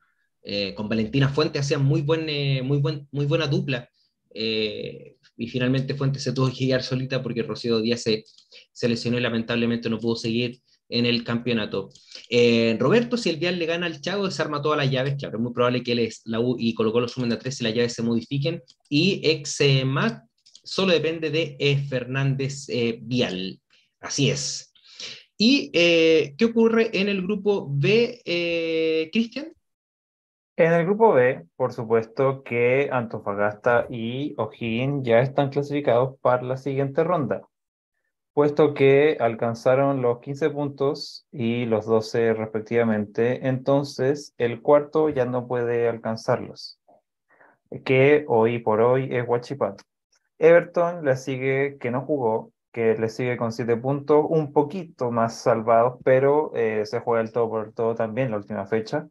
con 0.76 0.90
Valentina 0.90 1.30
Fuente 1.30 1.60
hacían 1.60 1.86
muy, 1.86 2.02
buen, 2.02 2.26
muy, 2.66 2.80
buen, 2.80 3.08
muy 3.12 3.26
buena 3.26 3.48
dupla. 3.48 3.88
y 4.34 5.48
finalmente 5.48 5.94
Fuente 5.94 6.20
se 6.20 6.34
tuvo 6.34 6.48
que 6.50 6.66
guiar 6.66 6.82
solita 6.84 7.22
porque 7.22 7.44
Rocío 7.44 7.80
Díaz 7.80 8.02
se, 8.02 8.26
se 8.74 8.90
lesionó 8.90 9.18
y 9.20 9.22
lamentablemente 9.22 9.90
no 9.90 10.00
pudo 10.00 10.16
seguir 10.16 10.60
en 10.90 11.06
el 11.06 11.24
campeonato. 11.24 11.90
Eh, 12.30 12.78
Roberto, 12.80 13.18
si 13.18 13.30
el 13.30 13.38
Vial 13.38 13.60
le 13.60 13.66
gana 13.66 13.86
al 13.86 14.02
Chago, 14.02 14.26
desarma 14.26 14.62
todas 14.62 14.78
las 14.78 14.92
llaves, 14.92 15.16
claro, 15.18 15.38
es 15.38 15.44
muy 15.44 15.54
probable 15.54 15.84
que 15.84 15.94
él 15.94 16.00
es 16.00 16.22
la 16.26 16.40
U 16.40 16.56
y 16.60 16.74
colocó 16.74 17.00
los 17.00 17.12
sumen 17.12 17.30
de 17.30 17.38
3 17.38 17.62
y 17.62 17.64
las 17.64 17.74
llaves 17.74 17.94
se 17.94 18.04
modifiquen. 18.04 18.62
Y 18.90 19.22
Exemac 19.24 20.24
solo 20.64 20.94
depende 20.94 21.30
de 21.30 21.56
e. 21.60 21.78
Fernández 21.78 22.68
eh, 22.70 23.00
Vial. 23.02 23.60
Así 24.00 24.30
es. 24.30 24.74
¿Y 25.38 25.72
eh, 25.74 26.36
qué 26.38 26.46
ocurre 26.46 26.92
en 26.94 27.10
el 27.10 27.22
grupo 27.22 27.68
B, 27.70 29.10
Cristian? 29.12 29.54
En 30.56 30.72
el 30.72 30.86
grupo 30.86 31.14
B, 31.14 31.44
por 31.56 31.74
supuesto 31.74 32.44
que 32.44 32.88
Antofagasta 32.92 33.88
y 33.90 34.36
O'Higgins 34.38 35.04
ya 35.04 35.20
están 35.20 35.50
clasificados 35.50 36.20
para 36.22 36.44
la 36.44 36.58
siguiente 36.58 37.04
ronda 37.04 37.42
puesto 38.34 38.74
que 38.74 39.18
alcanzaron 39.20 40.02
los 40.02 40.20
15 40.20 40.50
puntos 40.50 41.28
y 41.32 41.66
los 41.66 41.86
12 41.86 42.34
respectivamente, 42.34 43.48
entonces 43.48 44.34
el 44.38 44.62
cuarto 44.62 45.10
ya 45.10 45.26
no 45.26 45.48
puede 45.48 45.88
alcanzarlos, 45.88 46.80
que 47.86 48.26
hoy 48.28 48.60
por 48.60 48.82
hoy 48.82 49.10
es 49.16 49.28
Huachipato. 49.28 49.84
Everton 50.40 51.06
le 51.06 51.16
sigue, 51.16 51.78
que 51.80 51.92
no 51.92 52.02
jugó, 52.02 52.52
que 52.72 52.96
le 52.96 53.08
sigue 53.10 53.38
con 53.38 53.52
7 53.52 53.78
puntos, 53.78 54.26
un 54.28 54.52
poquito 54.52 55.12
más 55.12 55.38
salvados, 55.38 56.00
pero 56.04 56.52
eh, 56.56 56.86
se 56.86 57.00
juega 57.00 57.22
el 57.22 57.32
todo 57.32 57.50
por 57.50 57.72
todo 57.72 57.94
también 57.94 58.32
la 58.32 58.38
última 58.38 58.66
fecha. 58.66 59.08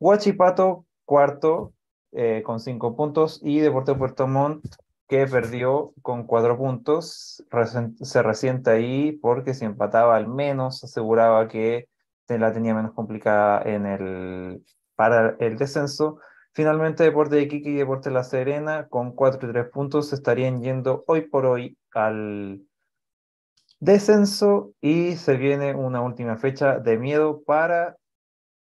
Huachipato, 0.00 0.86
cuarto, 1.04 1.74
eh, 2.12 2.42
con 2.44 2.58
5 2.58 2.96
puntos, 2.96 3.40
y 3.44 3.60
Deporte 3.60 3.94
Puerto 3.94 4.26
Montt 4.26 4.64
que 5.08 5.26
perdió 5.26 5.92
con 6.02 6.26
cuatro 6.26 6.56
puntos, 6.56 7.44
se 8.02 8.22
resiente 8.22 8.70
ahí 8.70 9.12
porque 9.12 9.54
si 9.54 9.64
empataba 9.64 10.16
al 10.16 10.28
menos 10.28 10.82
aseguraba 10.82 11.48
que 11.48 11.88
la 12.28 12.52
tenía 12.52 12.74
menos 12.74 12.92
complicada 12.92 13.62
en 13.62 13.86
el, 13.86 14.64
para 14.96 15.36
el 15.38 15.56
descenso. 15.56 16.18
Finalmente, 16.52 17.04
Deporte 17.04 17.36
de 17.36 17.42
Iquique 17.42 17.70
y 17.70 17.74
Deporte 17.74 18.10
La 18.10 18.24
Serena, 18.24 18.88
con 18.88 19.12
cuatro 19.12 19.48
y 19.48 19.52
tres 19.52 19.68
puntos, 19.70 20.12
estarían 20.12 20.62
yendo 20.62 21.04
hoy 21.06 21.22
por 21.22 21.46
hoy 21.46 21.76
al 21.92 22.62
descenso 23.78 24.72
y 24.80 25.16
se 25.16 25.36
viene 25.36 25.74
una 25.74 26.00
última 26.00 26.36
fecha 26.36 26.78
de 26.78 26.98
miedo 26.98 27.42
para 27.44 27.96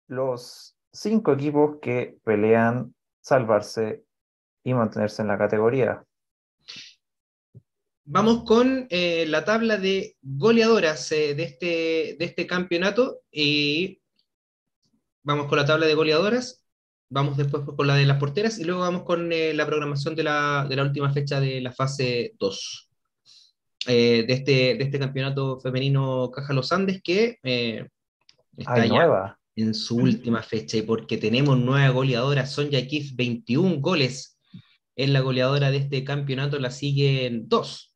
los 0.06 0.76
cinco 0.92 1.32
equipos 1.32 1.78
que 1.82 2.16
pelean 2.24 2.94
salvarse 3.20 4.04
y 4.62 4.72
mantenerse 4.74 5.22
en 5.22 5.28
la 5.28 5.38
categoría. 5.38 6.04
Vamos 8.12 8.42
con 8.42 8.88
eh, 8.90 9.24
la 9.28 9.44
tabla 9.44 9.76
de 9.76 10.16
goleadoras 10.20 11.12
eh, 11.12 11.36
de, 11.36 11.44
este, 11.44 12.16
de 12.18 12.24
este 12.24 12.44
campeonato 12.44 13.20
y 13.30 14.00
vamos 15.22 15.46
con 15.46 15.56
la 15.56 15.64
tabla 15.64 15.86
de 15.86 15.94
goleadoras, 15.94 16.66
vamos 17.08 17.36
después 17.36 17.62
con 17.64 17.86
la 17.86 17.94
de 17.94 18.06
las 18.06 18.18
porteras 18.18 18.58
y 18.58 18.64
luego 18.64 18.80
vamos 18.80 19.04
con 19.04 19.30
eh, 19.32 19.54
la 19.54 19.64
programación 19.64 20.16
de 20.16 20.24
la, 20.24 20.66
de 20.68 20.74
la, 20.74 20.82
última 20.82 21.12
fecha 21.12 21.38
de 21.38 21.60
la 21.60 21.70
fase 21.70 22.34
2 22.40 22.90
de, 23.86 24.26
este, 24.28 24.74
de 24.74 24.82
este 24.82 24.98
campeonato 24.98 25.60
femenino 25.60 26.32
Caja 26.32 26.52
Los 26.52 26.72
Andes 26.72 27.00
que 27.04 27.38
está 28.56 28.86
ya 28.86 29.38
en 29.54 29.72
su 29.72 29.98
última 29.98 30.42
fecha 30.42 30.78
y 30.78 30.82
porque 30.82 31.16
tenemos 31.16 31.56
nueva 31.56 31.88
goleadora, 31.90 32.44
Sonja 32.44 32.84
Kif, 32.88 33.14
21 33.14 33.76
goles 33.80 34.36
en 34.96 35.12
la 35.12 35.20
goleadora 35.20 35.70
de 35.70 35.76
este 35.76 36.02
campeonato, 36.02 36.58
la 36.58 36.72
siguen 36.72 37.48
dos. 37.48 37.89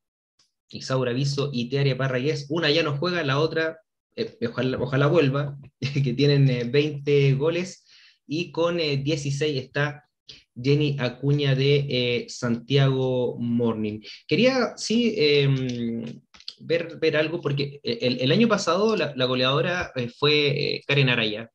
Isaura 0.74 1.12
Viso 1.12 1.50
y 1.52 1.68
Tearia 1.68 1.96
Parragués. 1.96 2.46
Una 2.50 2.70
ya 2.70 2.82
no 2.82 2.96
juega, 2.96 3.22
la 3.22 3.38
otra, 3.38 3.78
eh, 4.16 4.36
ojalá, 4.48 5.06
vuelva, 5.06 5.56
que 5.80 6.12
tienen 6.12 6.70
20 6.70 7.28
eh, 7.28 7.34
goles 7.34 7.86
y 8.26 8.50
con 8.52 8.78
16 8.78 9.42
eh, 9.42 9.58
está 9.58 10.04
Jenny 10.60 10.96
Acuña 10.98 11.54
de 11.54 12.26
Santiago 12.28 13.36
Morning. 13.38 14.00
Quería, 14.26 14.74
sí, 14.76 15.14
em, 15.16 16.20
ver, 16.60 16.98
ver 16.98 17.16
algo, 17.16 17.40
porque 17.40 17.80
el, 17.82 18.30
año 18.30 18.48
pasado 18.48 18.96
la, 18.96 19.24
goleadora 19.24 19.92
fue 20.18 20.82
Karen 20.86 21.08
Araya. 21.08 21.50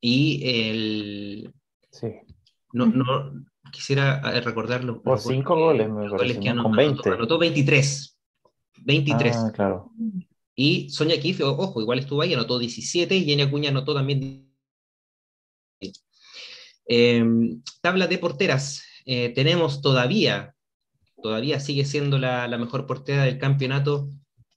y 0.00 0.42
el, 0.44 1.52
no, 2.72 2.86
no 2.86 3.44
quisiera 3.72 4.20
eh, 4.32 4.40
recordarlo. 4.40 5.02
Por 5.02 5.18
cinco 5.18 5.56
goles, 5.56 5.90
me 5.90 6.08
goles 6.08 6.38
con 6.38 6.72
20. 6.72 7.10
Anotó 7.10 7.38
23. 7.38 8.18
23. 8.84 9.36
Ah, 9.36 9.52
claro. 9.52 9.90
Y 10.54 10.90
Sonia 10.90 11.20
Kiff, 11.20 11.40
ojo, 11.40 11.80
igual 11.80 11.98
estuvo 11.98 12.22
ahí, 12.22 12.34
anotó 12.34 12.58
17 12.58 13.16
y 13.16 13.24
Jenny 13.24 13.42
Acuña 13.42 13.70
anotó 13.70 13.94
también. 13.94 14.48
Em, 16.86 17.62
tabla 17.80 18.06
de 18.06 18.18
porteras. 18.18 18.84
Eh, 19.04 19.30
tenemos 19.30 19.80
todavía, 19.80 20.54
todavía 21.20 21.58
sigue 21.58 21.84
siendo 21.84 22.18
la, 22.18 22.46
la 22.46 22.58
mejor 22.58 22.86
portera 22.86 23.24
del 23.24 23.38
campeonato, 23.38 24.08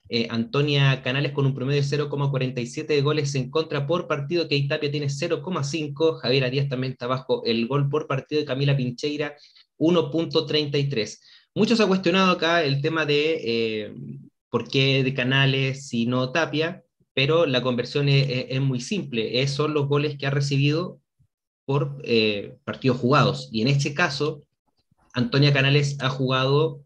eh, 0.07 0.27
Antonia 0.29 1.01
Canales 1.01 1.31
con 1.31 1.47
un 1.47 1.55
promedio 1.55 1.81
de 1.81 1.87
0,47 1.87 2.85
de 2.85 3.01
goles 3.01 3.33
en 3.33 3.49
contra 3.49 3.87
por 3.87 4.07
partido, 4.07 4.47
que 4.47 4.55
Itapia 4.55 4.91
tiene 4.91 5.07
0,5, 5.07 6.19
Javier 6.19 6.43
Arias 6.43 6.69
también 6.69 6.93
está 6.93 7.07
bajo 7.07 7.43
el 7.45 7.67
gol 7.67 7.89
por 7.89 8.05
partido 8.05 8.41
de 8.41 8.45
Camila 8.45 8.77
Pincheira, 8.77 9.35
1.33. 9.79 11.19
Muchos 11.55 11.79
ha 11.79 11.87
cuestionado 11.87 12.31
acá 12.31 12.63
el 12.63 12.81
tema 12.81 13.05
de 13.05 13.41
eh, 13.43 13.93
por 14.49 14.67
qué 14.67 15.03
de 15.03 15.13
Canales 15.13 15.91
y 15.93 16.05
no 16.05 16.31
Tapia, 16.31 16.83
pero 17.15 17.45
la 17.47 17.63
conversión 17.63 18.07
es, 18.09 18.61
muy 18.61 18.81
simple, 18.81 19.41
es, 19.41 19.51
son 19.51 19.73
los 19.73 19.87
goles 19.87 20.17
que 20.17 20.27
ha 20.27 20.31
recibido 20.31 20.99
por 21.65 21.99
eh, 22.03 22.57
partidos 22.63 22.97
jugados, 22.97 23.49
y 23.51 23.61
en 23.61 23.69
este 23.69 23.93
caso, 23.93 24.41
Antonia 25.13 25.53
Canales 25.53 25.97
ha 26.01 26.09
jugado 26.09 26.81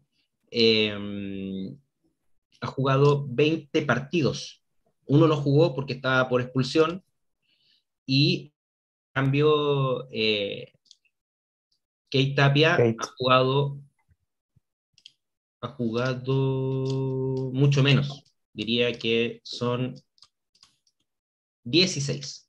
ha 2.60 2.66
jugado 2.66 3.26
20 3.28 3.82
partidos. 3.82 4.62
Uno 5.06 5.26
no 5.26 5.36
jugó 5.36 5.74
porque 5.74 5.94
estaba 5.94 6.28
por 6.28 6.40
expulsión 6.40 7.02
y 8.06 8.52
cambio 9.12 10.08
eh, 10.10 10.72
Kate 12.10 12.34
Tapia 12.36 12.74
ha 12.74 13.06
jugado 13.16 13.80
ha 15.62 15.68
jugado 15.68 17.50
mucho 17.52 17.82
menos. 17.82 18.24
Diría 18.52 18.92
que 18.92 19.40
son 19.44 19.94
16. 21.64 22.48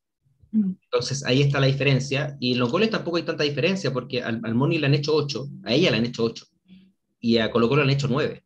Mm. 0.52 0.72
Entonces 0.84 1.26
ahí 1.26 1.42
está 1.42 1.60
la 1.60 1.68
diferencia. 1.68 2.38
Y 2.40 2.54
en 2.54 2.60
los 2.60 2.72
goles 2.72 2.90
tampoco 2.90 3.18
hay 3.18 3.24
tanta 3.24 3.44
diferencia 3.44 3.92
porque 3.92 4.22
al, 4.22 4.40
al 4.44 4.56
Moni 4.56 4.78
le 4.78 4.88
han 4.88 4.94
hecho 4.94 5.14
8, 5.16 5.48
a 5.66 5.74
ella 5.74 5.92
le 5.92 5.98
han 5.98 6.06
hecho 6.06 6.24
8 6.24 6.46
y 7.20 7.38
a 7.38 7.52
Colo 7.52 7.70
Colo 7.70 7.84
le 7.84 7.92
han 7.92 7.98
hecho 7.98 8.08
9. 8.08 8.44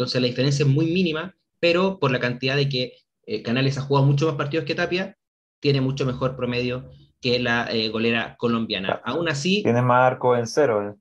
Entonces 0.00 0.22
la 0.22 0.28
diferencia 0.28 0.64
es 0.64 0.68
muy 0.70 0.86
mínima, 0.86 1.36
pero 1.58 1.98
por 1.98 2.10
la 2.10 2.18
cantidad 2.18 2.56
de 2.56 2.70
que 2.70 2.94
eh, 3.26 3.42
Canales 3.42 3.76
ha 3.76 3.82
jugado 3.82 4.06
mucho 4.06 4.26
más 4.26 4.36
partidos 4.36 4.64
que 4.64 4.74
Tapia, 4.74 5.18
tiene 5.60 5.82
mucho 5.82 6.06
mejor 6.06 6.36
promedio 6.36 6.90
que 7.20 7.38
la 7.38 7.70
eh, 7.70 7.90
golera 7.90 8.34
colombiana. 8.38 9.02
Aún 9.04 9.28
así... 9.28 9.62
Tiene 9.62 9.82
más 9.82 10.06
arco 10.12 10.34
en 10.34 10.46
cero, 10.46 10.88
eh, 10.88 10.94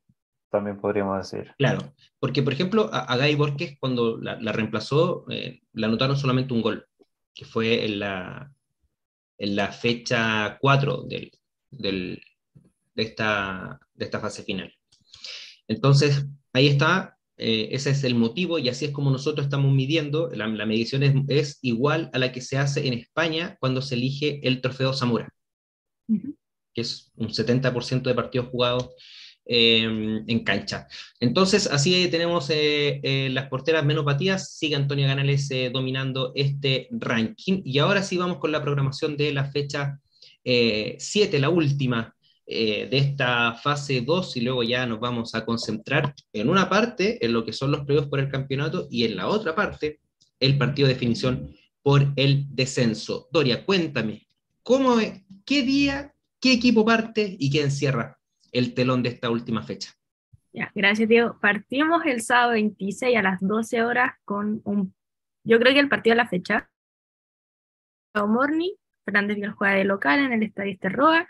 también 0.50 0.82
podríamos 0.82 1.18
decir. 1.18 1.54
Claro, 1.58 1.94
porque 2.20 2.44
por 2.44 2.52
ejemplo 2.52 2.90
a, 2.92 3.16
Gai 3.16 3.36
Borges 3.36 3.78
cuando 3.80 4.18
la, 4.18 4.36
reemplazó, 4.52 5.24
la 5.72 5.88
anotaron 5.88 6.18
solamente 6.18 6.54
un 6.54 6.62
gol, 6.62 6.86
que 7.34 7.46
fue 7.46 7.86
en 7.86 8.00
la, 8.00 8.52
en 9.38 9.56
la 9.56 9.72
fecha 9.72 10.58
4 10.60 11.04
del, 11.04 11.32
del, 11.72 12.22
de, 12.96 13.04
esta, 13.04 13.80
de 13.94 14.04
esta 14.04 14.20
fase 14.20 14.44
final. 14.44 14.74
Entonces, 15.70 16.26
ahí 16.52 16.68
está, 16.68 17.19
eh, 17.42 17.70
ese 17.72 17.92
es 17.92 18.04
el 18.04 18.16
motivo 18.16 18.60
y 18.60 18.68
así 18.68 18.84
es 18.84 18.92
como 18.92 19.10
nosotros 19.12 19.46
estamos 19.46 19.72
midiendo. 19.74 20.30
La, 20.34 20.48
medición 20.66 21.26
es, 21.30 21.60
igual 21.62 22.10
a 22.14 22.20
la 22.20 22.34
que 22.34 22.42
se 22.42 22.58
hace 22.58 22.86
en 22.86 22.94
España 22.94 23.56
cuando 23.62 23.82
se 23.82 23.96
elige 23.96 24.46
el 24.46 24.60
trofeo 24.60 24.94
Zamora, 24.94 25.30
que 26.74 26.82
es 26.82 27.12
un 27.16 27.30
70% 27.30 28.02
de 28.02 28.14
partidos 28.14 28.50
jugados 28.50 28.90
em, 29.46 30.26
en 30.28 30.44
cancha. 30.44 30.88
Entonces, 31.22 31.68
así 31.68 32.10
tenemos 32.12 32.50
eh, 32.50 33.00
eh, 33.04 33.30
las 33.32 33.48
porteras 33.48 33.86
menos 33.86 34.04
batidas. 34.04 34.58
Sigue 34.58 34.76
Antonio 34.76 35.08
Ganales 35.08 35.50
dominando 35.72 36.34
este 36.36 36.90
ranking. 36.92 37.62
Y 37.64 37.80
ahora 37.80 38.04
sí 38.04 38.18
vamos 38.18 38.40
con 38.40 38.52
la 38.52 38.62
programación 38.62 39.16
de 39.16 39.32
la 39.32 39.46
fecha 39.46 40.00
7, 40.44 41.40
la 41.40 41.50
última 41.50 42.16
eh, 42.52 42.88
de 42.90 42.98
esta 42.98 43.54
fase 43.54 44.02
2 44.02 44.38
y 44.38 44.42
luego 44.42 44.64
ya 44.64 44.88
nos 44.88 45.00
vamos 45.00 45.36
a 45.36 45.46
concentrar 45.46 46.16
en 46.34 46.50
una 46.50 46.68
parte, 46.68 47.24
en 47.24 47.32
lo 47.32 47.46
que 47.46 47.54
son 47.54 47.70
los 47.70 47.86
premios 47.86 48.08
por 48.08 48.20
el 48.20 48.28
campeonato 48.28 48.88
y 48.90 49.04
en 49.04 49.18
la 49.18 49.28
otra 49.28 49.54
parte, 49.54 50.00
el 50.40 50.58
partido 50.58 50.88
de 50.88 50.96
definición 50.96 51.52
por 51.84 52.12
el 52.16 52.48
descenso. 52.50 53.28
Doria, 53.32 53.64
cuéntame, 53.68 54.26
¿cómo, 54.64 54.96
¿qué 55.46 55.62
día, 55.62 56.16
qué 56.42 56.54
equipo 56.54 56.84
parte 56.84 57.36
y 57.38 57.52
quién 57.52 57.70
cierra 57.70 58.18
el 58.52 58.74
telón 58.74 59.04
de 59.04 59.10
esta 59.10 59.30
última 59.30 59.62
fecha? 59.62 59.92
Gracias, 60.74 61.08
Diego. 61.08 61.38
Partimos 61.40 62.04
el 62.08 62.20
sábado 62.24 62.54
26 62.54 63.16
a 63.16 63.22
las 63.22 63.40
12 63.42 63.84
horas 63.84 64.14
con 64.26 64.60
un, 64.64 64.96
yo 65.44 65.60
creo 65.60 65.72
que 65.72 65.82
el 65.82 65.90
partido 65.90 66.16
de 66.16 66.24
la 66.24 66.28
fecha. 66.28 66.68
Morning, 68.16 68.72
Fernández 69.06 69.38
Vial 69.38 69.52
juega 69.52 69.76
de 69.76 69.84
local 69.84 70.20
en 70.20 70.34
el 70.34 70.42
Estadio 70.42 70.72
Esterroa, 70.72 71.28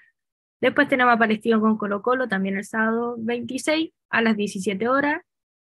Después 0.62 0.88
tenemos 0.88 1.14
a 1.14 1.18
Palestino 1.18 1.62
con 1.62 1.78
Colo 1.78 2.01
Colo 2.01 2.28
también 2.28 2.57
el 2.57 2.66
sábado 2.66 3.16
26 3.20 3.91
a 4.10 4.22
las 4.22 4.36
17 4.36 4.88
horas. 4.88 5.22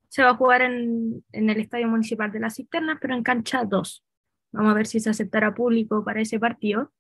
Se 0.10 0.24
va 0.24 0.30
a 0.30 0.36
jugar 0.36 0.62
en, 0.62 1.24
en 1.34 1.50
el 1.50 1.60
Estadio 1.60 1.88
Municipal 1.88 2.32
de 2.32 2.40
las 2.40 2.56
Cisternas, 2.56 2.98
pero 3.02 3.14
en 3.14 3.24
cancha 3.24 3.66
2. 3.66 4.04
Vamos 4.54 4.72
a 4.72 4.76
ver 4.76 4.88
si 4.88 5.00
se 5.00 5.10
aceptará 5.10 5.54
público 5.54 6.04
para 6.04 6.22
ese 6.22 6.40
partido. 6.40 6.92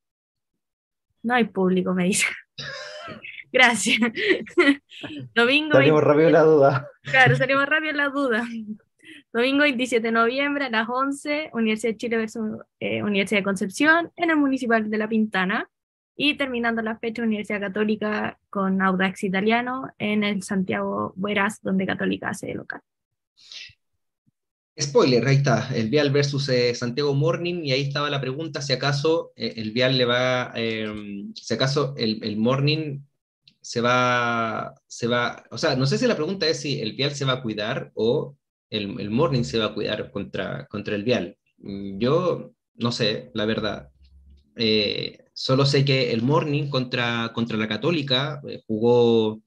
No 1.23 1.33
hay 1.33 1.45
público, 1.45 1.93
me 1.93 2.05
dice. 2.05 2.27
Gracias. 3.51 3.99
Domingo. 5.35 5.73
Salimos 5.73 6.03
rápido 6.03 6.27
en 6.27 6.33
la 6.33 6.43
duda. 6.43 6.89
Claro, 7.03 7.35
salimos 7.35 7.65
rápido 7.65 7.93
la 7.93 8.09
duda. 8.09 8.45
Domingo 9.33 9.59
27 9.59 10.07
de 10.07 10.11
noviembre 10.11 10.65
a 10.65 10.69
las 10.69 10.87
11, 10.89 11.51
Universidad 11.53 11.93
de 11.93 11.97
Chile 11.97 12.17
versus 12.17 12.59
eh, 12.79 13.03
Universidad 13.03 13.39
de 13.39 13.43
Concepción, 13.43 14.11
en 14.15 14.31
el 14.31 14.37
Municipal 14.37 14.89
de 14.89 14.97
La 14.97 15.07
Pintana. 15.07 15.69
Y 16.19 16.35
terminando 16.35 16.81
la 16.81 16.97
fecha, 16.97 17.21
Universidad 17.21 17.61
Católica 17.61 18.39
con 18.49 18.81
Audax 18.81 19.23
Italiano 19.23 19.89
en 19.99 20.23
el 20.23 20.41
Santiago 20.41 21.13
Bueras, 21.15 21.61
donde 21.61 21.85
Católica 21.85 22.29
hace 22.29 22.53
local. 22.55 22.81
Spoiler, 24.79 25.27
ahí 25.27 25.37
está, 25.37 25.69
el 25.75 25.89
Vial 25.89 26.11
versus 26.11 26.49
eh, 26.49 26.73
Santiago 26.75 27.13
Morning, 27.13 27.63
y 27.63 27.71
ahí 27.71 27.81
estaba 27.83 28.09
la 28.09 28.21
pregunta 28.21 28.61
si 28.61 28.73
acaso 28.73 29.31
eh, 29.35 29.53
el 29.57 29.71
Vial 29.71 29.97
le 29.97 30.05
va, 30.05 30.51
em, 30.55 31.33
si 31.35 31.53
acaso 31.53 31.95
el, 31.97 32.19
el, 32.23 32.37
Morning 32.37 32.99
se 33.61 33.81
va, 33.81 34.75
se 34.85 35.07
va, 35.07 35.43
o 35.49 35.57
sea, 35.57 35.75
no 35.75 35.85
sé 35.87 35.97
si 35.97 36.05
la 36.05 36.15
pregunta 36.15 36.47
es 36.47 36.61
si 36.61 36.79
el 36.79 36.93
Vial 36.93 37.15
se 37.15 37.25
va 37.25 37.33
a 37.33 37.41
cuidar 37.41 37.91
o 37.95 38.37
el, 38.69 38.99
el 38.99 39.09
Morning 39.09 39.43
se 39.43 39.57
va 39.57 39.65
a 39.65 39.73
cuidar 39.73 40.11
contra, 40.11 40.67
contra 40.67 40.95
el 40.95 41.03
Vial. 41.03 41.37
Yo 41.57 42.53
no 42.75 42.91
sé, 42.91 43.31
la 43.33 43.45
verdad. 43.45 43.89
Eh, 44.55 45.26
Solo 45.39 45.67
sé 45.67 45.85
que 45.85 46.11
el 46.11 46.23
Morning 46.23 46.67
contra, 46.67 47.31
contra 47.31 47.59
la 47.59 47.67
Católica 47.67 48.41
eh, 48.49 48.63
jugó, 48.65 49.39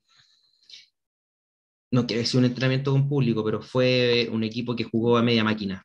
no 1.90 2.06
quiero 2.06 2.22
decir 2.22 2.38
un 2.38 2.44
entrenamiento 2.44 2.92
con 2.92 3.08
público, 3.08 3.44
pero 3.44 3.60
fue 3.60 4.28
un 4.30 4.44
equipo 4.44 4.76
que 4.76 4.84
jugó 4.84 5.16
a 5.16 5.22
media 5.24 5.42
máquina. 5.42 5.84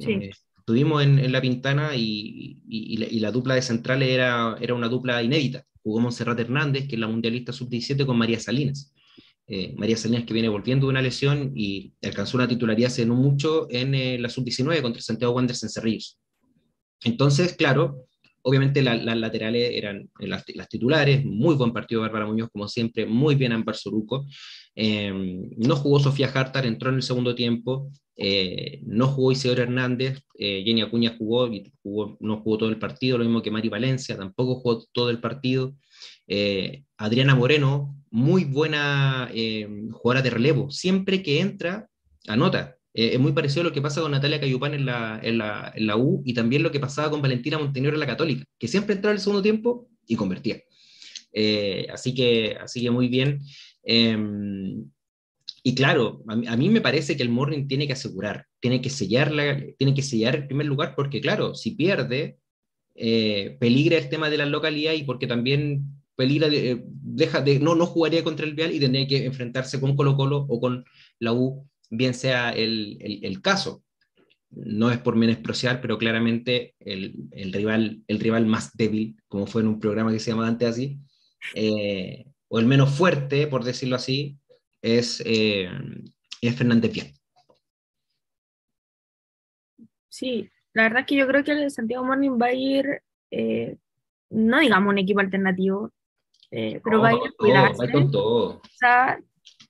Eh, 0.00 0.30
estuvimos 0.56 1.02
en, 1.02 1.18
en, 1.18 1.30
La 1.30 1.42
Pintana 1.42 1.94
y, 1.94 2.62
y, 2.66 3.20
la, 3.20 3.30
dupla 3.30 3.54
de 3.54 3.60
centrales 3.60 4.08
era, 4.08 4.56
era 4.58 4.72
una 4.72 4.88
dupla 4.88 5.22
inédita. 5.22 5.66
Jugó 5.82 6.00
Monserrat 6.00 6.40
Hernández, 6.40 6.88
que 6.88 6.94
es 6.94 7.00
la 7.00 7.08
mundialista 7.08 7.52
sub-17, 7.52 8.06
con 8.06 8.16
María 8.16 8.40
Salinas. 8.40 8.94
Eh, 9.46 9.74
María 9.76 9.98
Salinas 9.98 10.24
que 10.24 10.32
viene 10.32 10.48
volviendo 10.48 10.86
de 10.86 10.92
una 10.92 11.02
lesión 11.02 11.52
y 11.54 11.92
alcanzó 12.00 12.38
una 12.38 12.48
titularidad 12.48 12.86
hace 12.86 13.04
no 13.04 13.16
mucho 13.16 13.66
en 13.68 14.22
la 14.22 14.30
sub-19 14.30 14.80
contra 14.80 15.02
Santiago 15.02 15.34
Wanderers 15.34 15.62
en 15.62 15.68
Cerrillos. 15.68 16.18
Entonces, 17.04 17.54
claro, 17.54 18.06
Obviamente 18.42 18.82
las 18.82 19.16
laterales 19.16 19.70
eran 19.74 20.10
las, 20.18 20.44
titulares, 20.68 21.24
muy 21.24 21.54
buen 21.54 21.72
partido 21.72 22.00
Bárbara 22.00 22.26
Muñoz, 22.26 22.50
como 22.52 22.66
siempre, 22.68 23.06
muy 23.06 23.34
bien 23.36 23.52
Ampar 23.52 23.76
Soruco. 23.76 24.26
Em, 24.74 25.48
no 25.58 25.76
jugó 25.76 26.00
Sofía 26.00 26.28
Hartar, 26.32 26.66
entró 26.66 26.90
en 26.90 26.96
el 26.96 27.02
segundo 27.02 27.34
tiempo. 27.34 27.90
Eh, 28.16 28.80
no 28.84 29.08
jugó 29.08 29.32
Isidoro 29.32 29.62
Hernández, 29.62 30.22
eh, 30.38 30.62
Jenny 30.64 30.82
Acuña 30.82 31.14
jugó, 31.16 31.46
y 31.52 31.72
no 31.84 32.40
jugó 32.42 32.58
todo 32.58 32.68
el 32.68 32.78
partido, 32.78 33.18
lo 33.18 33.24
mismo 33.24 33.42
que 33.42 33.50
Mari 33.50 33.68
Valencia, 33.68 34.16
tampoco 34.16 34.56
jugó 34.56 34.84
todo 34.92 35.10
el 35.10 35.20
partido. 35.20 35.74
Eh, 36.26 36.84
Adriana 36.96 37.34
Moreno, 37.34 37.96
muy 38.10 38.44
buena 38.44 39.30
jugadora 39.92 40.22
de 40.22 40.30
relevo, 40.30 40.70
siempre 40.70 41.22
que 41.22 41.40
entra, 41.40 41.88
anota. 42.26 42.76
Eh, 42.94 43.14
es 43.14 43.20
muy 43.20 43.32
parecido 43.32 43.62
a 43.62 43.64
lo 43.64 43.72
que 43.72 43.80
pasa 43.80 44.00
con 44.00 44.10
Natalia 44.10 44.40
Cayupán 44.40 44.74
en 44.74 44.86
la, 44.86 45.18
en, 45.22 45.38
la, 45.38 45.72
en 45.74 45.86
la, 45.86 45.96
U 45.96 46.22
y 46.24 46.34
también 46.34 46.62
lo 46.62 46.70
que 46.70 46.80
pasaba 46.80 47.10
con 47.10 47.22
Valentina 47.22 47.58
Montenegro 47.58 47.96
en 47.96 48.00
la 48.00 48.06
Católica, 48.06 48.44
que 48.58 48.68
siempre 48.68 48.94
entraba 48.94 49.12
en 49.12 49.16
el 49.16 49.22
segundo 49.22 49.42
tiempo 49.42 49.88
y 50.06 50.16
convertía. 50.16 50.60
Eh, 51.32 51.86
así, 51.90 52.14
que, 52.14 52.56
así 52.60 52.82
que 52.82 52.90
muy 52.90 53.08
bien. 53.08 53.40
Em, 53.82 54.84
y 55.64 55.74
claro, 55.74 56.22
a, 56.28 56.56
mí 56.56 56.68
me 56.68 56.80
parece 56.80 57.16
que 57.16 57.22
el 57.22 57.28
Morning 57.30 57.66
tiene 57.66 57.86
que 57.86 57.92
asegurar, 57.94 58.46
tiene 58.60 58.82
que, 58.82 58.90
sellar 58.90 59.32
tiene 59.78 59.94
que 59.94 60.02
sellar 60.02 60.34
el 60.34 60.46
primer 60.46 60.66
lugar, 60.66 60.94
porque 60.96 61.20
claro, 61.20 61.54
si 61.54 61.72
pierde, 61.72 62.38
eh, 62.94 63.56
peligra 63.60 63.96
el 63.96 64.08
tema 64.08 64.28
de 64.28 64.38
la 64.38 64.46
localidad 64.46 64.92
y 64.92 65.04
porque 65.04 65.26
también 65.26 65.84
peligra 66.16 66.48
deja 66.50 67.40
de, 67.40 67.58
no, 67.58 67.74
no 67.74 67.86
jugaría 67.86 68.24
contra 68.24 68.44
el 68.44 68.54
Vial 68.54 68.74
y 68.74 68.80
tendría 68.80 69.06
que 69.06 69.24
enfrentarse 69.24 69.80
con 69.80 69.96
Colo 69.96 70.16
Colo 70.16 70.46
o 70.48 70.60
con 70.60 70.84
la 71.18 71.32
U, 71.32 71.68
bien 71.92 72.14
sea 72.14 72.50
el, 72.50 72.98
el, 73.00 73.42
caso. 73.42 73.84
No 74.50 74.90
es 74.90 74.98
por 74.98 75.14
menospreciar, 75.14 75.80
pero 75.80 75.98
claramente 75.98 76.74
el, 76.80 77.14
el, 77.30 77.52
rival, 77.52 78.02
el 78.08 78.18
rival 78.18 78.46
más 78.46 78.74
débil, 78.74 79.16
como 79.28 79.46
fue 79.46 79.62
en 79.62 79.68
un 79.68 79.78
programa 79.78 80.10
que 80.10 80.18
se 80.18 80.30
llamaba 80.30 80.48
antes 80.48 80.68
así, 80.68 80.98
eh, 81.54 82.24
o 82.48 82.58
el 82.58 82.66
menos 82.66 82.94
fuerte, 82.94 83.46
por 83.46 83.62
decirlo 83.62 83.96
así, 83.96 84.38
es, 84.80 85.22
eh, 85.24 85.70
es 86.40 86.56
Fernández 86.56 86.92
Vial. 86.92 87.12
Sí, 90.08 90.50
la 90.72 90.84
verdad 90.84 91.00
es 91.00 91.06
que 91.06 91.16
yo 91.16 91.26
creo 91.26 91.44
que 91.44 91.52
el 91.52 91.70
Santiago 91.70 92.04
Morning 92.04 92.38
va 92.40 92.46
a 92.46 92.54
ir, 92.54 93.02
eh, 93.30 93.76
no 94.30 94.60
digamos 94.60 94.90
un 94.90 94.98
equipo 94.98 95.20
alternativo, 95.20 95.90
eh, 96.50 96.80
pero 96.82 97.00
va 97.00 97.10
a 97.10 97.12
ir 97.12 97.18
a 97.18 97.32
cuidarse. 97.38 97.96
O 98.14 98.60
sea, 98.78 99.18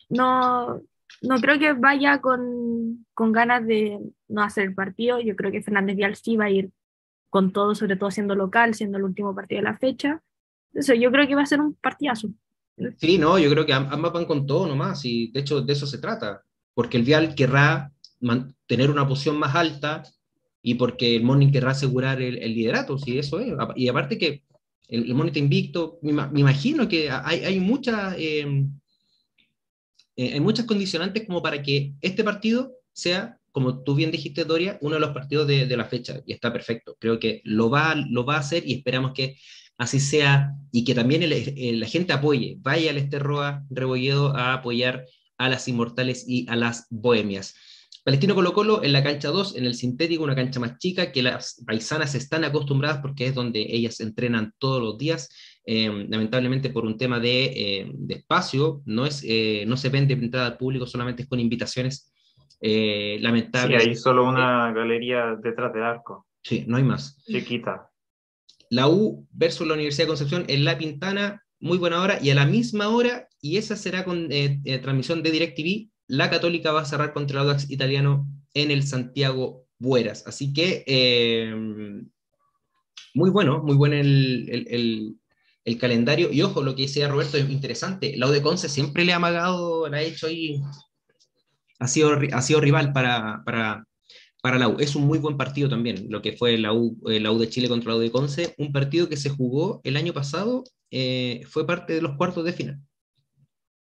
no, 0.09 0.83
no 1.23 1.41
creo 1.41 1.59
que 1.59 1.73
vaya 1.73 2.20
con, 2.20 3.07
con, 3.14 3.33
ganas 3.33 3.66
de 3.66 3.99
no 4.29 4.43
hacer 4.43 4.64
el 4.64 4.75
partido. 4.75 5.20
Yo 5.20 5.37
creo 5.37 5.53
que 5.53 5.62
Fernández 5.62 5.97
Vial 5.97 6.16
sí 6.16 6.37
va 6.37 6.47
a 6.47 6.51
ir 6.51 6.70
con 7.31 7.53
todo, 7.53 7.75
sobre 7.75 7.97
todo 7.97 8.11
siendo 8.11 8.35
local, 8.35 8.75
siendo 8.75 8.99
el 8.99 9.05
último 9.05 9.35
partido 9.35 9.61
de 9.61 9.64
la 9.64 9.79
fecha. 9.79 10.23
Entonces, 10.73 11.01
yo 11.01 11.11
creo 11.11 11.27
que 11.27 11.35
va 11.35 11.43
a 11.43 11.47
ser 11.47 11.61
un 11.61 11.75
partidazo. 11.75 12.29
Sí, 12.99 13.18
no, 13.18 13.39
yo 13.39 13.51
creo 13.51 13.66
que 13.66 13.73
ambas 13.73 14.12
van 14.12 14.25
con 14.25 14.47
todo 14.47 14.66
nomás, 14.66 15.05
y 15.05 15.31
de 15.31 15.41
hecho 15.41 15.61
de 15.61 15.73
eso 15.73 15.87
se 15.87 15.99
trata, 15.99 16.43
porque 16.75 16.97
el 16.97 17.05
Vial 17.05 17.35
querrá 17.35 17.93
tener 18.66 18.91
una 18.91 19.07
posición 19.07 19.39
más 19.39 19.55
alta 19.55 20.03
y 20.62 20.75
porque 20.75 21.16
el 21.16 21.25
Morning 21.25 21.51
querrá 21.53 21.73
asegurar 21.73 22.23
el, 22.23 22.37
liderato, 22.55 22.99
si 22.99 23.18
eso 23.18 23.41
es. 23.41 23.53
Y 23.77 23.89
aparte 23.89 24.16
que 24.16 24.43
el, 24.89 25.07
el 25.07 25.14
Morning 25.14 25.31
está 25.31 25.39
invicto, 25.41 25.99
me, 26.03 26.12
imagino 26.39 26.89
que 26.89 27.11
hay, 27.11 27.45
hay 27.45 27.61
muchas, 27.61 28.14
eh, 28.18 28.66
eh, 30.16 30.32
hay 30.34 30.40
muchas 30.40 30.66
condicionantes 30.66 31.26
como 31.26 31.42
para 31.42 31.62
que 31.62 31.94
este 32.00 32.24
partido 32.24 32.72
sea, 32.92 33.38
como 33.50 33.82
tú 33.82 33.94
bien 33.94 34.10
dijiste, 34.10 34.44
Doria, 34.44 34.78
uno 34.80 34.94
de 34.94 35.00
los 35.00 35.10
partidos 35.10 35.46
de, 35.46 35.76
la 35.76 35.84
fecha, 35.84 36.20
y 36.26 36.32
está 36.32 36.52
perfecto. 36.52 36.96
Creo 36.98 37.18
que 37.18 37.42
lo 37.44 37.70
va, 37.70 37.94
lo 37.94 38.24
va 38.24 38.36
a 38.36 38.40
hacer 38.40 38.66
y 38.66 38.74
esperamos 38.74 39.12
que 39.12 39.36
así 39.78 40.00
sea 40.00 40.54
y 40.70 40.84
que 40.84 40.94
también 40.94 41.28
la 41.28 41.86
gente 41.86 42.12
apoye, 42.12 42.56
vaya 42.60 42.90
al 42.90 42.98
Esterroa 42.98 43.64
Rebolledo 43.70 44.36
a 44.36 44.54
apoyar 44.54 45.04
a 45.38 45.48
las 45.48 45.66
inmortales 45.68 46.24
y 46.26 46.46
a 46.48 46.56
las 46.56 46.86
bohemias. 46.90 47.54
Palestino 48.04 48.34
Colo 48.34 48.52
Colo 48.52 48.82
en 48.82 48.92
la 48.92 49.04
cancha 49.04 49.28
2, 49.28 49.56
en 49.56 49.64
el 49.64 49.76
sintético, 49.76 50.24
una 50.24 50.34
cancha 50.34 50.58
más 50.58 50.76
chica 50.78 51.12
que 51.12 51.22
las 51.22 51.62
paisanas 51.64 52.16
están 52.16 52.42
acostumbradas 52.42 53.00
porque 53.00 53.26
es 53.26 53.34
donde 53.34 53.64
ellas 53.68 54.00
entrenan 54.00 54.52
todos 54.58 54.82
los 54.82 54.98
días. 54.98 55.28
Eh, 55.64 56.06
lamentablemente 56.08 56.70
por 56.70 56.84
un 56.84 56.96
tema 56.96 57.20
de, 57.20 57.44
eh, 57.44 57.92
espacio, 58.08 58.82
no, 58.84 59.06
es, 59.06 59.24
eh, 59.26 59.64
no 59.66 59.76
se 59.76 59.90
vende 59.90 60.14
entrada 60.14 60.46
al 60.46 60.56
público, 60.56 60.86
solamente 60.86 61.22
es 61.22 61.28
con 61.28 61.40
invitaciones. 61.40 62.08
lamentable. 62.60 63.80
Sí, 63.80 63.88
hay 63.88 63.96
solo 63.96 64.24
una 64.24 64.72
galería 64.72 65.36
detrás 65.42 65.72
del 65.72 65.82
arco. 65.82 66.26
Sí, 66.42 66.64
no 66.66 66.76
hay 66.76 66.84
más. 66.84 67.22
Chiquita. 67.24 67.90
La 68.70 68.88
U 68.88 69.26
versus 69.32 69.66
la 69.66 69.74
Universidad 69.74 70.04
de 70.04 70.10
Concepción 70.10 70.44
en 70.48 70.64
La 70.64 70.78
Pintana, 70.78 71.42
muy 71.60 71.78
buena 71.78 72.00
hora, 72.00 72.18
y 72.22 72.30
a 72.30 72.34
la 72.34 72.46
misma 72.46 72.88
hora, 72.88 73.28
y 73.40 73.56
esa 73.56 73.74
será 73.76 74.04
con 74.04 74.28
transmisión 74.82 75.22
de 75.22 75.30
DirecTV, 75.32 75.90
la 76.06 76.30
Católica 76.30 76.72
va 76.72 76.82
a 76.82 76.84
cerrar 76.84 77.12
contra 77.12 77.40
el 77.40 77.48
Audax 77.48 77.70
italiano 77.70 78.26
en 78.54 78.70
el 78.70 78.82
Santiago 78.82 79.66
Bueras. 79.78 80.26
Así 80.26 80.52
que 80.52 80.84
eh, 80.86 81.54
muy 83.14 83.30
bueno, 83.30 83.62
muy 83.62 83.76
bueno 83.76 83.96
el, 83.96 85.16
calendario. 85.78 86.32
Y 86.32 86.42
ojo, 86.42 86.62
lo 86.62 86.74
que 86.74 86.82
decía 86.82 87.08
Roberto 87.08 87.36
es 87.36 87.48
interesante. 87.50 88.14
La 88.16 88.30
de 88.30 88.42
Conce 88.42 88.68
siempre 88.68 89.04
le 89.04 89.12
ha 89.12 89.16
amagado, 89.16 89.88
la 89.88 89.98
ha 89.98 90.02
hecho 90.02 90.26
ahí. 90.26 90.60
Ha 91.78 91.88
sido, 91.88 92.18
ha 92.32 92.42
sido 92.42 92.60
rival 92.60 92.92
para, 92.92 93.42
para, 93.44 93.84
para 94.40 94.58
la 94.58 94.68
U. 94.68 94.76
Es 94.78 94.94
un 94.94 95.06
muy 95.06 95.18
buen 95.18 95.36
partido 95.36 95.68
también, 95.68 96.06
lo 96.10 96.22
que 96.22 96.32
fue 96.32 96.58
la 96.58 96.72
U, 96.72 96.96
eh, 97.08 97.20
la 97.20 97.32
U 97.32 97.38
de 97.38 97.48
Chile 97.48 97.68
contra 97.68 97.92
la 97.92 97.98
U 97.98 98.00
de 98.00 98.12
Conce. 98.12 98.54
Un 98.58 98.72
partido 98.72 99.08
que 99.08 99.16
se 99.16 99.30
jugó 99.30 99.80
el 99.84 99.96
año 99.96 100.12
pasado, 100.12 100.64
eh, 100.90 101.42
fue 101.48 101.66
parte 101.66 101.94
de 101.94 102.02
los 102.02 102.16
cuartos 102.16 102.44
de 102.44 102.52
final. 102.52 102.80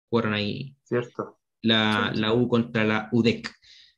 Fueron 0.09 0.35
ahí. 0.35 0.75
Cierto 0.85 1.41
la, 1.63 2.13
la 2.15 2.33
U 2.33 2.49
contra 2.49 2.85
la 2.85 3.09
UDEC. 3.13 3.51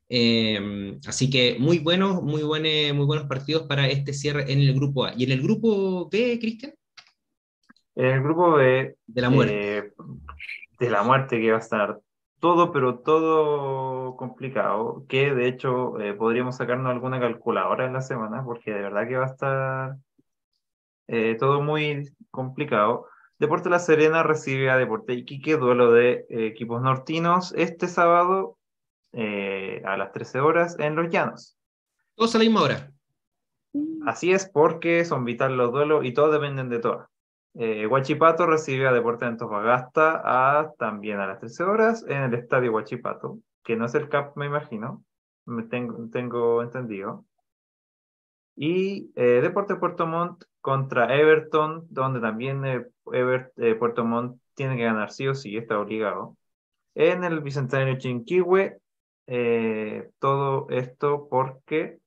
Em, 0.09 1.01
así 1.07 1.31
que 1.31 1.57
muy 1.59 1.79
buenos, 1.79 2.23
muy, 2.23 2.43
buenos, 2.43 2.95
muy 2.95 3.07
buenos 3.07 3.27
partidos 3.27 3.67
para 3.67 3.89
este 3.89 4.13
cierre 4.13 4.53
en 4.53 4.61
el 4.61 4.75
grupo 4.75 5.05
A. 5.05 5.15
¿Y 5.17 5.25
en 5.25 5.33
el 5.33 5.43
grupo 5.43 6.09
B, 6.11 6.39
Cristian? 6.41 6.75
En 7.95 8.07
el 8.07 8.23
grupo 8.23 8.53
B. 8.53 8.97
De 9.07 9.21
la 9.21 9.31
muerte. 9.31 9.79
Eh, 9.79 9.93
de 10.79 10.91
la 10.91 11.03
muerte, 11.03 11.41
que 11.41 11.51
va 11.51 11.59
a 11.59 11.61
estar 11.61 12.01
todo, 12.43 12.73
pero 12.73 12.99
todo 12.99 14.17
complicado. 14.17 15.07
Que 15.09 15.33
de 15.33 15.47
hecho 15.47 15.99
eh, 16.01 16.13
podríamos 16.13 16.57
sacarnos 16.57 16.91
alguna 16.91 17.21
calculadora 17.21 17.87
en 17.87 17.93
la 17.93 18.01
semana, 18.01 18.43
porque 18.45 18.73
de 18.73 18.83
verdad 18.83 19.07
que 19.07 19.17
va 19.17 19.25
a 19.25 19.29
estar 19.29 19.97
eh, 21.07 21.37
todo 21.39 21.63
muy 21.63 22.13
complicado. 22.33 23.07
Deporte 23.39 23.71
La 23.71 23.79
Serena 23.79 24.25
recibe 24.25 24.71
a 24.71 24.77
Deporte 24.77 25.15
Iquique, 25.15 25.57
duelo 25.57 25.93
de 25.93 26.27
eh, 26.29 26.47
equipos 26.47 26.83
nortinos, 26.83 27.55
este 27.57 27.87
sábado 27.87 28.59
a 29.15 29.97
las 29.99 30.11
13 30.13 30.41
horas 30.41 30.77
en 30.79 30.97
Los 30.97 31.11
Llanos. 31.11 31.57
Todos 32.17 32.35
a 32.35 32.39
la 32.39 32.45
misma 32.45 32.63
hora. 32.63 32.91
Así 34.07 34.33
es, 34.33 34.49
porque 34.49 35.05
son 35.05 35.25
vitales 35.25 35.57
los 35.57 35.71
duelos 35.71 36.05
y 36.05 36.15
todos 36.15 36.33
dependen 36.33 36.71
de 36.71 36.79
todas. 36.79 37.12
Eh, 37.55 37.87
Huachipato 37.87 38.47
recibe 38.47 38.87
a 38.87 38.93
Deporte 38.93 39.25
de 39.25 39.33
Antofagasta 39.33 40.23
a, 40.25 40.73
también 40.79 41.21
a 41.21 41.27
las 41.27 41.41
13 41.41 41.65
horas 41.65 42.05
en 42.09 42.23
el 42.23 42.35
estadio 42.35 42.73
Huachipato, 42.73 43.39
que 43.63 43.77
no 43.77 43.87
es 43.87 43.95
el 43.95 44.09
CAP, 44.09 44.37
me 44.37 44.47
imagino, 44.47 45.05
me 45.45 45.65
tengo, 45.65 46.09
tengo 46.11 46.63
entendido. 46.63 47.27
Y 48.55 49.13
Deporte 49.15 49.77
Puerto 49.77 50.07
Montt 50.07 50.45
contra 50.63 51.15
Everton, 51.15 51.87
donde 51.91 52.21
también 52.21 52.65
eh, 52.65 52.87
eh, 53.13 53.75
Puerto 53.75 54.05
Montt 54.05 54.41
tiene 54.55 54.77
que 54.77 54.85
ganar 54.85 55.11
sí 55.11 55.27
o 55.29 55.35
sí, 55.35 55.57
está 55.57 55.79
obligado. 55.79 56.39
En 56.95 57.25
el 57.25 57.41
Bicentenario 57.41 57.99
Chinquihue, 57.99 58.79
eh, 59.27 60.11
todo 60.19 60.69
esto 60.71 61.27
porque 61.29 61.99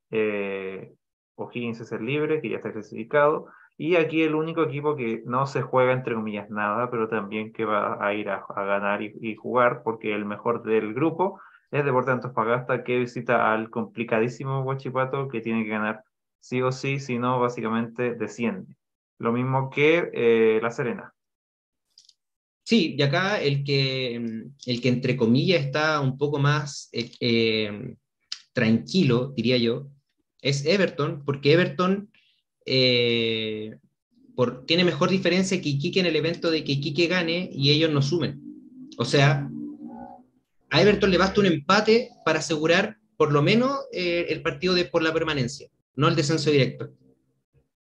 O'Higgins 1.36 1.82
es 1.82 1.92
el 1.92 2.06
libre, 2.06 2.42
que 2.42 2.50
ya 2.50 2.58
está 2.58 2.72
clasificado, 2.72 3.48
y 3.78 3.96
aquí 3.96 4.22
el 4.24 4.36
único 4.36 4.64
equipo 4.64 4.96
que 4.96 5.22
no 5.26 5.48
se 5.48 5.62
juega, 5.62 5.92
entre 5.92 6.16
comillas, 6.16 6.50
nada, 6.50 6.90
pero 6.90 7.10
también 7.10 7.52
que 7.52 7.66
va 7.66 8.06
a 8.06 8.14
ir 8.14 8.30
a, 8.30 8.46
ganar 8.56 9.02
y, 9.02 9.36
jugar, 9.36 9.84
porque 9.84 10.14
el 10.14 10.26
mejor 10.26 10.64
del 10.64 10.94
grupo 10.94 11.42
es 11.72 11.84
Deportes 11.84 12.14
Antofagasta, 12.14 12.84
que 12.84 13.00
visita 13.00 13.52
al 13.52 13.70
complicadísimo 13.70 14.62
Huachipato, 14.62 15.28
que 15.28 15.42
tiene 15.42 15.64
que 15.64 15.72
ganar 15.72 16.04
sí 16.40 16.62
o 16.62 16.72
sí, 16.72 17.00
si 17.00 17.20
no, 17.20 17.40
básicamente 17.40 18.16
desciende. 18.16 18.76
Lo 19.18 19.34
mismo 19.34 19.70
que 19.70 20.10
eh, 20.14 20.60
La 20.62 20.72
Serena. 20.72 21.14
Sí, 22.64 22.96
y 22.98 23.02
acá 23.02 23.42
el 23.42 23.64
que, 23.64 24.16
el 24.66 24.82
que 24.82 24.90
entre 24.90 25.18
comillas 25.18 25.66
está 25.66 26.00
un 26.00 26.18
poco 26.18 26.40
más 26.40 26.90
eh, 26.94 27.12
eh, 27.20 27.96
tranquilo, 28.54 29.34
diría 29.36 29.58
yo, 29.58 29.88
es 30.42 30.66
Everton, 30.66 31.24
porque 31.26 31.54
Everton 31.54 32.10
por, 34.36 34.66
tiene 34.66 34.84
mejor 34.84 35.10
diferencia 35.10 35.62
que 35.62 35.70
Iquique 35.70 36.00
en 36.00 36.08
el 36.08 36.16
evento 36.16 36.52
de 36.52 36.64
que 36.64 36.74
Iquique 36.74 37.08
gane 37.08 37.50
y 37.54 37.72
ellos 37.72 37.92
no 37.92 38.02
sumen. 38.02 38.42
O 38.98 39.06
sea, 39.06 39.50
a 40.70 40.82
Everton 40.82 41.12
le 41.12 41.18
basta 41.18 41.40
un 41.40 41.46
empate 41.46 42.10
para 42.26 42.40
asegurar 42.40 42.98
por 43.18 43.32
lo 43.32 43.42
menos 43.42 43.80
el 43.92 44.42
partido 44.42 44.74
de 44.74 44.86
por 44.86 45.04
la 45.04 45.14
permanencia 45.14 45.70
no 45.96 46.08
el 46.08 46.16
descenso 46.16 46.50
directo. 46.52 46.94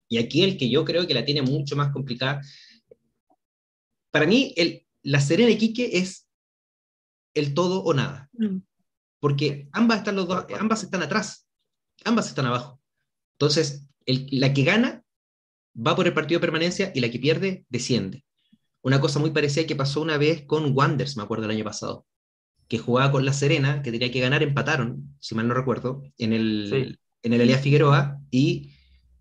Y 0.07 0.17
aquí 0.17 0.43
el 0.43 0.57
que 0.57 0.69
yo 0.69 0.85
creo 0.85 1.07
que 1.07 1.13
la 1.13 1.25
tiene 1.25 1.41
mucho 1.41 1.75
más 1.75 1.91
complicada. 1.91 2.41
Para 4.11 4.27
mí, 4.27 4.53
el, 4.55 4.85
la 5.01 5.19
Serena 5.19 5.51
Iquique 5.51 5.97
es 5.97 6.27
el 7.33 7.53
todo 7.53 7.83
o 7.83 7.93
nada. 7.93 8.29
Mm. 8.33 8.57
Porque 9.19 9.67
ambas 9.71 9.99
están, 9.99 10.15
los 10.15 10.27
dos, 10.27 10.45
ambas 10.59 10.83
están 10.83 11.01
atrás, 11.01 11.47
ambas 12.03 12.27
están 12.27 12.45
abajo. 12.45 12.79
Entonces, 13.33 13.85
el, 14.05 14.27
la 14.31 14.53
que 14.53 14.63
gana 14.63 15.03
va 15.75 15.95
por 15.95 16.07
el 16.07 16.13
partido 16.13 16.39
de 16.39 16.45
permanencia 16.47 16.91
y 16.95 16.99
la 16.99 17.09
que 17.09 17.19
pierde 17.19 17.65
desciende. 17.69 18.23
Una 18.81 19.01
cosa 19.01 19.19
muy 19.19 19.31
parecida 19.31 19.65
que 19.65 19.75
pasó 19.75 20.01
una 20.01 20.17
vez 20.17 20.43
con 20.45 20.75
Wanders, 20.75 21.17
me 21.17 21.23
acuerdo 21.23 21.45
el 21.45 21.51
año 21.51 21.63
pasado, 21.63 22.05
que 22.67 22.77
jugaba 22.77 23.11
con 23.11 23.25
la 23.25 23.33
Serena, 23.33 23.81
que 23.81 23.91
tenía 23.91 24.11
que 24.11 24.19
ganar, 24.19 24.43
empataron, 24.43 25.15
si 25.19 25.35
mal 25.35 25.47
no 25.47 25.53
recuerdo, 25.53 26.03
en 26.17 26.33
el, 26.33 26.99
en 27.23 27.33
el 27.33 27.55
Figueroa 27.55 28.19
y 28.31 28.73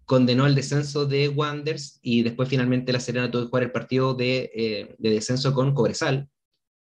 condenó 0.05 0.47
el 0.47 0.55
descenso 0.55 1.07
de 1.07 1.28
Wanders 1.28 1.99
y 2.03 2.22
después 2.22 2.49
finalmente 2.49 2.93
la 2.93 3.01
Serena 3.01 3.30
tuvo 3.30 3.43
que 3.43 3.49
jugar 3.49 3.62
el 3.62 3.72
partido 3.72 4.14
de, 4.14 4.51
eh, 4.55 4.97
descenso 4.99 5.55
con 5.55 5.74
Cobresal, 5.74 6.28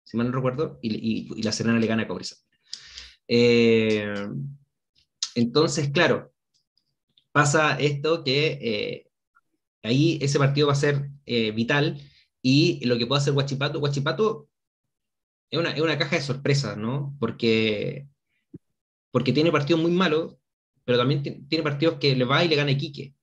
si 0.04 0.16
mal 0.16 0.26
no 0.26 0.34
recuerdo, 0.34 0.78
y, 0.82 1.40
la 1.42 1.52
Serena 1.52 1.78
le 1.78 1.86
gana 1.86 2.02
a 2.02 2.08
Cobresal. 2.08 2.38
Eh, 3.28 4.12
entonces, 5.34 5.90
claro, 5.90 6.31
pasa 7.32 7.78
esto 7.78 8.22
que 8.22 8.58
eh, 8.60 9.10
ahí 9.82 10.18
ese 10.22 10.38
partido 10.38 10.68
va 10.68 10.74
a 10.74 10.76
ser 10.76 11.08
vital 11.24 12.00
y 12.42 12.84
lo 12.84 12.98
que 12.98 13.06
puede 13.06 13.20
hacer 13.20 13.32
Guachipato. 13.32 13.80
Guachipato 13.80 14.48
es 15.50 15.58
una, 15.58 15.70
es 15.70 15.80
una 15.80 15.98
caja 15.98 16.16
de 16.16 16.22
sorpresas, 16.22 16.76
¿no? 16.76 17.16
Porque, 17.18 18.08
porque 19.10 19.32
tiene 19.32 19.52
partidos 19.52 19.80
muy 19.80 19.92
malos, 19.92 20.36
pero 20.84 20.98
también 20.98 21.46
tiene 21.48 21.62
partidos 21.62 21.98
que 21.98 22.16
le 22.16 22.24
va 22.24 22.44
y 22.44 22.48
le 22.48 22.56
gana 22.56 22.72
Iquique 22.72 23.14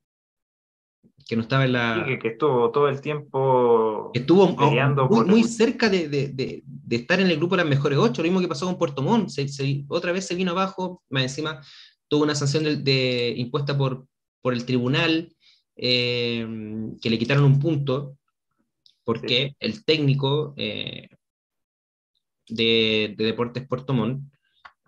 que 1.30 1.36
no 1.36 1.44
estaba 1.44 1.66
en 1.66 1.74
la... 1.74 2.06
que, 2.08 2.18
que 2.18 2.28
estuvo 2.30 2.72
todo 2.72 2.90
el 2.90 3.02
tiempo 3.02 4.10
estuvo 4.16 4.56
peleando 4.56 5.08
muy, 5.08 5.26
muy 5.26 5.44
cerca 5.44 5.88
de, 5.88 6.10
de, 6.10 6.64
de, 6.66 6.96
estar 6.96 7.20
en 7.20 7.30
el 7.30 7.38
grupo 7.38 7.56
de 7.56 7.62
las 7.62 7.70
mejores 7.70 8.00
ocho, 8.00 8.24
lo 8.24 8.28
mismo 8.28 8.42
que 8.42 8.48
pasó 8.48 8.66
con 8.66 8.80
Puerto 8.80 9.04
Montt, 9.04 9.30
se, 9.30 9.48
se, 9.48 9.86
otra 9.90 10.12
vez 10.12 10.26
se 10.26 10.34
vino 10.34 10.52
abajo, 10.52 11.04
más 11.08 11.22
encima 11.22 11.62
tuvo 12.10 12.24
una 12.24 12.36
sanción 12.36 12.84
de, 12.84 13.34
impuesta 13.38 13.78
por, 13.78 14.08
por 14.42 14.54
el 14.54 14.66
tribunal, 14.66 15.34
eh, 15.76 16.46
que 17.02 17.10
le 17.10 17.18
quitaron 17.18 17.46
un 17.46 17.60
punto, 17.60 18.18
porque 19.06 19.50
sí. 19.50 19.56
el 19.60 19.86
técnico 19.86 20.54
eh, 20.58 21.08
de, 22.50 23.16
Deportes 23.18 23.68
Puerto 23.68 23.94
Montt 23.94 24.22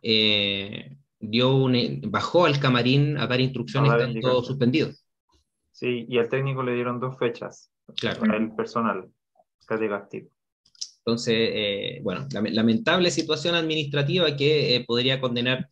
eh, 0.01 0.97
dio 1.19 1.55
un, 1.55 2.01
bajó 2.07 2.45
al 2.45 2.59
camarín 2.59 3.17
a 3.17 3.28
dar 3.28 3.39
instrucciones, 3.39 3.93
están 3.93 4.19
todos 4.19 4.47
suspendidos. 4.47 5.05
Sí, 5.72 6.05
y 6.09 6.17
al 6.17 6.28
técnico 6.28 6.61
le 6.63 6.76
dieron 6.76 6.99
dos 6.99 7.17
fechas 7.17 7.72
claro. 7.95 8.19
para 8.19 8.38
el 8.38 8.53
personal 8.53 9.09
de 9.80 9.89
castigo. 9.89 10.30
Entonces, 10.99 11.36
eh, 11.36 11.99
bueno, 12.03 12.28
lamentable 12.32 13.09
situación 13.09 13.55
administrativa 13.55 14.36
que 14.36 14.76
eh, 14.76 14.86
podría 14.86 15.19
condenar 15.19 15.67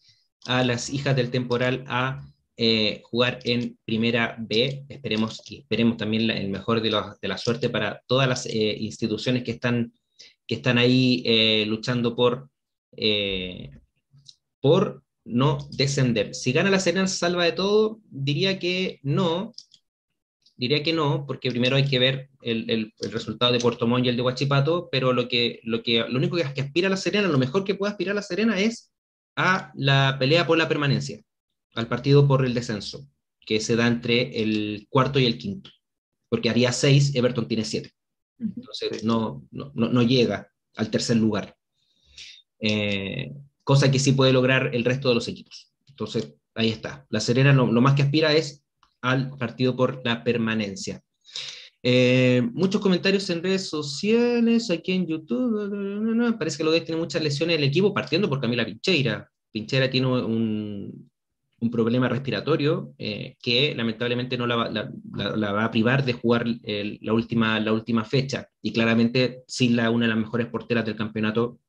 a 0.45 0.63
las 0.63 0.89
hijas 0.89 1.15
del 1.15 1.31
temporal 1.31 1.83
a 1.87 2.25
eh, 2.57 3.01
jugar 3.05 3.39
en 3.45 3.77
primera 3.85 4.35
B. 4.37 4.85
Esperemos, 4.89 5.41
esperemos 5.49 5.97
también 5.97 6.29
el 6.29 6.49
mejor 6.49 6.81
de, 6.81 6.89
de, 7.21 7.27
la 7.27 7.37
suerte 7.37 7.69
para 7.69 8.01
todas 8.05 8.27
las 8.27 8.45
eh, 8.45 8.75
instituciones 8.79 9.43
que 9.43 9.51
están, 9.51 9.93
que 10.45 10.55
están 10.55 10.77
ahí 10.77 11.23
eh, 11.25 11.65
luchando 11.67 12.15
por, 12.15 12.49
por 14.59 15.03
no 15.23 15.57
descender. 15.71 16.35
Si 16.35 16.51
gana 16.51 16.69
la 16.69 16.79
Serena, 16.79 17.07
salva 17.07 17.45
de 17.45 17.53
todo, 17.53 17.99
diría 18.09 18.59
que 18.59 18.99
no, 19.03 19.53
Diría 20.59 20.83
que 20.83 20.91
no, 20.91 21.25
porque 21.25 21.51
primero 21.51 21.77
hay 21.77 21.87
que 21.87 21.99
ver 21.99 22.29
el, 22.41 22.69
el, 22.69 22.93
el, 22.99 23.11
resultado 23.13 23.53
de 23.53 23.59
Puerto 23.59 23.87
Montt 23.87 24.05
y 24.05 24.09
el 24.09 24.17
de 24.17 24.21
Huachipato, 24.21 24.89
pero 24.91 25.13
lo, 25.13 25.29
que, 25.29 25.61
lo, 25.63 25.81
que, 25.81 25.99
lo 25.99 26.17
único 26.17 26.35
que, 26.35 26.43
que 26.53 26.59
aspira 26.59 26.87
a 26.87 26.89
La 26.89 26.97
Serena, 26.97 27.29
lo 27.29 27.37
mejor 27.37 27.63
que 27.63 27.75
puede 27.75 27.91
aspirar 27.91 28.11
a 28.11 28.15
La 28.15 28.21
Serena 28.21 28.59
es 28.59 28.91
a 29.41 29.71
la 29.75 30.17
pelea 30.19 30.45
por 30.45 30.57
la 30.57 30.67
permanencia, 30.67 31.23
al 31.73 31.87
partido 31.87 32.27
por 32.27 32.45
el 32.45 32.53
descenso, 32.53 33.09
que 33.39 33.61
se 33.61 33.77
da 33.77 33.87
entre 33.87 34.41
el 34.41 34.85
cuarto 34.89 35.17
y 35.17 35.25
el 35.25 35.37
quinto, 35.37 35.69
porque 36.27 36.49
haría 36.49 36.73
seis, 36.73 37.15
Everton 37.15 37.47
tiene 37.47 37.63
siete. 37.63 37.93
Entonces 38.37 39.01
no, 39.05 39.47
no, 39.51 39.71
no 39.73 40.03
llega 40.03 40.51
al 40.75 40.91
tercer 40.91 41.15
lugar, 41.15 41.55
eh, 42.59 43.31
cosa 43.63 43.89
que 43.89 43.99
sí 43.99 44.11
puede 44.11 44.33
lograr 44.33 44.75
el 44.75 44.83
resto 44.83 45.07
de 45.07 45.15
los 45.15 45.29
equipos. 45.29 45.71
Entonces 45.87 46.33
ahí 46.53 46.69
está. 46.69 47.07
La 47.09 47.21
Serena 47.21 47.53
lo, 47.53 47.71
lo 47.71 47.79
más 47.79 47.93
que 47.93 48.01
aspira 48.01 48.33
es 48.33 48.65
al 49.01 49.37
partido 49.37 49.73
por 49.77 50.01
la 50.05 50.21
permanencia. 50.21 51.01
Eh, 51.81 52.41
muchos 52.53 52.81
comentarios 52.81 53.29
en 53.29 53.41
redes 53.41 53.69
sociales, 53.69 54.69
aquí 54.69 54.91
en 54.91 55.07
YouTube. 55.07 56.37
Parece 56.37 56.57
que 56.57 56.63
Lodés 56.63 56.85
tiene 56.85 56.99
muchas 56.99 57.23
lesiones 57.23 57.55
en 57.55 57.63
el 57.63 57.69
equipo, 57.69 57.93
partiendo 57.93 58.29
por 58.29 58.41
Camila 58.41 58.65
Pincheira. 58.65 59.29
Pincheira 59.51 59.89
tiene 59.89 60.07
un, 60.07 61.09
un 61.61 61.71
problema 61.71 62.07
respiratorio 62.07 62.93
eh, 62.97 63.35
que 63.41 63.73
lamentablemente 63.75 64.37
no 64.37 64.47
la, 64.47 64.55
va 64.55 65.65
a 65.65 65.71
privar 65.71 66.05
de 66.05 66.13
jugar 66.13 66.45
la, 66.45 67.13
última, 67.13 67.59
la 67.59 67.73
última 67.73 68.05
fecha. 68.05 68.47
Y 68.61 68.71
claramente, 68.71 69.43
sin 69.47 69.75
la, 69.75 69.89
una 69.89 70.05
de 70.05 70.09
las 70.09 70.19
mejores 70.19 70.47
porteras 70.47 70.85
del 70.85 70.95
campeonato, 70.95 71.59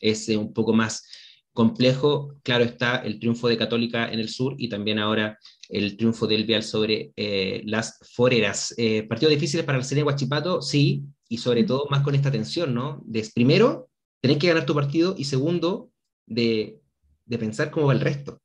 es 0.00 0.28
eh, 0.28 0.36
un 0.36 0.52
poco 0.52 0.72
más 0.72 1.06
complejo. 1.54 2.34
Claro 2.42 2.64
está 2.64 2.96
el 2.96 3.18
triunfo 3.18 3.48
de 3.48 3.56
Católica 3.56 4.10
en 4.10 4.20
el 4.20 4.28
sur 4.28 4.54
y 4.58 4.68
también 4.68 4.98
ahora 4.98 5.38
el 5.70 5.96
triunfo 5.96 6.26
del 6.26 6.44
Vial 6.44 6.62
sobre 6.62 7.12
eh, 7.16 7.62
las 7.64 7.98
Foreras. 8.14 8.74
Eh, 8.76 9.04
partidos 9.04 9.32
difíciles 9.32 9.64
para 9.64 9.78
el 9.78 9.84
Serena 9.84 10.04
Guachipato, 10.04 10.60
sí, 10.60 11.04
y 11.28 11.38
sobre 11.38 11.64
todo 11.64 11.86
más 11.88 12.02
con 12.02 12.14
esta 12.14 12.30
tensión, 12.30 12.74
¿no? 12.74 13.00
De, 13.06 13.26
primero, 13.34 13.88
tener 14.20 14.36
que 14.36 14.48
ganar 14.48 14.66
tu 14.66 14.74
partido 14.74 15.14
y 15.16 15.24
segundo, 15.24 15.90
de, 16.26 16.80
de 17.24 17.38
pensar 17.38 17.70
cómo 17.70 17.86
va 17.86 17.94
el 17.94 18.00
resto. 18.00 18.40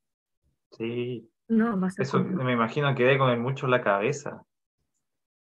Sí. 0.77 1.29
No, 1.49 1.89
ser 1.89 2.05
Eso 2.05 2.19
me 2.23 2.53
imagino 2.53 2.93
que 2.93 3.03
debe 3.03 3.17
comer 3.17 3.39
mucho 3.39 3.65
la 3.65 3.81
cabeza. 3.81 4.45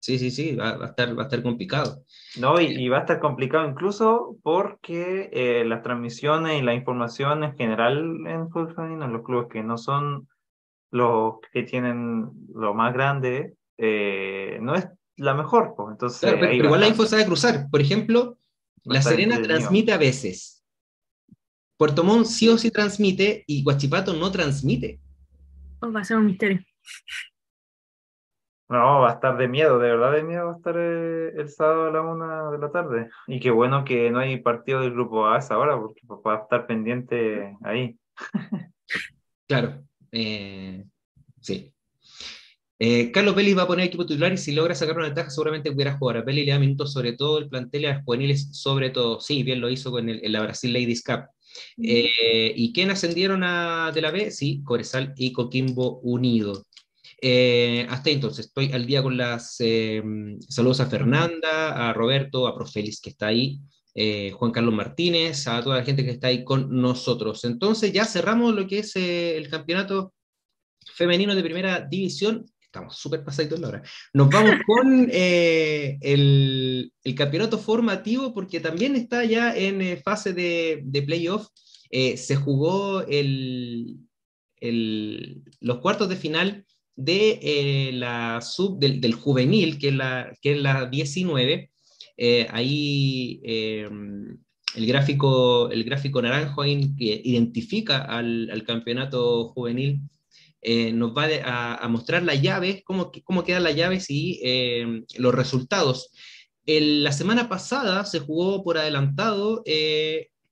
Sí, 0.01 0.19
sí, 0.19 0.31
sí, 0.31 0.57
va, 0.57 0.79
va, 0.79 0.87
a, 0.87 0.89
estar, 0.89 1.17
va 1.17 1.23
a 1.23 1.27
estar 1.27 1.43
complicado. 1.43 2.05
No, 2.39 2.59
y, 2.59 2.67
y 2.67 2.89
va 2.89 2.99
a 2.99 3.01
estar 3.01 3.21
complicado 3.21 3.69
incluso 3.69 4.37
porque 4.43 5.29
eh, 5.33 5.65
las 5.67 5.83
transmisiones 5.83 6.59
y 6.59 6.65
la 6.65 6.73
información 6.73 7.45
en 7.45 7.55
general 7.55 7.99
en 8.27 8.49
fútbol 8.49 8.75
femenino, 8.75 9.05
en 9.05 9.13
los 9.13 9.23
clubes 9.23 9.49
que 9.53 9.63
no 9.63 9.77
son 9.77 10.27
los 10.91 11.35
que 11.53 11.65
tienen 11.65 12.31
lo 12.55 12.73
más 12.73 12.95
grande, 12.95 13.55
eh, 13.77 14.59
no 14.63 14.75
es 14.75 14.89
la 15.17 15.35
mejor. 15.35 15.75
Pues. 15.77 15.91
Entonces, 15.93 16.21
claro, 16.21 16.39
pero, 16.41 16.51
pero 16.51 16.65
igual 16.65 16.81
la 16.81 16.89
info 16.89 17.05
sabe 17.05 17.27
cruzar. 17.27 17.69
Por 17.71 17.83
ejemplo, 17.83 18.39
La 18.85 19.03
Serena 19.03 19.41
transmite 19.43 19.93
a 19.93 19.99
veces. 19.99 20.65
Puerto 21.77 22.05
Montt 22.05 22.27
sí 22.27 22.49
o 22.49 22.57
sí 22.57 22.71
transmite 22.71 23.45
y 23.47 23.63
Guachipato 23.63 24.15
no 24.15 24.31
transmite. 24.31 24.99
Oh, 25.81 25.93
va 25.93 26.01
a 26.01 26.05
ser 26.05 26.17
un 26.17 26.27
misterio. 26.27 26.61
No, 28.71 29.01
va 29.01 29.11
a 29.11 29.15
estar 29.15 29.37
de 29.37 29.49
miedo, 29.49 29.81
de 29.81 29.89
verdad 29.91 30.13
de 30.13 30.23
miedo 30.23 30.47
va 30.47 30.53
a 30.53 30.57
estar 30.57 30.77
eh, 30.79 31.33
el 31.37 31.49
sábado 31.49 31.89
a 31.89 31.91
la 31.91 32.03
una 32.03 32.53
de 32.53 32.59
la 32.59 32.71
tarde. 32.71 33.11
Y 33.27 33.41
qué 33.41 33.51
bueno 33.51 33.85
que 33.85 34.13
no 34.13 34.21
hay 34.21 34.37
partido 34.41 34.81
del 34.81 34.93
grupo 34.93 35.27
A 35.27 35.39
esa 35.39 35.59
hora, 35.59 35.77
porque 35.77 36.03
va 36.07 36.35
a 36.35 36.43
estar 36.43 36.69
pendiente 36.69 37.57
ahí. 37.65 37.99
claro, 39.49 39.83
eh, 40.13 40.85
sí. 41.41 41.75
Eh, 42.79 43.11
Carlos 43.11 43.35
Vélez 43.35 43.59
va 43.59 43.63
a 43.63 43.67
poner 43.67 43.87
equipo 43.87 44.07
titular 44.07 44.33
y 44.33 44.39
si 44.39 44.53
logra 44.53 44.77
sacar 44.77 44.97
una 44.97 45.07
ventaja 45.07 45.31
seguramente 45.31 45.73
pudiera 45.73 45.99
jugar. 45.99 46.19
A 46.19 46.23
Vélez 46.23 46.47
le 46.47 46.53
da 46.53 46.61
minutos 46.61 46.93
sobre 46.93 47.15
todo 47.15 47.39
el 47.39 47.49
plantel 47.49 47.83
y 47.83 47.87
a 47.87 47.95
los 47.95 48.05
juveniles 48.05 48.57
sobre 48.57 48.91
todo. 48.91 49.19
Sí, 49.19 49.43
bien 49.43 49.61
lo 49.61 49.69
hizo 49.69 49.91
con 49.91 50.09
el, 50.09 50.25
en 50.25 50.31
la 50.31 50.43
Brasil 50.43 50.73
Ladies 50.73 51.03
Cup. 51.03 51.25
Eh, 51.83 52.53
¿Y 52.55 52.73
quién 52.73 52.91
ascendieron 52.91 53.43
a 53.43 53.91
de 53.93 54.01
la 54.01 54.13
B? 54.13 54.31
Sí, 54.31 54.63
Corezal 54.63 55.13
y 55.17 55.33
Coquimbo 55.33 55.99
Unido. 56.03 56.65
Eh, 57.23 57.87
hasta 57.91 58.11
entonces, 58.11 58.47
estoy 58.47 58.73
al 58.73 58.87
día 58.87 59.03
con 59.03 59.17
las 59.17 59.57
eh, 59.61 60.03
saludos 60.49 60.81
a 60.81 60.87
Fernanda, 60.87 61.91
a 61.91 61.93
Roberto, 61.93 62.47
a 62.47 62.55
Profelis 62.55 63.01
que 63.01 63.11
está 63.11 63.27
ahí, 63.27 63.61
eh, 63.95 64.31
Juan 64.33 64.53
Carlos 64.53 64.75
Martínez, 64.75 65.47
a 65.47 65.63
toda 65.63 65.77
la 65.77 65.85
gente 65.85 66.05
que 66.05 66.13
está 66.13 66.29
ahí 66.29 66.45
con 66.45 66.81
nosotros. 66.81 67.45
Entonces 67.45 67.93
ya 67.93 68.05
cerramos 68.05 68.55
lo 68.55 68.67
que 68.67 68.79
es 68.79 68.97
eh, 68.97 69.37
el 69.37 69.51
campeonato 69.51 70.15
femenino 70.95 71.35
de 71.35 71.43
primera 71.43 71.81
división. 71.81 72.47
Estamos 72.61 72.97
súper 72.97 73.25
pasaditos 73.25 73.59
la 73.61 73.69
hora. 73.69 73.83
Nos 74.15 74.31
vamos 74.31 74.55
con 74.67 75.11
el, 75.13 76.93
el, 77.03 77.15
campeonato 77.15 77.59
formativo 77.59 78.33
porque 78.33 78.61
también 78.61 78.97
está 78.97 79.25
ya 79.25 79.55
en 79.55 80.01
fase 80.03 80.33
de, 80.33 80.81
de 80.85 81.03
playoff. 81.03 81.49
se 81.91 82.37
jugó 82.37 83.03
el, 83.03 83.99
el, 84.61 85.43
los 85.61 85.79
cuartos 85.81 86.09
de 86.09 86.17
final 86.17 86.65
de 86.97 87.39
eh, 87.43 87.93
la 87.93 88.41
sub 88.41 88.79
del, 88.79 89.01
del, 89.01 89.15
juvenil, 89.15 89.79
que 89.79 89.89
es 89.89 89.95
la, 89.95 90.37
que 90.41 90.57
la 90.57 90.87
19, 90.87 91.71
eh, 92.17 92.47
ahí 92.51 93.41
eh, 93.45 93.89
el, 94.75 94.87
gráfico, 94.87 95.71
el 95.71 95.85
gráfico 95.85 96.21
naranjo 96.21 96.63
que 96.63 97.21
identifica 97.25 97.99
al, 97.99 98.51
al 98.51 98.63
campeonato 98.65 99.49
juvenil 99.49 100.01
nos 100.93 101.17
va 101.17 101.25
a, 101.43 101.77
a, 101.77 101.89
mostrar 101.89 102.23
las 102.23 102.43
llaves, 102.43 102.83
cómo, 102.85 103.11
cómo 103.25 103.45
quedan 103.45 103.65
las 103.65 103.75
llaves 103.75 104.11
y 104.11 104.39
los 105.17 105.35
resultados. 105.35 106.13
El, 106.67 107.03
la 107.03 107.13
semana 107.13 107.49
pasada 107.49 108.05
se 108.05 108.21
jugó 108.21 108.63
por 108.63 108.77
adelantado 108.77 109.65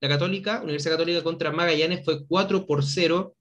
la 0.01 0.09
Católica, 0.09 0.63
Universidad 0.63 0.93
Católica 0.95 1.23
contra 1.23 1.53
Magallanes, 1.53 2.05
fue 2.05 2.27
4 2.27 2.67
por 2.67 2.85
0 2.85 3.37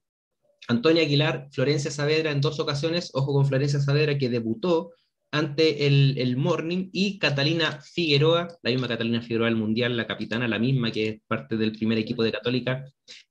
Antonia 0.66 1.02
Aguilar, 1.02 1.48
Florencia 1.52 1.90
Saavedra 1.90 2.30
en 2.30 2.40
dos 2.40 2.58
ocasiones, 2.60 3.10
ojo 3.14 3.32
con 3.32 3.46
Florencia 3.46 3.80
Saavedra 3.80 4.18
que 4.18 4.28
debutó 4.28 4.90
ante 5.30 5.86
el, 5.86 6.16
el, 6.18 6.36
Morning, 6.36 6.88
y 6.92 7.18
Catalina 7.18 7.80
Figueroa, 7.82 8.48
la 8.62 8.70
misma 8.70 8.88
Catalina 8.88 9.20
Figueroa 9.20 9.48
del 9.48 9.56
Mundial, 9.56 9.96
la 9.96 10.06
capitana, 10.06 10.48
la 10.48 10.58
misma 10.58 10.90
que 10.90 11.08
es 11.08 11.20
parte 11.26 11.56
del 11.56 11.72
primer 11.72 11.98
equipo 11.98 12.22
de 12.22 12.32
Católica, 12.32 12.84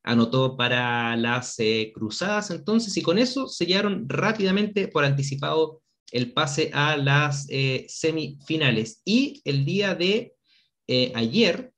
anotó 0.03 0.55
para 0.55 1.15
las 1.15 1.59
eh, 1.59 1.91
cruzadas 1.93 2.51
entonces, 2.51 2.95
y 2.97 3.01
con 3.01 3.17
eso 3.17 3.47
sellaron 3.47 4.07
rápidamente 4.07 4.87
por 4.87 5.05
anticipado 5.05 5.81
el 6.11 6.33
pase 6.33 6.69
a 6.73 6.97
las 6.97 7.47
eh, 7.49 7.85
semifinales. 7.89 9.01
Y 9.03 9.41
el 9.43 9.65
día 9.65 9.95
de 9.95 10.35
eh, 10.87 11.11
ayer 11.15 11.73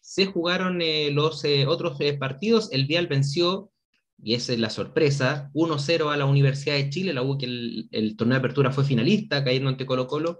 se 0.00 0.26
jugaron 0.26 0.78
los 1.14 1.42
otros 1.66 1.98
partidos, 2.18 2.70
el 2.70 2.86
Vial 2.86 3.06
venció 3.06 3.71
y 4.22 4.34
esa 4.34 4.52
es 4.52 4.58
la 4.58 4.70
sorpresa, 4.70 5.50
1-0 5.52 6.12
a 6.12 6.16
la 6.16 6.26
Universidad 6.26 6.76
de 6.76 6.90
Chile, 6.90 7.12
la 7.12 7.22
U 7.22 7.36
que 7.36 7.46
el, 7.46 7.88
el, 7.90 8.16
torneo 8.16 8.36
de 8.36 8.38
apertura 8.38 8.70
fue 8.70 8.84
finalista, 8.84 9.42
cayendo 9.42 9.68
ante 9.68 9.84
Colo 9.84 10.06
Colo, 10.06 10.38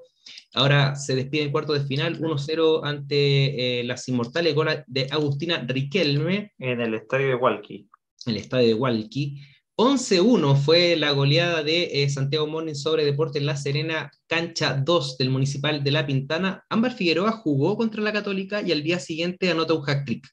Ahora 0.54 0.94
se 0.96 1.14
despide 1.14 1.44
en 1.44 1.52
cuarto 1.52 1.72
de 1.72 1.84
final 1.84 2.20
1-0 2.20 2.80
ante 2.84 3.80
eh, 3.80 3.84
las 3.84 4.06
inmortales 4.08 4.54
goles 4.54 4.80
de 4.86 5.08
Agustina 5.10 5.64
Riquelme. 5.66 6.52
En 6.58 6.80
el 6.80 6.94
estadio 6.94 7.28
de 7.28 7.34
Walkie. 7.36 7.88
En 8.26 8.34
el 8.34 8.36
estadio 8.36 8.68
de 8.68 8.74
Walkie. 8.74 9.40
11-1 9.76 10.56
fue 10.56 10.96
la 10.96 11.12
goleada 11.12 11.62
de 11.62 12.02
eh, 12.02 12.10
Santiago 12.10 12.46
Morning 12.46 12.74
sobre 12.74 13.06
Deportes 13.06 13.42
La 13.42 13.56
Serena, 13.56 14.10
cancha 14.26 14.74
2 14.74 15.16
del 15.16 15.30
Municipal 15.30 15.82
de 15.82 15.90
La 15.90 16.06
Pintana. 16.06 16.64
Ámbar 16.68 16.92
Figueroa 16.92 17.32
jugó 17.32 17.76
contra 17.78 18.02
la 18.02 18.12
Católica 18.12 18.60
y 18.60 18.72
al 18.72 18.82
día 18.82 18.98
siguiente 18.98 19.50
anota 19.50 19.72
un 19.72 19.82
hack-trick. 19.82 20.28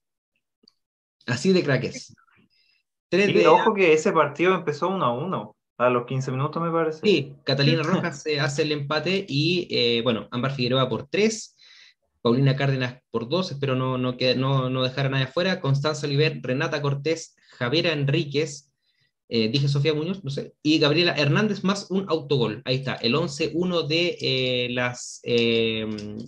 Así 1.25 1.53
de 1.53 1.63
craques. 3.10 3.43
Y 3.43 3.45
ojo 3.45 3.74
que 3.74 3.93
ese 3.93 4.12
partido 4.12 4.55
empezó 4.55 4.89
1-1. 4.89 5.53
A 5.80 5.89
los 5.89 6.05
15 6.05 6.32
minutos, 6.32 6.62
me 6.62 6.72
parece. 6.72 6.99
Sí, 7.01 7.36
Catalina 7.45 7.84
Rojas 7.84 8.22
se 8.22 8.39
hace 8.39 8.64
el 8.64 8.74
empate 8.74 9.26
y, 9.28 9.66
eh, 9.72 10.01
bueno, 10.03 10.28
Ámbar 10.30 10.51
Figueroa 10.51 10.89
por 10.89 11.07
3, 11.07 11.55
Paulina 12.22 12.57
Cárdenas 12.57 13.01
por 13.12 13.30
2, 13.30 13.53
espero 13.53 13.76
no, 13.76 13.97
no, 13.97 14.18
no, 14.36 14.70
no 14.70 14.84
dejar 14.84 15.05
a 15.05 15.10
nadie 15.10 15.24
afuera, 15.24 15.62
Constanza 15.62 16.05
Oliver, 16.05 16.38
Renata 16.41 16.82
Cortés, 16.82 17.38
Javiera 17.57 17.93
Enríquez, 17.93 18.74
eh, 19.30 19.47
dije 19.47 19.70
Sofía 19.70 19.93
Muñoz, 19.93 20.22
no 20.22 20.32
sé, 20.32 20.53
y 20.62 20.80
Gabriela 20.80 21.14
Hernández 21.14 21.64
más 21.64 21.89
un 21.89 22.07
autogol. 22.10 22.62
Ahí 22.66 22.76
está, 22.76 22.95
el 22.95 23.16
11-1 23.16 23.88
de 23.88 24.18
eh, 24.20 24.68
las 24.72 25.22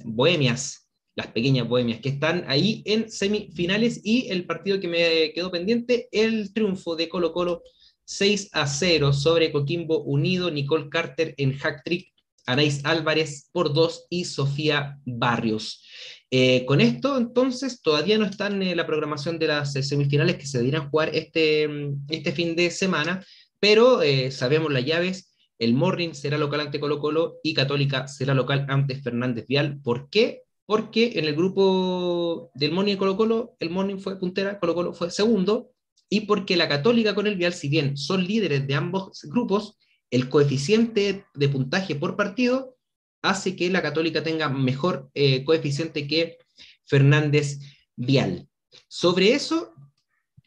Bohemias, 0.05 0.89
las 1.21 1.31
pequeñas 1.31 1.67
Bohemias, 1.67 1.99
que 1.99 2.09
están 2.09 2.45
ahí 2.47 2.81
en 2.85 3.09
semifinales 3.11 4.01
y 4.03 4.27
el 4.29 4.45
partido 4.45 4.79
que 4.79 4.87
me 4.87 5.31
quedó 5.33 5.51
pendiente, 5.51 6.09
el 6.11 6.53
triunfo 6.53 6.95
de 6.95 7.09
Colo 7.09 7.31
Colo 7.31 7.61
6 8.05 8.49
a 8.53 8.67
0 8.67 9.13
sobre 9.13 9.51
Coquimbo 9.51 10.03
Unido, 10.03 10.51
Nicole 10.51 10.89
Carter 10.89 11.33
en 11.37 11.57
hack 11.57 11.83
trick, 11.83 12.11
Anais 12.45 12.81
Álvarez 12.83 13.49
por 13.51 13.73
2 13.73 14.07
y 14.09 14.25
Sofía 14.25 14.99
Barrios. 15.05 15.85
Eh, 16.31 16.65
con 16.65 16.81
esto, 16.81 17.17
entonces, 17.17 17.81
todavía 17.81 18.17
no 18.17 18.25
están 18.25 18.61
en 18.63 18.75
la 18.77 18.87
programación 18.87 19.37
de 19.37 19.47
las 19.47 19.73
semifinales 19.73 20.37
que 20.37 20.47
se 20.47 20.57
deberían 20.57 20.89
jugar 20.89 21.11
este, 21.13 21.69
este 22.09 22.31
fin 22.31 22.55
de 22.55 22.71
semana, 22.71 23.23
pero 23.59 24.01
eh, 24.01 24.31
sabemos 24.31 24.71
las 24.71 24.85
llaves. 24.85 25.33
El 25.59 25.75
Morning 25.75 26.13
será 26.13 26.37
local 26.37 26.61
ante 26.61 26.79
Colo 26.79 26.99
Colo 26.99 27.39
y 27.43 27.53
Católica 27.53 28.07
será 28.07 28.33
local 28.33 28.65
ante 28.69 28.95
Fernández 28.95 29.45
Vial. 29.47 29.79
¿Por 29.83 30.09
qué? 30.09 30.41
Porque 30.71 31.11
en 31.15 31.25
el 31.25 31.35
grupo 31.35 32.49
del 32.55 32.71
Morning 32.71 32.93
y 32.93 32.95
Colo 32.95 33.17
Colo, 33.17 33.57
el 33.59 33.69
Morning 33.71 33.97
fue 33.97 34.17
puntera, 34.17 34.57
Colo 34.57 34.73
Colo 34.73 34.93
fue 34.93 35.11
segundo, 35.11 35.73
y 36.07 36.21
porque 36.21 36.55
la 36.55 36.69
Católica 36.69 37.13
con 37.13 37.27
el 37.27 37.35
Vial, 37.35 37.51
si 37.51 37.67
bien 37.67 37.97
son 37.97 38.23
líderes 38.23 38.65
de 38.65 38.75
ambos 38.75 39.19
grupos, 39.23 39.77
el 40.11 40.29
coeficiente 40.29 41.25
de 41.33 41.49
puntaje 41.49 41.95
por 41.95 42.15
partido 42.15 42.77
hace 43.21 43.57
que 43.57 43.69
la 43.69 43.81
Católica 43.81 44.23
tenga 44.23 44.47
mejor 44.47 45.11
eh, 45.13 45.43
coeficiente 45.43 46.07
que 46.07 46.37
Fernández 46.85 47.59
Vial. 47.97 48.47
Sobre 48.87 49.33
eso, 49.33 49.73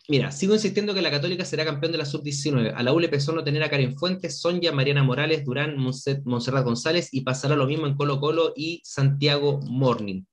mira, 0.08 0.30
sigo 0.32 0.54
insistiendo 0.54 0.94
que 0.94 1.02
la 1.02 1.10
Católica 1.10 1.44
será 1.44 1.64
campeón 1.64 1.92
de 1.92 1.98
la 1.98 2.04
sub-19. 2.04 2.72
A 2.74 2.82
la 2.82 2.92
U 2.92 3.00
le 3.00 3.08
no 3.08 3.44
tener 3.44 3.62
a 3.62 3.70
Karen 3.70 3.96
Fuentes, 3.96 4.40
Sonja, 4.40 4.72
Mariana 4.72 5.02
Morales, 5.02 5.44
Durán, 5.44 5.76
Monserrat 5.76 6.64
González 6.64 7.08
y 7.12 7.22
pasará 7.22 7.56
lo 7.56 7.66
mismo 7.66 7.86
en 7.86 7.94
Colo 7.94 8.20
Colo 8.20 8.52
y 8.56 8.80
Santiago 8.84 9.60
Morning. 9.62 10.24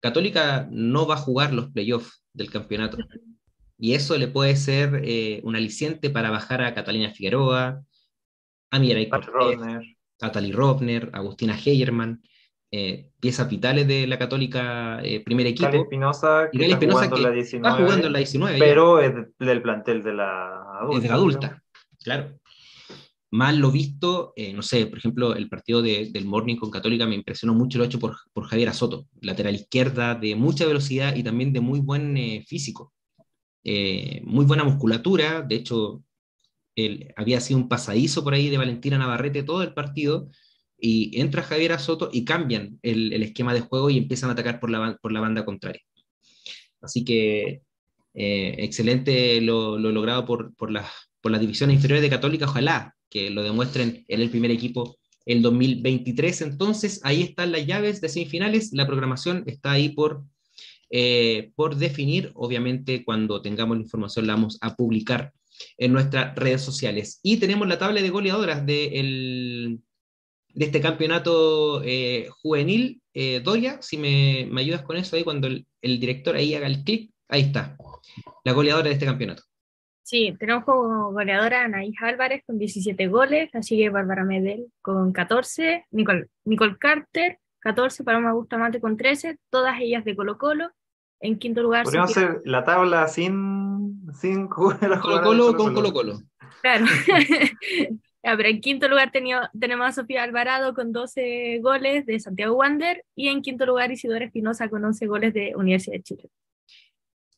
Católica 0.00 0.68
no 0.70 1.06
va 1.06 1.14
a 1.14 1.18
jugar 1.18 1.52
los 1.52 1.70
playoffs 1.70 2.24
del 2.32 2.50
campeonato. 2.50 2.98
Y 3.78 3.94
eso 3.94 4.16
le 4.16 4.28
puede 4.28 4.56
ser 4.56 5.02
eh, 5.04 5.40
un 5.44 5.56
aliciente 5.56 6.10
para 6.10 6.30
bajar 6.30 6.62
a 6.62 6.74
Catalina 6.74 7.12
Figueroa, 7.12 7.82
a 8.70 8.78
Mirai 8.78 9.08
a 10.20 10.32
Tali 10.32 10.52
Rovner, 10.52 11.10
a 11.12 11.18
Agustina 11.18 11.56
Heyerman, 11.56 12.22
eh, 12.70 13.10
piezas 13.20 13.48
vitales 13.48 13.86
de 13.86 14.06
la 14.06 14.18
Católica 14.18 15.00
eh, 15.02 15.20
primer 15.20 15.46
equipo. 15.46 15.66
Cali 15.66 15.82
Espinosa, 15.82 16.48
que, 16.52 16.66
está, 16.66 16.78
jugando 16.78 17.18
la 17.18 17.30
19, 17.30 17.68
está 17.68 17.84
jugando 17.84 18.10
la 18.10 18.18
19. 18.18 18.58
Pero 18.58 19.00
es 19.00 19.14
del 19.38 19.62
plantel 19.62 20.02
de 20.02 20.14
la 20.14 20.78
adulta. 20.80 20.96
Es 20.96 21.02
de 21.02 21.08
la 21.08 21.14
adulta, 21.14 21.62
claro. 22.02 22.38
Más 23.30 23.56
lo 23.56 23.70
visto, 23.70 24.32
eh, 24.36 24.54
no 24.54 24.62
sé, 24.62 24.86
por 24.86 24.98
ejemplo, 24.98 25.34
el 25.34 25.48
partido 25.48 25.82
de, 25.82 26.10
del 26.10 26.24
Morning 26.24 26.56
con 26.56 26.70
Católica 26.70 27.06
me 27.06 27.14
impresionó 27.14 27.52
mucho 27.52 27.78
lo 27.78 27.84
hecho 27.84 27.98
por, 27.98 28.16
por 28.32 28.44
Javier 28.44 28.72
Soto, 28.72 29.06
lateral 29.20 29.54
izquierda 29.54 30.14
de 30.14 30.34
mucha 30.34 30.64
velocidad 30.66 31.14
y 31.14 31.22
también 31.22 31.52
de 31.52 31.60
muy 31.60 31.80
buen 31.80 32.42
físico. 32.46 32.94
Eh, 33.70 34.22
muy 34.24 34.46
buena 34.46 34.64
musculatura, 34.64 35.42
de 35.42 35.56
hecho, 35.56 36.02
él, 36.74 37.12
había 37.16 37.38
sido 37.38 37.60
un 37.60 37.68
pasadizo 37.68 38.24
por 38.24 38.32
ahí 38.32 38.48
de 38.48 38.56
Valentina 38.56 38.96
Navarrete 38.96 39.42
todo 39.42 39.62
el 39.62 39.74
partido, 39.74 40.30
y 40.78 41.20
entra 41.20 41.42
Javier 41.42 41.78
Soto 41.78 42.10
y 42.12 42.24
cambian 42.24 42.78
el, 42.82 43.22
esquema 43.22 43.54
de 43.54 43.60
juego 43.60 43.90
y 43.90 43.98
empiezan 43.98 44.30
a 44.30 44.32
atacar 44.32 44.60
por 44.60 44.70
la, 44.70 44.96
por 45.00 45.12
la 45.12 45.20
banda 45.20 45.44
contraria. 45.44 45.82
Así 46.80 47.04
que 47.04 47.62
eh, 48.14 48.54
excelente 48.58 49.40
lo, 49.40 49.78
logrado 49.78 50.24
por, 50.24 50.54
por, 50.54 50.70
las, 50.70 50.90
por 51.20 51.32
las 51.32 51.40
divisiones 51.40 51.76
inferiores 51.76 52.02
de 52.02 52.10
Católica, 52.10 52.46
ojalá 52.46 52.94
que 53.10 53.30
lo 53.30 53.42
demuestren 53.42 54.04
en 54.08 54.20
el 54.20 54.30
primer 54.30 54.50
equipo 54.50 54.98
el 55.26 55.42
2023. 55.42 56.42
Entonces, 56.42 57.00
ahí 57.04 57.22
están 57.22 57.52
las 57.52 57.66
llaves 57.66 58.00
de 58.00 58.08
semifinales, 58.08 58.70
la 58.72 58.86
programación 58.86 59.44
está 59.46 59.72
ahí 59.72 59.90
por 59.90 60.24
eh, 60.90 61.52
por 61.54 61.76
definir. 61.76 62.32
Obviamente, 62.34 63.04
cuando 63.04 63.42
tengamos 63.42 63.76
la 63.76 63.82
información 63.82 64.26
la 64.26 64.34
vamos 64.34 64.58
a 64.60 64.74
publicar 64.74 65.32
en 65.76 65.92
nuestras 65.92 66.34
redes 66.36 66.62
sociales. 66.62 67.20
Y 67.22 67.38
tenemos 67.38 67.68
la 67.68 67.78
tabla 67.78 68.00
de 68.00 68.10
goleadoras 68.10 68.64
de, 68.64 69.78
de 70.58 70.64
este 70.64 70.80
campeonato 70.80 71.82
eh, 71.84 72.28
juvenil. 72.42 73.00
Eh, 73.14 73.40
Doya, 73.44 73.80
si 73.80 73.96
me, 73.96 74.48
me, 74.50 74.62
ayudas 74.62 74.82
con 74.82 74.96
eso 74.96 75.14
ahí, 75.14 75.22
cuando 75.22 75.46
el, 75.46 75.64
director 76.00 76.34
ahí 76.34 76.52
haga 76.56 76.66
el 76.66 76.82
clic, 76.82 77.12
ahí 77.28 77.42
está, 77.42 77.76
la 78.44 78.52
goleadora 78.52 78.88
de 78.88 78.94
este 78.94 79.06
campeonato. 79.06 79.44
Sí, 80.02 80.34
tenemos 80.36 80.64
como 80.64 81.12
goleadora 81.12 81.62
a 81.62 81.64
Anaís 81.66 81.94
Álvarez 82.00 82.42
con 82.44 82.58
17 82.58 83.06
goles, 83.06 83.50
la 83.52 83.62
sigue 83.62 83.88
Bárbara 83.88 84.24
Medel 84.24 84.66
con 84.82 85.12
14, 85.12 85.86
Nicole, 85.92 86.26
Nicole 86.44 86.76
Carter 86.76 87.38
14, 87.60 88.02
Paloma 88.02 88.32
Bustamante 88.32 88.80
con 88.80 88.96
13, 88.96 89.38
todas 89.50 89.80
ellas 89.80 90.04
de 90.04 90.16
Colo 90.16 90.38
Colo, 90.38 90.70
en 91.20 91.38
quinto 91.38 91.62
lugar. 91.62 91.84
Podríamos 91.84 92.16
hacer 92.16 92.42
la 92.44 92.64
tabla 92.64 93.06
sin, 93.06 94.10
sin 94.12 94.48
Colo 94.48 95.00
Colo 95.00 95.56
con 95.56 95.72
Colo 95.72 95.92
Colo. 95.92 96.18
Claro. 96.62 96.86
pero 98.22 98.48
en 98.48 98.60
quinto 98.60 98.88
lugar 98.88 99.12
tenemos 99.12 99.88
a 99.88 99.92
Sofía 99.92 100.22
Alvarado 100.22 100.74
con 100.74 100.92
12 100.92 101.60
goles 101.62 102.06
de 102.06 102.20
Santiago 102.20 102.56
Wander 102.56 103.04
y 103.14 103.28
en 103.28 103.42
quinto 103.42 103.66
lugar 103.66 103.92
Isidora 103.92 104.24
Espinosa 104.24 104.68
con 104.68 104.84
11 104.84 105.06
goles 105.06 105.34
de 105.34 105.54
Universidad 105.56 105.96
de 105.96 106.02
Chile. 106.02 106.30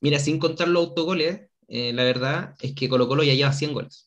Mira, 0.01 0.19
sin 0.19 0.39
contar 0.39 0.69
los 0.69 0.89
autogoles, 0.89 1.43
eh, 1.69 1.93
la 1.93 2.05
verdad 2.05 2.55
es 2.61 2.75
que 2.75 2.89
Colo 2.89 3.07
Colo 3.07 3.23
ya 3.23 3.35
lleva 3.35 3.53
100 3.53 3.73
goles 3.75 4.07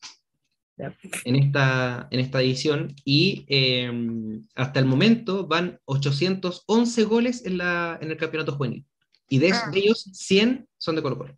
en 1.24 1.36
esta, 1.36 2.08
en 2.10 2.20
esta 2.20 2.42
edición 2.42 2.94
y 3.04 3.44
em, 3.48 4.42
hasta 4.54 4.80
el 4.80 4.86
momento 4.86 5.46
van 5.46 5.78
811 5.84 7.04
goles 7.04 7.46
en, 7.46 7.58
la, 7.58 7.98
en 8.00 8.10
el 8.10 8.16
campeonato 8.16 8.52
juvenil. 8.56 8.84
Y 9.28 9.38
de, 9.38 9.52
ah. 9.52 9.70
ellos, 9.72 10.10
100 10.12 10.68
son 10.76 10.96
de 10.96 11.02
Colo 11.02 11.18
Colo. 11.18 11.34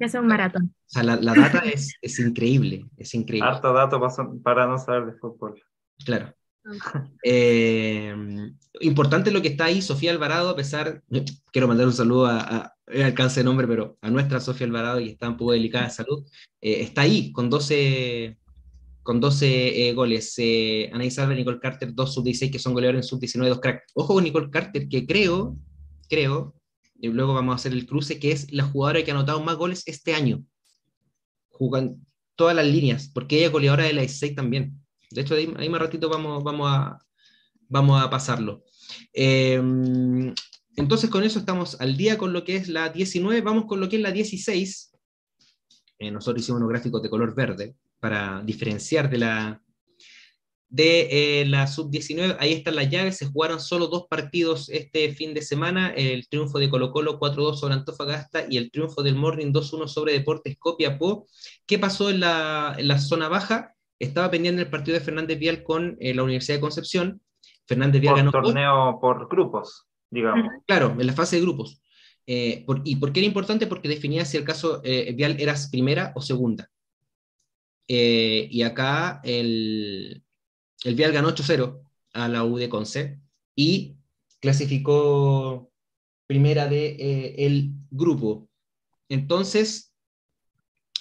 Ya 0.00 0.08
sea 0.08 0.20
un 0.20 0.26
maratón. 0.26 0.74
O 0.74 0.88
sea, 0.88 1.02
la, 1.02 1.16
la 1.16 1.34
data 1.34 1.58
es, 1.60 1.94
es, 2.00 2.18
increíble, 2.18 2.84
es 2.96 3.14
increíble. 3.14 3.48
Harto 3.48 3.72
dato 3.72 4.00
para 4.42 4.66
no 4.66 4.78
saber 4.78 5.06
de 5.06 5.12
fútbol. 5.18 5.60
Claro. 6.04 6.34
Eh, 7.22 8.14
importante 8.80 9.30
lo 9.30 9.40
que 9.40 9.48
está 9.48 9.66
ahí, 9.66 9.80
Sofía 9.80 10.10
Alvarado, 10.10 10.50
a 10.50 10.56
pesar, 10.56 11.02
quiero 11.50 11.68
mandar 11.68 11.86
un 11.86 11.92
saludo 11.92 12.26
a, 12.26 12.38
a 12.38 12.74
alcance 13.04 13.40
de 13.40 13.44
nombre, 13.44 13.66
pero 13.66 13.96
a 14.00 14.10
nuestra 14.10 14.40
Sofía 14.40 14.66
Alvarado, 14.66 15.00
y 15.00 15.10
está 15.10 15.28
un 15.28 15.36
poco 15.36 15.52
delicada 15.52 15.86
de 15.86 15.90
salud, 15.90 16.24
eh, 16.60 16.80
está 16.82 17.02
ahí 17.02 17.32
con 17.32 17.50
12, 17.50 18.38
con 19.02 19.20
12 19.20 19.88
eh, 19.88 19.92
goles. 19.94 20.34
Eh, 20.38 20.90
Anaís 20.92 21.18
Álvarez, 21.18 21.38
Nicole 21.38 21.60
Carter, 21.60 21.94
dos 21.94 22.14
sub-16 22.14 22.50
que 22.50 22.58
son 22.58 22.74
goleadores 22.74 23.04
en 23.04 23.08
sub-19, 23.08 23.48
dos 23.48 23.60
crack. 23.60 23.84
Ojo 23.94 24.14
con 24.14 24.24
Nicole 24.24 24.50
Carter, 24.50 24.88
que 24.88 25.06
creo, 25.06 25.56
creo, 26.08 26.54
y 26.98 27.08
luego 27.08 27.34
vamos 27.34 27.52
a 27.52 27.56
hacer 27.56 27.72
el 27.72 27.86
cruce, 27.86 28.18
que 28.18 28.32
es 28.32 28.52
la 28.52 28.64
jugadora 28.64 29.04
que 29.04 29.10
ha 29.10 29.14
anotado 29.14 29.40
más 29.40 29.56
goles 29.56 29.82
este 29.86 30.14
año. 30.14 30.44
Jugan 31.48 32.04
todas 32.34 32.54
las 32.54 32.66
líneas, 32.66 33.10
porque 33.12 33.36
ella 33.36 33.46
es 33.46 33.52
goleadora 33.52 33.84
de 33.84 33.92
la 33.92 34.00
16 34.02 34.34
también. 34.34 34.80
De 35.10 35.22
hecho, 35.22 35.34
ahí, 35.34 35.68
más 35.68 35.80
ratito 35.80 36.08
vamos, 36.08 36.42
vamos, 36.42 36.68
a, 36.70 36.98
vamos 37.68 38.02
a 38.02 38.10
pasarlo. 38.10 38.64
Em, 39.12 40.34
entonces, 40.76 41.08
con 41.10 41.24
eso 41.24 41.38
estamos 41.38 41.80
al 41.80 41.96
día 41.96 42.18
con 42.18 42.32
lo 42.32 42.44
que 42.44 42.56
es 42.56 42.68
la 42.68 42.88
19. 42.88 43.40
Vamos 43.40 43.66
con 43.66 43.80
lo 43.80 43.88
que 43.88 43.96
es 43.96 44.02
la 44.02 44.12
16. 44.12 44.92
Eh, 46.00 46.10
nosotros 46.10 46.42
hicimos 46.42 46.58
unos 46.60 46.70
gráficos 46.70 47.02
de 47.02 47.10
color 47.10 47.34
verde 47.34 47.76
para 48.00 48.42
diferenciar 48.42 49.10
de 49.10 49.18
la, 49.18 49.62
de 50.68 51.40
eh, 51.40 51.46
la 51.46 51.66
sub-19. 51.66 52.36
Ahí 52.38 52.52
están 52.52 52.76
las 52.76 52.90
llaves, 52.90 53.16
se 53.16 53.26
jugaron 53.26 53.60
solo 53.60 53.86
dos 53.86 54.06
partidos 54.08 54.68
este 54.68 55.12
fin 55.14 55.34
de 55.34 55.42
semana, 55.42 55.90
el 55.90 56.28
triunfo 56.28 56.58
de 56.58 56.68
Colo 56.68 56.90
Colo 56.90 57.18
4-2 57.18 57.56
sobre 57.56 57.74
Antofagasta 57.74 58.44
y 58.48 58.56
el 58.58 58.70
triunfo 58.70 59.02
del 59.02 59.14
Morning 59.14 59.52
2-1 59.52 59.88
sobre 59.88 60.12
Deportes 60.12 60.56
Copiapó. 60.58 61.26
¿Qué 61.66 61.78
pasó 61.78 62.10
en 62.10 62.20
la, 62.20 62.74
en 62.78 62.88
la, 62.88 62.98
zona 62.98 63.28
baja? 63.28 63.74
Estaba 63.98 64.30
pendiente 64.30 64.62
el 64.62 64.70
partido 64.70 64.98
de 64.98 65.04
Fernández 65.04 65.38
Vial 65.38 65.62
con 65.62 65.96
eh, 66.00 66.14
la 66.14 66.22
Universidad 66.22 66.58
de 66.58 66.62
Concepción. 66.62 67.20
Fernández 67.66 68.00
Vial 68.00 68.16
ganó. 68.16 68.30
torneo 68.30 68.98
por 69.00 69.28
grupos, 69.28 69.86
digamos. 70.10 70.48
Claro, 70.66 70.96
en 70.98 71.06
la 71.06 71.12
fase 71.12 71.36
de 71.36 71.42
grupos. 71.42 71.80
Eh, 72.26 72.66
¿Y 72.84 72.96
por 72.96 73.10
qué 73.10 73.20
era 73.20 73.26
importante? 73.26 73.66
Porque 73.66 73.88
definía 73.88 74.26
si 74.26 74.36
el 74.36 74.44
caso 74.44 74.82
eh, 74.84 75.14
Vial 75.14 75.36
eras 75.40 75.70
primera 75.70 76.12
o 76.14 76.20
segunda. 76.20 76.70
Eh, 77.88 78.46
y 78.50 78.62
acá 78.62 79.20
el, 79.24 80.22
el 80.84 80.94
Vial 80.94 81.12
ganó 81.12 81.28
8-0 81.28 81.82
a 82.12 82.28
la 82.28 82.44
U 82.44 82.58
de 82.58 82.68
Conce 82.68 83.20
y 83.54 83.96
clasificó 84.40 85.70
primera 86.26 86.66
de 86.66 87.34
el 87.38 87.72
grupo. 87.90 88.48
Entonces, 89.08 89.92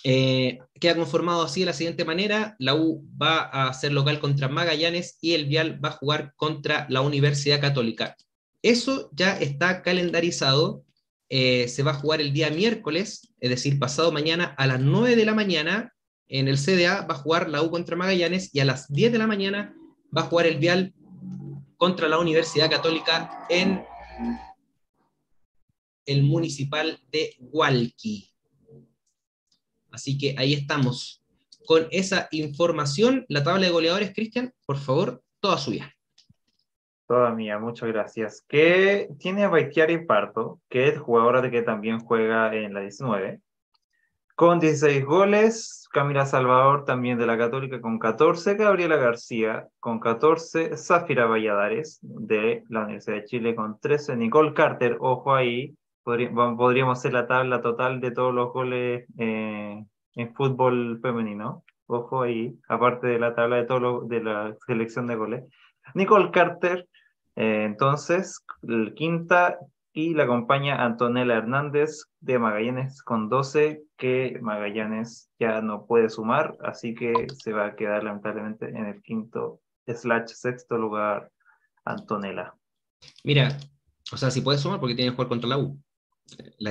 queda 0.03 0.95
conformado 0.95 1.43
así 1.43 1.61
de 1.61 1.65
la 1.67 1.73
siguiente 1.73 2.05
manera, 2.05 2.55
la 2.59 2.75
U 2.75 3.05
va 3.21 3.41
a 3.41 3.73
ser 3.73 3.91
local 3.91 4.19
contra 4.19 4.47
Magallanes 4.47 5.17
y 5.21 5.33
el 5.33 5.45
Vial 5.45 5.83
va 5.83 5.89
a 5.89 5.97
jugar 5.97 6.33
contra 6.35 6.87
la 6.89 7.01
Universidad 7.01 7.59
Católica. 7.59 8.15
Eso 8.61 9.09
ya 9.13 9.37
está 9.37 9.81
calendarizado, 9.81 10.83
eh, 11.29 11.67
se 11.67 11.83
va 11.83 11.91
a 11.91 11.95
jugar 11.95 12.21
el 12.21 12.33
día 12.33 12.49
miércoles, 12.49 13.33
es 13.39 13.49
decir, 13.49 13.79
pasado 13.79 14.11
mañana 14.11 14.55
a 14.57 14.67
las 14.67 14.79
9 14.79 15.15
de 15.15 15.25
la 15.25 15.33
mañana, 15.33 15.93
en 16.29 16.47
el 16.47 16.57
CDA 16.57 17.05
va 17.05 17.15
a 17.15 17.17
jugar 17.17 17.49
la 17.49 17.61
U 17.61 17.71
contra 17.71 17.95
Magallanes 17.95 18.53
y 18.53 18.59
a 18.59 18.65
las 18.65 18.91
10 18.91 19.11
de 19.11 19.17
la 19.17 19.27
mañana 19.27 19.75
va 20.15 20.21
a 20.21 20.25
jugar 20.25 20.45
el 20.47 20.57
Vial 20.57 20.93
contra 21.77 22.07
la 22.07 22.19
Universidad 22.19 22.69
Católica 22.69 23.45
en 23.49 23.83
el 26.05 26.23
municipal 26.23 26.99
de 27.11 27.35
Hualqui. 27.39 28.31
Así 29.91 30.17
que 30.17 30.35
ahí 30.37 30.53
estamos. 30.53 31.23
Con 31.65 31.87
esa 31.91 32.27
información, 32.31 33.25
la 33.27 33.43
tabla 33.43 33.65
de 33.65 33.71
goleadores, 33.71 34.13
Cristian, 34.13 34.53
por 34.65 34.77
favor, 34.77 35.21
toda 35.41 35.57
suya. 35.57 35.93
Toda 37.07 37.33
mía, 37.33 37.59
muchas 37.59 37.89
gracias. 37.89 38.43
Que 38.47 39.09
tiene 39.19 39.43
a 39.43 39.51
Parto, 40.07 40.61
que 40.69 40.89
es 40.89 40.99
jugadora 40.99 41.49
que 41.49 41.61
también 41.61 41.99
juega 41.99 42.53
en 42.53 42.73
la 42.73 42.81
19, 42.81 43.41
con 44.37 44.59
16 44.59 45.03
goles. 45.03 45.89
Camila 45.91 46.27
Salvador, 46.27 46.85
también 46.85 47.17
de 47.17 47.25
la 47.25 47.39
Católica, 47.39 47.81
con 47.81 47.97
14. 47.97 48.53
Gabriela 48.53 48.95
García, 48.95 49.67
con 49.79 49.99
14. 49.99 50.77
Zafira 50.77 51.25
Valladares, 51.25 51.97
de 52.03 52.63
la 52.69 52.81
Universidad 52.83 53.15
de 53.15 53.25
Chile, 53.25 53.55
con 53.55 53.79
13. 53.79 54.15
Nicole 54.15 54.53
Carter, 54.53 54.97
ojo 54.99 55.33
ahí, 55.33 55.75
podríamos 56.03 56.99
hacer 56.99 57.13
la 57.13 57.25
tabla 57.25 57.61
total 57.61 57.99
de 57.99 58.11
todos 58.11 58.31
los 58.31 58.53
goles 58.53 59.07
eh, 59.17 59.83
en 60.13 60.35
fútbol 60.35 60.99
femenino. 61.01 61.63
Ojo 61.87 62.21
ahí, 62.21 62.55
aparte 62.69 63.07
de 63.07 63.17
la 63.17 63.33
tabla 63.33 63.55
de, 63.55 63.63
todo 63.63 64.01
de 64.01 64.23
la 64.23 64.55
selección 64.67 65.07
de 65.07 65.15
goles. 65.15 65.43
Nicole 65.95 66.29
Carter, 66.29 66.87
eh, 67.35 67.63
entonces, 67.65 68.45
el 68.61 68.93
quinta 68.93 69.57
y 69.97 70.13
la 70.13 70.25
acompaña 70.25 70.85
Antonella 70.85 71.37
Hernández 71.37 72.03
de 72.19 72.37
Magallanes 72.37 73.01
con 73.01 73.29
12, 73.29 73.81
que 73.97 74.37
Magallanes 74.43 75.31
ya 75.39 75.59
no 75.63 75.87
puede 75.87 76.11
sumar, 76.11 76.55
así 76.63 76.93
que 76.93 77.25
se 77.33 77.51
va 77.51 77.65
a 77.65 77.75
quedar 77.75 78.03
lamentablemente 78.03 78.69
en 78.69 78.85
el 78.85 79.01
quinto 79.01 79.59
slash 79.87 80.27
sexto 80.27 80.77
lugar 80.77 81.31
Antonella. 81.83 82.53
Mira, 83.23 83.57
o 84.11 84.17
sea, 84.17 84.29
si 84.29 84.41
puede 84.41 84.59
sumar 84.59 84.79
porque 84.79 84.93
tiene 84.93 85.09
que 85.09 85.15
jugar 85.15 85.29
contra 85.29 85.49
la 85.49 85.57
U 85.57 85.81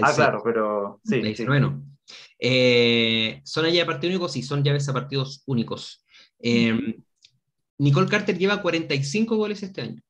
ah, 0.01 0.13
claro, 0.15 0.41
pero 0.45 1.01
sí. 1.03 1.21
Bueno, 1.49 1.83
eh, 2.39 3.41
¿Son 3.45 3.65
allá 3.65 3.81
de 3.81 3.87
partido 3.87 4.13
único? 4.13 4.29
Sí, 4.29 4.45
son 4.45 4.63
llaves 4.63 4.89
a 4.89 4.93
partidos 4.93 5.43
únicos. 5.47 6.05
Eh, 6.39 6.79
Nicole 7.79 8.07
Carter 8.07 8.39
lleva 8.39 8.63
45 8.63 9.37
goles 9.37 9.65
este 9.65 9.81
año. 9.81 10.01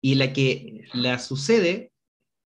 Y 0.00 0.14
la 0.14 0.32
que 0.32 0.86
la 0.94 1.18
sucede, 1.18 1.89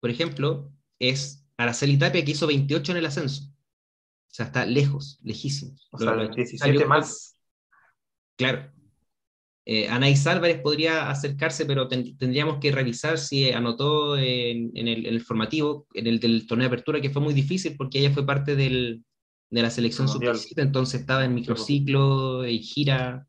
por 0.02 0.10
ejemplo, 0.10 0.68
es 0.98 1.46
Araceli 1.56 1.96
Tapia, 1.96 2.24
que 2.24 2.32
hizo 2.32 2.48
28 2.48 2.90
en 2.90 2.98
el 2.98 3.06
ascenso. 3.06 3.44
O 3.44 4.34
sea, 4.34 4.46
está 4.46 4.66
lejos, 4.66 5.20
lejísimo. 5.22 5.76
O 5.92 5.98
sea, 5.98 6.16
17 6.26 6.84
más. 6.86 7.38
Claro. 8.36 8.68
Eh, 9.64 9.86
Anaís 9.86 10.26
Álvarez 10.26 10.60
podría 10.60 11.08
acercarse, 11.08 11.66
pero 11.66 11.86
tendríamos 11.86 12.58
que 12.58 12.72
revisar 12.72 13.16
si 13.16 13.52
anotó 13.52 14.18
en, 14.18 14.72
el, 14.74 15.20
formativo, 15.20 15.86
en 15.94 16.08
el 16.08 16.18
del 16.18 16.48
torneo 16.48 16.64
de 16.64 16.74
apertura, 16.74 17.00
que 17.00 17.10
fue 17.10 17.22
muy 17.22 17.32
difícil 17.32 17.76
porque 17.76 18.00
ella 18.00 18.10
fue 18.10 18.26
parte 18.26 18.56
de 18.56 18.98
la 19.50 19.70
selección 19.70 20.08
sub 20.08 20.24
entonces 20.56 21.00
estaba 21.00 21.24
en 21.24 21.34
microciclo 21.34 22.44
y 22.44 22.58
gira, 22.58 23.24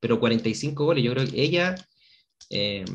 pero 0.00 0.18
45 0.18 0.86
goles. 0.86 1.04
Yo 1.04 1.12
creo 1.12 1.26
que 1.26 1.42
ella 1.42 1.74
eh, 2.48 2.86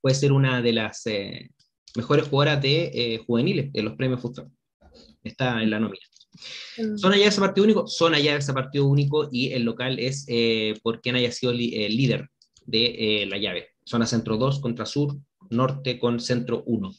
puede 0.00 0.14
ser 0.14 0.32
una 0.32 0.62
de 0.62 0.72
las 0.72 1.04
eh, 1.04 1.50
mejores 1.96 2.28
jugadoras 2.28 2.62
de 2.62 2.90
eh, 2.94 3.18
juveniles 3.26 3.72
de 3.72 3.82
los 3.82 3.94
premios 3.94 4.20
Futsal. 4.20 4.50
Está 5.22 5.62
en 5.62 5.70
la 5.70 5.80
nómina. 5.80 6.04
Mm. 6.78 6.98
Son 6.98 7.12
allá 7.12 7.28
ese 7.28 7.40
partido 7.40 7.64
único, 7.64 7.86
son 7.86 8.14
allá 8.14 8.36
ese 8.36 8.52
partido 8.52 8.86
único 8.86 9.28
y 9.30 9.52
el 9.52 9.62
local 9.62 9.98
es 9.98 10.24
eh, 10.28 10.74
por 10.82 11.00
quien 11.00 11.16
haya 11.16 11.30
sido 11.32 11.52
el 11.52 11.60
eh, 11.60 11.88
líder 11.88 12.28
de 12.66 13.22
eh, 13.22 13.26
la 13.26 13.38
llave. 13.38 13.68
Zona 13.84 14.06
centro 14.06 14.36
2 14.36 14.60
contra 14.60 14.86
sur, 14.86 15.16
norte 15.50 15.98
con 15.98 16.20
centro 16.20 16.62
1. 16.66 16.92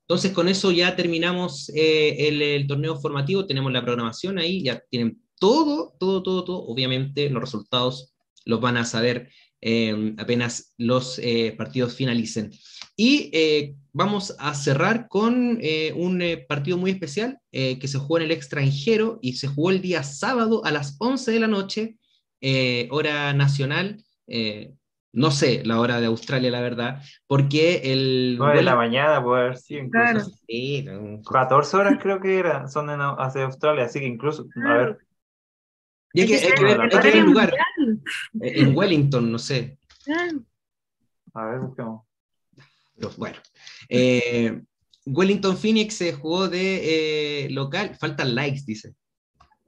Entonces 0.00 0.32
con 0.32 0.48
eso 0.48 0.72
ya 0.72 0.96
terminamos 0.96 1.70
el, 1.74 2.66
torneo 2.66 2.96
formativo, 2.96 3.46
tenemos 3.46 3.72
la 3.72 3.84
programación 3.84 4.38
ahí, 4.38 4.62
ya 4.62 4.82
tienen 4.90 5.22
todo, 5.38 5.94
todo, 5.98 6.22
todo, 6.22 6.44
todo. 6.44 6.62
Obviamente 6.66 7.28
los 7.30 7.42
resultados 7.42 8.14
los 8.44 8.60
van 8.60 8.76
a 8.76 8.84
saber 8.84 9.30
apenas 10.18 10.74
los 10.76 11.20
partidos 11.56 11.94
finalicen. 11.94 12.52
Y 12.96 13.30
eh, 13.32 13.74
vamos 13.92 14.36
a 14.38 14.54
cerrar 14.54 15.08
con 15.08 15.58
eh, 15.60 15.92
un 15.96 16.22
eh, 16.22 16.38
partido 16.48 16.76
muy 16.76 16.92
especial 16.92 17.38
que 17.50 17.86
se 17.86 17.98
jugó 17.98 18.18
en 18.18 18.24
el 18.24 18.32
extranjero 18.32 19.20
y 19.22 19.34
se 19.34 19.46
jugó 19.46 19.70
el 19.70 19.80
día 19.80 20.02
sábado 20.02 20.64
a 20.64 20.72
las 20.72 20.96
11 20.98 21.30
de 21.30 21.38
la 21.38 21.46
noche, 21.46 21.96
hora 22.90 23.32
nacional. 23.32 24.02
no 25.12 25.30
sé 25.30 25.62
la 25.64 25.78
hora 25.78 26.00
de 26.00 26.06
Australia, 26.06 26.50
la 26.50 26.60
verdad, 26.60 27.00
porque 27.28 27.82
el... 27.84 28.34
9 28.38 28.56
de 28.56 28.62
la 28.64 28.74
mañana 28.74 29.22
puede 29.22 29.42
haber 29.42 29.56
sido 29.58 29.84
incluso. 29.84 30.32
14 31.30 31.76
horas 31.76 31.98
creo 32.02 32.20
que 32.20 32.40
era, 32.40 32.66
son 32.66 32.90
en, 32.90 33.00
hacia 33.00 33.44
Australia, 33.44 33.84
así 33.84 34.00
que 34.00 34.06
incluso, 34.06 34.46
a 34.66 34.74
ver. 34.74 34.98
Y 36.12 36.22
hay 36.22 36.26
que, 36.26 36.34
hay 36.34 36.52
que 36.52 36.64
ver, 36.64 37.16
el 37.16 37.24
lugar. 37.24 37.54
En 38.40 38.76
Wellington, 38.76 39.30
no 39.30 39.38
sé. 39.38 39.78
A 41.34 41.46
ver, 41.46 41.60
busquemos 41.60 42.02
bueno. 43.16 43.38
Eh, 43.88 44.60
Wellington 45.06 45.56
Phoenix 45.56 45.94
se 45.94 46.12
jugó 46.12 46.48
de 46.48 47.44
eh, 47.44 47.50
local, 47.50 47.96
faltan 47.98 48.34
likes, 48.34 48.62
dice. 48.66 48.94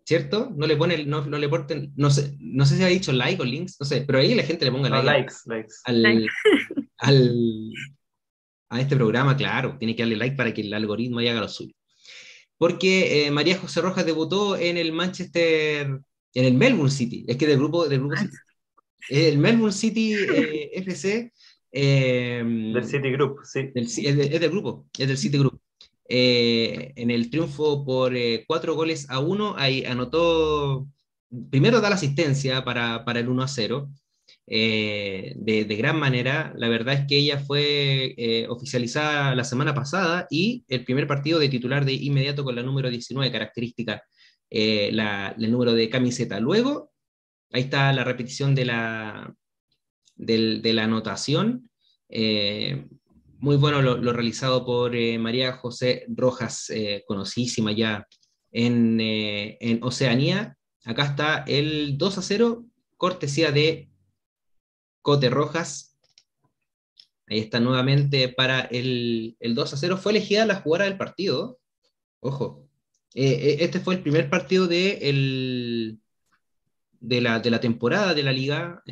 ¿Cierto? 0.05 0.53
No 0.57 0.66
le 0.66 0.77
pone, 0.77 1.05
no, 1.05 1.27
no 1.27 1.37
le 1.37 1.49
porten, 1.49 1.93
no 1.97 2.11
sé, 2.11 2.37
no 2.39 2.64
sé 2.64 2.77
si 2.77 2.85
ha 2.85 2.87
dicho 2.87 3.12
like 3.12 3.43
o 3.43 3.45
links, 3.45 3.77
no 3.81 3.87
sé, 3.87 4.03
pero 4.03 4.20
ahí 4.20 4.37
la 4.37 4.45
gente 4.45 4.64
le 4.64 4.70
ponga 4.70 4.89
likes, 5.03 5.35
likes. 5.47 5.74
Al, 5.85 6.29
al, 6.99 7.72
a 8.70 8.81
este 8.81 8.95
programa, 8.95 9.37
claro, 9.37 9.77
tiene 9.79 9.97
que 9.97 10.03
darle 10.03 10.16
like 10.16 10.37
para 10.37 10.55
que 10.55 10.61
el 10.61 10.72
algoritmo 10.72 11.18
haga 11.18 11.41
lo 11.41 11.49
suyo. 11.49 11.74
Porque 12.57 13.27
eh, 13.27 13.31
María 13.33 13.59
José 13.59 13.81
Rojas 13.81 14.07
debutó 14.07 14.57
en 14.57 14.77
el 14.77 14.93
Manchester, 14.93 16.01
en 16.35 16.45
el 16.45 16.55
Melbourne 16.55 16.93
City, 16.93 17.24
es 17.27 17.37
que 17.37 17.49
del 17.49 17.59
grupo, 17.59 17.89
del 17.89 17.99
grupo 17.99 18.14
ah. 18.16 18.29
El 19.09 19.39
Melbourne 19.39 19.72
City 19.72 20.14
FC 20.72 21.33
Em, 21.79 22.72
del 22.72 22.85
City 22.87 23.11
Group, 23.11 23.41
sí. 23.45 23.70
es, 23.74 24.41
del 24.41 24.51
grupo, 24.51 24.87
es 24.99 25.09
del 25.09 25.18
City 25.18 25.37
Group. 25.37 25.61
Eh, 26.09 26.95
en 26.97 27.11
el 27.11 27.29
triunfo 27.29 27.85
por 27.85 28.16
eh, 28.16 28.45
cuatro 28.47 28.74
goles 28.74 29.11
a 29.11 29.18
uno, 29.18 29.55
ahí 29.59 29.85
anotó, 29.85 30.89
primero 31.51 31.83
da 31.83 31.91
la 31.91 31.97
asistencia 31.97 32.64
para, 32.64 33.05
para 33.05 33.20
el 33.20 33.29
1 33.29 33.43
a 33.43 33.49
0, 33.49 33.91
eh, 34.47 35.35
de, 35.37 35.66
de, 35.66 35.77
gran 35.77 36.01
manera. 36.01 36.55
La 36.57 36.70
verdad 36.70 36.95
es 36.95 37.07
que 37.07 37.18
ella 37.18 37.41
fue 37.41 38.47
oficializada 38.49 39.35
la 39.35 39.45
semana 39.45 39.74
pasada 39.74 40.27
y 40.31 40.64
el 40.68 40.83
primer 40.83 41.07
partido 41.07 41.39
de 41.39 41.51
titular 41.51 41.85
de 41.85 41.93
inmediato 41.93 42.43
con 42.43 42.55
la 42.55 42.62
número 42.62 42.89
19, 42.89 43.31
característica, 43.31 44.03
la, 44.51 45.37
el 45.39 45.53
número 45.53 45.74
de 45.74 45.91
camiseta. 45.91 46.41
Luego, 46.41 46.91
ahí 47.53 47.62
está 47.62 47.93
la 47.93 48.05
repetición 48.05 48.55
de 48.55 48.64
la, 48.64 49.35
de 50.17 50.73
la 50.73 50.85
anotación. 50.85 51.71
Eh, 52.09 52.89
muy 53.39 53.57
bueno 53.57 53.83
lo, 53.83 54.12
realizado 54.12 54.64
por 54.64 54.97
eh, 54.97 55.19
María 55.19 55.53
José 55.53 56.07
Rojas, 56.09 56.71
eh, 56.71 57.05
conocidísima 57.07 57.73
ya 57.73 58.07
en, 58.51 58.99
en, 59.01 59.83
Oceanía. 59.83 60.57
Acá 60.85 61.05
está 61.05 61.45
el 61.47 61.99
2 61.99 62.19
a 62.19 62.23
0, 62.23 62.64
cortesía 62.97 63.53
de 63.53 63.91
Cote 65.03 65.29
Rojas. 65.29 65.99
Ahí 67.29 67.41
está 67.41 67.61
nuevamente 67.61 68.29
para 68.29 68.61
el, 68.61 69.37
el 69.41 69.55
2 69.55 69.75
a 69.75 69.77
0. 69.77 69.99
Fue 69.99 70.12
elegida 70.12 70.47
la 70.47 70.57
jugada 70.57 70.85
del 70.85 70.97
partido. 70.97 71.59
Ojo. 72.21 72.69
este 73.12 73.81
fue 73.81 73.97
el 73.97 74.03
primer 74.03 74.31
partido 74.31 74.67
de, 74.67 75.99
de, 77.01 77.21
la, 77.21 77.41
de 77.41 77.51
la 77.51 77.61
temporada 77.61 78.14
de 78.14 78.23
la 78.23 78.33
liga 78.33 78.83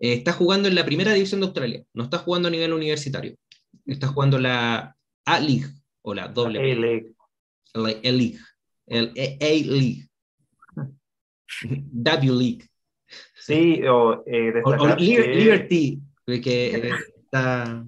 está 0.00 0.32
jugando 0.32 0.68
en 0.68 0.74
la 0.74 0.84
primera 0.84 1.12
división 1.12 1.40
de 1.40 1.46
Australia, 1.46 1.84
no 1.94 2.04
está 2.04 2.18
jugando 2.18 2.48
a 2.48 2.50
nivel 2.50 2.72
universitario. 2.72 3.36
Está 3.86 4.08
jugando 4.08 4.38
la 4.38 4.96
A-League 5.26 5.66
o 6.02 6.14
la 6.14 6.28
doble 6.28 6.58
A-League. 6.58 7.14
La 7.74 7.88
A-League. 7.90 8.38
El 8.86 9.12
A-League. 9.40 10.08
W-League. 11.92 12.66
Sí, 13.34 13.82
o, 13.86 14.22
eh, 14.26 14.52
O, 14.64 14.96
que- 14.96 15.02
Liberty, 15.02 16.00
que 16.24 16.76
eh, 16.76 16.90
está, 17.24 17.84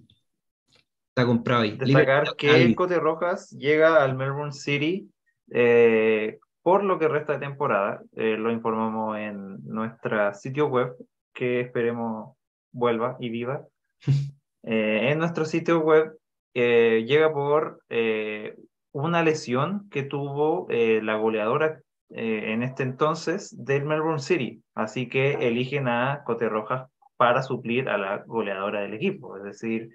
está 1.09 1.27
comprado 1.27 1.63
ahí. 1.63 1.77
Destacar 1.77 2.25
Liberty 2.25 2.37
que. 2.37 2.75
Cote 2.75 2.99
Rojas 2.99 3.51
llega 3.51 4.03
al 4.03 4.17
Melbourne 4.17 4.53
City 4.53 5.09
eh, 5.53 6.39
por 6.63 6.85
lo 6.85 6.99
que 6.99 7.09
resta 7.09 7.35
de 7.35 7.41
temporada. 7.41 8.03
Eh, 8.17 8.37
lo 8.37 8.51
informamos 8.51 9.19
en 9.19 9.59
nuestra 9.65 10.35
sitio 10.35 10.67
web, 10.67 10.97
que 11.33 11.61
esperemos 11.61 12.37
vuelva 12.73 13.17
y 13.21 13.29
viva. 13.31 13.67
Eh, 14.65 15.11
en 15.11 15.19
nuestro 15.19 15.45
sitio 15.45 15.81
web 15.81 16.17
eh, 16.55 17.05
llega 17.05 17.33
por 17.33 17.83
eh, 17.89 18.55
una 18.93 19.25
lesión 19.25 19.89
que 19.91 20.05
tuvo 20.05 20.69
eh, 20.71 21.01
la 21.03 21.17
goleadora 21.17 21.81
eh, 22.11 22.53
en 22.53 22.63
este 22.63 22.83
entonces 22.83 23.65
del 23.65 23.85
Melbourne 23.85 24.21
City. 24.21 24.63
Así 24.75 25.09
que 25.09 25.49
eligen 25.49 25.89
a 25.89 26.23
Cote 26.25 26.49
Rojas 26.49 26.89
para 27.17 27.43
suplir 27.43 27.89
a 27.89 27.97
la 27.99 28.19
goleadora 28.19 28.83
del 28.83 28.95
equipo. 28.95 29.37
Es 29.37 29.43
decir, 29.43 29.91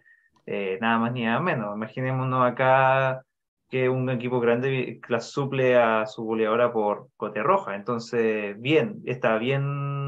eh, 0.46 0.78
nada 0.82 0.98
más 0.98 1.12
ni 1.14 1.24
nada 1.24 1.40
menos. 1.40 1.76
Imaginémonos 1.76 2.50
acá 2.50 3.24
que 3.70 3.90
un 3.90 4.10
equipo 4.10 4.40
grande 4.40 5.00
la 5.10 5.20
suple 5.20 5.76
a 5.78 6.06
su 6.08 6.24
goleadora 6.24 6.72
por 6.74 7.10
Cote 7.18 7.44
Roja. 7.44 7.76
Entonces, 7.76 8.60
bien, 8.60 9.02
está 9.06 9.38
bien 9.38 10.07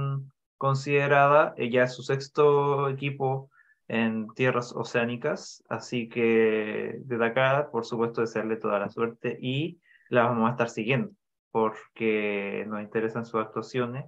considerada. 0.59 1.55
Ella 1.57 1.85
es 1.85 1.95
su 1.95 2.03
sexto 2.03 2.89
equipo 2.89 3.49
en 3.87 4.27
tierras 4.35 4.71
oceánicas, 4.75 5.63
así 5.67 6.07
que 6.09 6.97
desde 6.99 7.25
acá, 7.25 7.69
por 7.71 7.85
supuesto, 7.85 8.21
desearle 8.21 8.57
toda 8.57 8.77
la 8.77 8.89
suerte 8.89 9.39
y 9.41 9.79
la 10.09 10.27
vamos 10.27 10.47
a 10.47 10.51
estar 10.51 10.69
siguiendo 10.69 11.11
porque 11.51 12.65
nos 12.67 12.81
interesan 12.81 13.25
sus 13.25 13.41
actuaciones, 13.41 14.05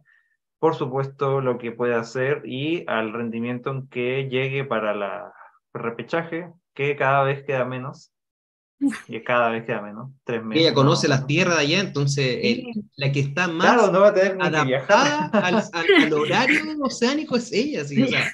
por 0.59 0.75
supuesto, 0.75 1.41
lo 1.41 1.57
que 1.57 1.71
puede 1.71 1.95
hacer 1.95 2.43
y 2.45 2.85
al 2.87 3.13
rendimiento 3.13 3.71
en 3.71 3.87
que 3.87 4.29
llegue 4.29 4.63
para 4.63 4.93
la 4.93 5.33
repechaje, 5.73 6.51
que 6.75 6.95
cada 6.95 7.23
vez 7.23 7.43
queda 7.43 7.65
menos, 7.65 8.13
y 9.07 9.21
cada 9.23 9.49
vez 9.49 9.63
queda 9.65 9.81
menos, 9.81 10.11
tres 10.23 10.43
meses. 10.43 10.63
Ella 10.63 10.73
conoce 10.73 11.07
¿no? 11.07 11.15
las 11.15 11.27
tierras 11.27 11.57
de 11.57 11.61
allá, 11.61 11.79
entonces 11.81 12.25
eh, 12.41 12.63
la 12.95 13.11
que 13.11 13.19
está 13.19 13.47
más 13.47 13.73
Claro, 13.73 13.91
no 13.91 13.99
va 14.01 14.07
a 14.09 14.13
tener 14.13 14.37
adaptada 14.41 15.25
al, 15.27 15.55
al- 15.73 16.03
al 16.03 16.13
horario 16.13 16.61
oceánico 16.81 17.35
es 17.35 17.51
ella, 17.53 17.85
sí, 17.85 18.01
o 18.01 18.07
sea, 18.07 18.31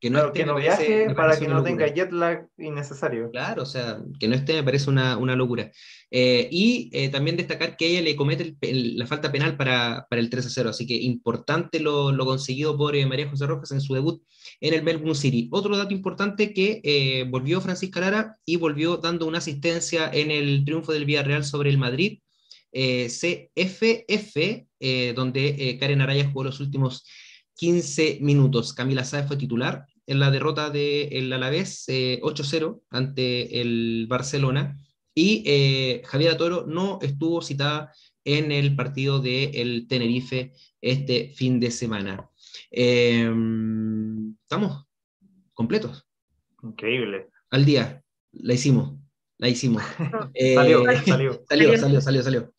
que 0.00 0.08
no, 0.08 0.14
Claro, 0.14 0.28
esté, 0.28 0.40
que 0.40 0.46
no 0.46 0.54
parece- 0.54 0.68
viaje 0.86 1.06
me 1.08 1.14
para 1.14 1.28
parece 1.28 1.44
que 1.44 1.52
no 1.52 1.62
tenga 1.62 1.86
jet 1.88 2.10
lag 2.10 2.46
innecesario. 2.56 3.30
Claro, 3.30 3.64
o 3.64 3.66
sea, 3.66 3.98
que 4.18 4.28
no 4.28 4.34
esté 4.34 4.54
me 4.54 4.62
parece 4.62 4.88
una, 4.88 5.18
una 5.18 5.36
locura. 5.36 5.70
Eh, 6.10 6.48
y 6.50 6.88
eh, 6.94 7.10
también 7.10 7.36
destacar 7.36 7.76
que 7.76 7.86
ella 7.86 8.00
le 8.00 8.16
comete 8.16 8.42
el 8.44 8.56
el- 8.62 8.96
la 8.96 9.06
falta 9.06 9.30
penal 9.30 9.58
para, 9.58 10.06
para 10.08 10.20
el 10.20 10.30
3 10.30 10.46
a 10.46 10.48
0, 10.48 10.70
así 10.70 10.86
que 10.86 10.94
importante 10.94 11.80
lo, 11.80 12.12
lo 12.12 12.24
conseguido 12.24 12.78
por 12.78 12.96
eh, 12.96 13.04
María 13.04 13.28
José 13.28 13.46
Rojas 13.46 13.72
en 13.72 13.82
su 13.82 13.92
debut 13.92 14.22
en 14.60 14.74
el 14.74 14.82
Melbourne 14.82 15.14
City. 15.14 15.48
Otro 15.50 15.76
dato 15.76 15.94
importante 15.94 16.52
que 16.52 16.80
eh, 16.84 17.24
volvió 17.28 17.60
Francisca 17.60 18.00
Lara 18.00 18.36
y 18.44 18.56
volvió 18.56 18.98
dando 18.98 19.26
una 19.26 19.38
asistencia 19.38 20.10
en 20.12 20.30
el 20.30 20.64
triunfo 20.64 20.92
del 20.92 21.06
Villarreal 21.06 21.44
sobre 21.44 21.70
el 21.70 21.78
Madrid. 21.78 22.20
eh, 22.72 23.08
CFF, 23.08 24.68
eh, 24.78 25.12
donde 25.16 25.76
Karen 25.80 26.02
Araya 26.02 26.28
jugó 26.28 26.44
los 26.44 26.60
últimos 26.60 27.04
15 27.56 28.18
minutos. 28.20 28.72
Camila 28.72 29.04
Sáez 29.04 29.26
fue 29.26 29.36
titular 29.36 29.86
en 30.06 30.20
la 30.20 30.30
derrota 30.30 30.70
del 30.70 31.32
Alavés 31.32 31.84
eh, 31.88 32.20
8-0 32.22 32.80
ante 32.90 33.60
el 33.60 34.06
Barcelona 34.08 34.78
y 35.14 35.44
Javiera 36.04 36.36
Toro 36.36 36.64
no 36.66 37.00
estuvo 37.02 37.42
citada 37.42 37.92
en 38.24 38.52
el 38.52 38.76
partido 38.76 39.20
del 39.20 39.86
Tenerife 39.88 40.52
este 40.80 41.32
fin 41.34 41.58
de 41.58 41.72
semana. 41.72 42.29
Eh, 42.70 43.30
estamos 44.42 44.84
completos, 45.52 46.06
Increíble. 46.62 47.28
al 47.50 47.64
día, 47.64 48.02
la 48.32 48.54
hicimos, 48.54 48.98
la 49.38 49.48
hicimos. 49.48 49.82
Eh, 50.34 50.54
Salió, 50.54 50.84
salió. 51.04 51.42
Salió, 51.48 51.76
salió, 51.78 52.00
salió, 52.00 52.22
salió. 52.22 52.52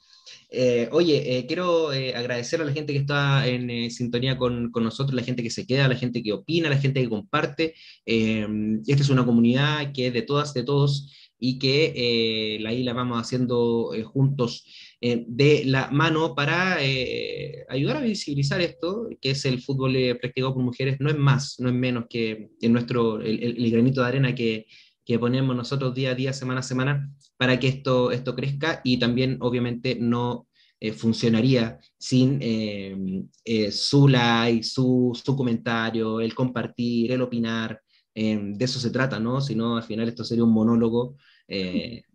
Eh, 0.54 0.90
oye, 0.92 1.38
eh, 1.38 1.46
quiero 1.48 1.94
eh, 1.94 2.14
agradecer 2.14 2.62
a 2.62 2.66
la 2.66 2.74
gente 2.74 2.92
que 2.92 3.00
está 3.00 3.48
en 3.48 3.90
sintonía 3.90 4.38
con, 4.38 4.70
con 4.70 4.84
nosotros, 4.84 5.16
la 5.16 5.24
gente 5.24 5.42
que 5.42 5.50
se 5.50 5.66
queda, 5.66 5.88
la 5.88 5.96
gente 5.96 6.22
que 6.22 6.34
opina, 6.34 6.70
la 6.70 6.78
gente 6.78 7.02
que 7.02 7.10
comparte. 7.10 7.74
Eh, 8.06 8.46
esta 8.86 9.02
es 9.02 9.10
una 9.10 9.26
comunidad 9.26 9.94
que 9.94 10.08
es 10.08 10.14
de 10.14 10.24
todas, 10.24 10.54
de 10.54 10.64
todos, 10.64 11.10
y 11.40 11.58
que 11.58 12.58
la 12.62 12.74
isla 12.74 12.94
vamos 12.94 13.20
haciendo 13.20 13.92
juntos 14.04 14.66
eh, 15.02 15.26
de 15.28 15.64
la 15.66 15.90
mano 15.92 16.36
para 16.36 16.78
eh, 16.82 17.66
ayudar 17.70 17.98
a 17.98 18.02
visibilizar 18.02 18.62
esto, 18.62 19.10
que 19.20 19.32
es 19.32 19.46
el 19.46 19.62
fútbol 19.62 19.96
eh, 19.96 20.16
practicado 20.16 20.54
por 20.54 20.64
mujeres, 20.64 20.98
no 21.00 21.10
es 21.10 21.18
más, 21.18 21.56
no 21.60 21.70
es 21.70 21.76
menos 21.76 22.06
que 22.10 22.52
en 22.62 22.74
nuestro, 22.74 23.20
el, 23.22 23.44
el- 23.44 23.64
el 23.66 23.72
granito 23.72 24.02
de 24.02 24.08
arena 24.08 24.36
que, 24.36 24.68
que 25.06 25.20
ponemos 25.20 25.56
nosotros 25.56 25.94
día 25.96 26.12
a 26.12 26.16
día, 26.16 26.34
semana 26.34 26.60
a 26.60 26.64
semana, 26.64 27.10
para 27.38 27.60
que 27.60 27.68
esto, 27.68 28.12
esto 28.12 28.36
crezca 28.36 28.82
y 28.84 28.98
también 29.00 29.38
obviamente 29.42 29.98
no 30.00 30.48
eh, 30.80 30.94
funcionaría 30.94 31.80
sin 31.98 32.40
eh, 32.42 33.24
eh, 33.46 33.72
su 33.72 34.08
like, 34.08 34.64
su, 34.64 35.12
su 35.24 35.36
comentario, 35.36 36.20
el 36.22 36.34
compartir, 36.36 37.12
el 37.12 37.22
opinar. 37.22 37.82
eh, 38.14 38.40
de 38.42 38.66
eso 38.66 38.80
se 38.80 38.90
trata, 38.92 39.20
¿no? 39.20 39.42
Si 39.42 39.56
no, 39.56 39.78
al 39.78 39.84
final 39.84 40.08
esto 40.10 40.24
sería 40.24 40.44
un 40.44 40.54
monólogo, 40.54 41.16
eh, 41.48 42.04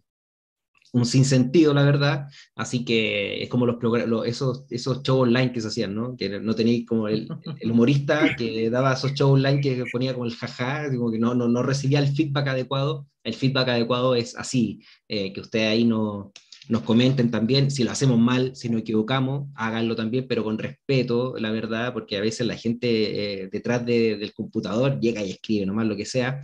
un 0.99 1.07
sinsentido, 1.07 1.75
la 1.75 1.85
verdad. 1.85 2.27
Así 2.55 2.85
que 2.85 3.43
es 3.43 3.49
como 3.49 3.67
los, 3.67 3.77
los- 4.07 4.27
esos, 4.27 4.67
esos 4.71 5.03
shows 5.03 5.23
online 5.29 5.53
que 5.53 5.61
se 5.61 5.69
hacían, 5.69 5.95
¿no? 5.95 6.17
Que 6.17 6.41
no 6.41 6.55
tenéis 6.55 6.87
como 6.87 7.09
el, 7.09 7.35
el 7.59 7.71
humorista 7.71 8.35
que 8.37 8.71
daba 8.71 8.93
esos 8.95 9.13
shows 9.15 9.33
online 9.35 9.61
que 9.61 9.87
ponía 9.87 10.13
como 10.15 10.27
el 10.27 10.35
jaja, 10.35 10.89
como 10.97 11.11
que 11.13 11.19
no, 11.19 11.35
no, 11.35 11.49
no 11.49 11.63
recibía 11.63 11.99
el 12.01 12.09
feedback 12.15 12.49
adecuado. 12.49 13.07
El 13.25 13.35
feedback 13.35 13.69
adecuado 13.69 14.15
es 14.15 14.37
así, 14.37 14.81
eh, 15.09 15.33
que 15.33 15.41
ustedes 15.41 15.69
ahí 15.69 15.85
no, 15.85 16.33
nos 16.69 16.83
comenten 16.83 17.31
también 17.31 17.71
si 17.71 17.85
lo 17.85 17.91
hacemos 17.93 18.19
mal, 18.19 18.55
si 18.57 18.69
nos 18.69 18.81
equivocamos, 18.81 19.49
háganlo 19.55 19.97
también, 19.97 20.27
pero 20.29 20.45
con 20.45 20.59
respeto, 20.59 21.35
la 21.39 21.51
verdad, 21.51 21.93
porque 21.93 22.17
a 22.17 22.21
veces 22.21 22.47
la 22.47 22.57
gente 22.57 23.43
eh, 23.45 23.49
detrás 23.53 23.85
de- 23.87 24.17
del 24.17 24.33
computador 24.35 24.99
llega 25.01 25.23
y 25.23 25.31
escribe 25.31 25.67
nomás 25.67 25.87
lo 25.87 25.97
que 25.97 26.05
sea. 26.07 26.41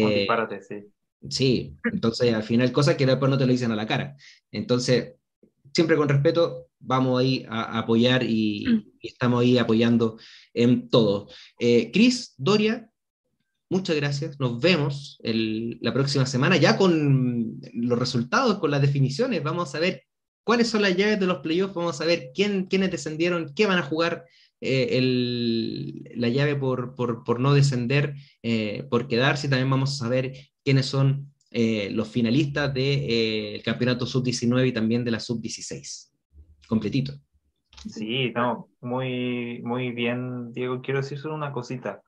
No, 0.00 0.10
Eh, 0.16 0.26
sí. 0.68 0.92
Sí, 1.28 1.76
entonces 1.84 2.34
al 2.34 2.42
final 2.42 2.72
cosas 2.72 2.96
que 2.96 3.06
después 3.06 3.30
no 3.30 3.38
te 3.38 3.46
lo 3.46 3.52
dicen 3.52 3.70
a 3.72 3.76
la 3.76 3.86
cara. 3.86 4.16
Entonces, 4.50 5.14
siempre 5.72 5.96
con 5.96 6.08
respeto, 6.08 6.68
vamos 6.80 7.20
ahí 7.20 7.46
a, 7.48 7.62
a 7.76 7.78
apoyar 7.80 8.22
y, 8.24 8.64
y 9.00 9.08
estamos 9.08 9.42
ahí 9.42 9.56
apoyando 9.58 10.18
en 10.52 10.88
todo. 10.88 11.28
Eh, 11.58 11.90
Cris, 11.92 12.34
Doria, 12.36 12.90
muchas 13.70 13.96
gracias. 13.96 14.38
Nos 14.40 14.60
vemos 14.60 15.18
el- 15.22 15.78
la 15.80 15.92
próxima 15.94 16.26
semana 16.26 16.56
ya 16.56 16.76
con 16.76 17.60
los 17.72 17.98
resultados, 17.98 18.58
con 18.58 18.70
las 18.72 18.82
definiciones. 18.82 19.42
Vamos 19.44 19.74
a 19.74 19.78
ver 19.80 20.02
cuáles 20.44 20.68
son 20.68 20.82
las 20.82 20.96
llaves 20.96 21.20
de 21.20 21.26
los 21.26 21.38
playoffs, 21.38 21.74
vamos 21.74 22.00
a 22.00 22.04
ver 22.04 22.30
quién, 22.34 22.66
quiénes 22.66 22.90
descendieron, 22.90 23.52
qué 23.54 23.66
van 23.66 23.78
a 23.78 23.82
jugar. 23.82 24.24
eh, 24.64 24.96
el- 24.98 26.04
la 26.14 26.28
llave 26.28 26.54
por, 26.54 26.94
por, 26.94 27.24
por 27.24 27.40
no 27.40 27.52
descender, 27.52 28.14
eh, 28.44 28.84
por 28.90 29.08
quedarse, 29.08 29.48
también 29.48 29.68
vamos 29.68 29.90
a 29.94 30.04
saber 30.04 30.34
quiénes 30.64 30.86
son 30.86 31.32
eh, 31.50 31.90
los 31.92 32.08
finalistas 32.08 32.72
del 32.72 33.62
campeonato 33.62 34.06
sub-19 34.06 34.68
y 34.68 34.72
también 34.72 35.04
de 35.04 35.10
la 35.10 35.20
sub-16. 35.20 36.10
Completito. 36.66 37.12
Sí, 37.88 38.32
muy, 38.80 39.60
muy 39.62 39.90
bien, 39.90 40.52
Diego. 40.52 40.80
Quiero 40.82 41.00
decir 41.00 41.18
solo 41.18 41.34
una 41.34 41.52
cosita. 41.52 42.02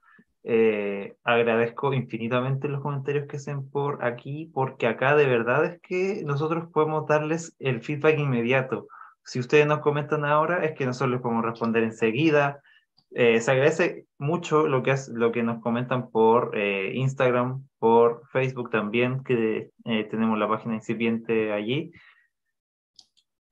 Eh, 0.46 1.16
agradezco 1.24 1.94
infinitamente 1.94 2.68
los 2.68 2.82
comentarios 2.82 3.26
que 3.26 3.38
hacen 3.38 3.68
por 3.70 4.05
aquí, 4.05 4.50
porque 4.52 4.86
acá 4.86 5.16
de 5.16 5.26
verdad 5.26 5.64
es 5.64 5.80
que 5.80 6.22
nosotros 6.24 6.68
podemos 6.70 7.07
darles 7.07 7.57
el 7.59 7.82
feedback 7.82 8.18
inmediato. 8.18 8.86
Si 9.24 9.40
ustedes 9.40 9.66
nos 9.66 9.80
comentan 9.80 10.24
ahora, 10.24 10.64
es 10.64 10.72
que 10.72 10.84
nosotros 10.84 11.12
les 11.12 11.20
podemos 11.22 11.44
responder 11.44 11.82
enseguida. 11.82 12.61
Eh, 13.17 13.41
se 13.41 13.51
agradece 13.53 14.07
mucho 14.19 14.67
lo 14.67 14.83
que, 14.83 14.93
lo 15.12 15.31
que 15.31 15.45
nos 15.45 15.62
comentan 15.62 16.11
por 16.11 16.51
eh, 16.59 16.93
Instagram, 16.95 17.65
por 17.79 18.27
Facebook 18.33 18.71
también, 18.71 19.23
que 19.23 19.71
eh, 19.85 20.05
tenemos 20.11 20.37
la 20.37 20.49
página 20.49 20.75
incipiente 20.75 21.53
allí. 21.53 21.93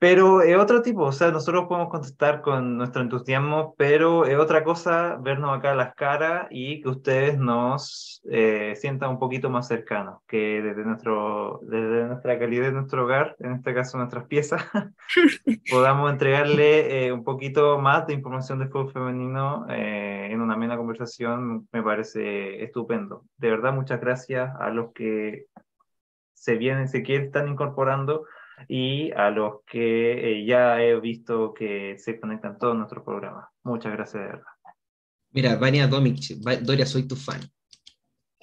Pero 0.03 0.41
es 0.41 0.57
otro 0.57 0.81
tipo, 0.81 1.03
o 1.03 1.11
sea, 1.13 1.31
nosotros 1.31 1.63
podemos 1.69 1.89
contestar 1.89 2.41
con 2.41 2.77
nuestro 2.77 3.01
entusiasmo, 3.01 3.73
pero 3.77 4.25
es 4.25 4.37
otra 4.37 4.65
cosa 4.65 5.15
vernos 5.15 5.57
acá 5.57 5.71
a 5.71 5.75
las 5.75 5.95
caras 5.95 6.47
y 6.49 6.81
que 6.81 6.89
ustedes 6.89 7.37
nos 7.37 8.21
eh, 8.29 8.73
sientan 8.75 9.11
un 9.11 9.17
poquito 9.17 9.49
más 9.49 9.69
cercanos, 9.69 10.19
que 10.27 10.61
desde, 10.61 10.83
nuestro, 10.83 11.61
desde 11.63 12.03
nuestra 12.03 12.37
calidad 12.37 12.65
de 12.65 12.71
nuestro 12.73 13.05
hogar, 13.05 13.37
en 13.39 13.53
este 13.53 13.73
caso 13.73 13.97
nuestras 13.97 14.25
piezas, 14.25 14.65
podamos 15.71 16.11
entregarle 16.11 17.05
eh, 17.05 17.13
un 17.13 17.23
poquito 17.23 17.79
más 17.79 18.05
de 18.05 18.13
información 18.13 18.59
de 18.59 18.67
fútbol 18.67 18.91
femenino 18.91 19.65
eh, 19.69 20.27
en 20.29 20.41
una 20.41 20.55
amena 20.55 20.75
conversación, 20.75 21.69
me 21.71 21.81
parece 21.81 22.61
estupendo. 22.61 23.23
De 23.37 23.49
verdad, 23.49 23.71
muchas 23.71 24.01
gracias 24.01 24.53
a 24.59 24.69
los 24.69 24.91
que 24.91 25.45
se 26.33 26.55
vienen, 26.55 26.89
se 26.89 27.03
quieren, 27.03 27.27
están 27.27 27.47
incorporando 27.47 28.25
y 28.67 29.11
a 29.11 29.29
los 29.29 29.61
que 29.65 30.41
eh, 30.41 30.45
ya 30.45 30.81
he 30.81 30.99
visto 30.99 31.53
que 31.53 31.97
se 31.97 32.19
conectan 32.19 32.57
todos 32.57 32.75
nuestros 32.75 33.03
programas. 33.03 33.45
Muchas 33.63 33.93
gracias 33.93 34.21
de 34.21 34.29
verdad. 34.29 34.53
Mira, 35.31 35.55
Vania 35.55 35.87
Domic, 35.87 36.19
Doria, 36.61 36.85
soy 36.85 37.07
tu 37.07 37.15
fan. 37.15 37.41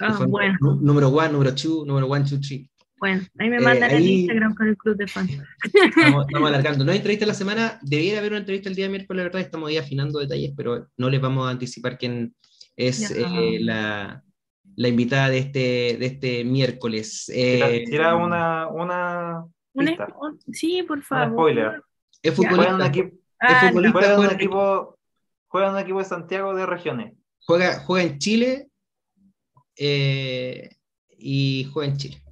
Ah, 0.01 0.19
bueno. 0.27 0.59
Número 0.81 1.09
one, 1.09 1.31
número 1.31 1.55
two, 1.55 1.85
número 1.85 2.07
one, 2.07 2.24
two, 2.24 2.41
three. 2.41 2.69
Bueno, 3.01 3.23
ahí 3.39 3.49
me 3.49 3.61
mandan 3.61 3.91
eh, 3.93 3.97
el 3.97 4.07
Instagram 4.07 4.55
con 4.55 4.69
el 4.69 4.77
club 4.77 4.97
de 4.97 5.07
fans. 5.07 5.31
Estamos, 5.73 6.27
alargando. 6.35 6.85
No 6.85 6.93
hay 6.93 6.99
entrevista 6.99 7.24
la 7.24 7.35
semana, 7.35 7.78
debiera 7.82 8.19
haber 8.19 8.32
una 8.32 8.41
entrevista 8.41 8.69
el 8.69 8.74
día 8.74 8.85
de 8.87 8.91
miércoles, 8.91 9.16
la 9.16 9.24
verdad, 9.24 9.41
estamos 9.41 9.70
ahí 9.70 9.78
afinando 9.78 10.19
detalles, 10.19 10.53
pero 10.55 10.87
no 10.99 11.09
les 11.09 11.20
vamos 11.20 11.47
a 11.47 11.51
anticipar 11.51 11.97
quién 11.97 12.35
es 12.77 13.11
eh, 13.11 13.59
la, 13.61 14.23
la, 14.77 14.89
invitada 14.89 15.31
de 15.31 15.39
este, 15.39 15.97
de 15.99 16.07
este 16.07 16.45
miércoles. 16.45 17.31
Eh, 17.35 17.85
Tira 17.87 18.16
una, 18.16 18.69
una 18.69 19.45
sí, 20.52 20.82
por 20.82 21.02
favor. 21.02 21.32
spoiler. 21.32 21.82
Es 22.23 22.35
futbolista. 22.35 22.70
Juega, 22.70 22.86
equipo, 22.86 23.16
ah, 23.40 23.70
juega, 23.73 24.19
un 24.19 24.31
equipo, 24.31 24.98
juega 25.48 25.69
en 25.69 25.74
un 25.74 25.81
equipo 25.81 25.98
de 25.98 26.05
Santiago 26.05 26.55
de 26.55 26.66
regiones. 26.66 27.15
Juega, 27.47 27.81
juega 27.81 28.11
en 28.11 28.19
Chile 28.19 28.69
eh, 29.77 30.77
y 31.16 31.65
juega 31.73 31.93
en 31.93 31.97
Chile. 31.97 32.23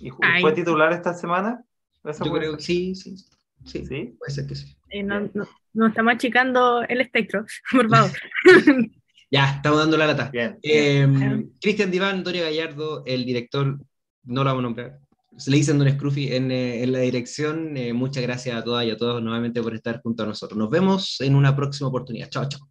¿Y 0.00 0.10
fue 0.10 0.52
titular 0.52 0.92
esta 0.92 1.14
semana? 1.14 1.64
Yo 2.04 2.32
creo 2.32 2.56
que 2.56 2.62
sí, 2.62 2.94
sí, 2.94 3.16
sí, 3.64 3.86
sí. 3.86 4.16
Puede 4.18 4.32
ser 4.32 4.46
que 4.46 4.54
sí. 4.54 4.76
Eh, 4.90 5.02
no, 5.02 5.28
no, 5.74 5.86
estamos 5.86 6.14
achicando 6.14 6.82
el 6.82 7.00
espectro, 7.00 7.44
por 7.72 7.88
favor. 7.88 8.10
ya, 9.30 9.56
estamos 9.56 9.78
dando 9.80 9.96
la 9.96 10.06
lata. 10.06 10.30
Bien, 10.30 10.58
eh, 10.62 11.46
Cristian 11.60 11.90
Diván, 11.90 12.24
Doria 12.24 12.44
Gallardo, 12.44 13.04
el 13.06 13.24
director, 13.24 13.78
no 14.24 14.44
lo 14.44 14.50
vamos 14.50 14.60
a 14.60 14.62
nombrar, 14.62 14.98
le 15.46 15.56
dicen 15.56 15.78
Don 15.78 15.90
Scruffy 15.90 16.32
en, 16.32 16.50
eh, 16.50 16.82
en, 16.82 16.92
la 16.92 17.00
dirección. 17.00 17.76
Eh, 17.76 17.92
muchas 17.92 18.22
gracias 18.22 18.56
a 18.56 18.64
todas 18.64 18.84
y 18.84 18.90
a 18.90 18.96
todos 18.96 19.22
nuevamente 19.22 19.62
por 19.62 19.74
estar 19.74 20.00
junto 20.02 20.22
a 20.22 20.26
nosotros. 20.26 20.58
Nos 20.58 20.70
vemos 20.70 21.20
en 21.20 21.34
una 21.34 21.54
próxima 21.54 21.88
oportunidad. 21.88 22.28
Chao, 22.28 22.48
chao. 22.48 22.68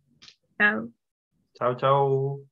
Chao. 0.57 0.89
Chao, 1.53 1.77
chao. 1.77 2.46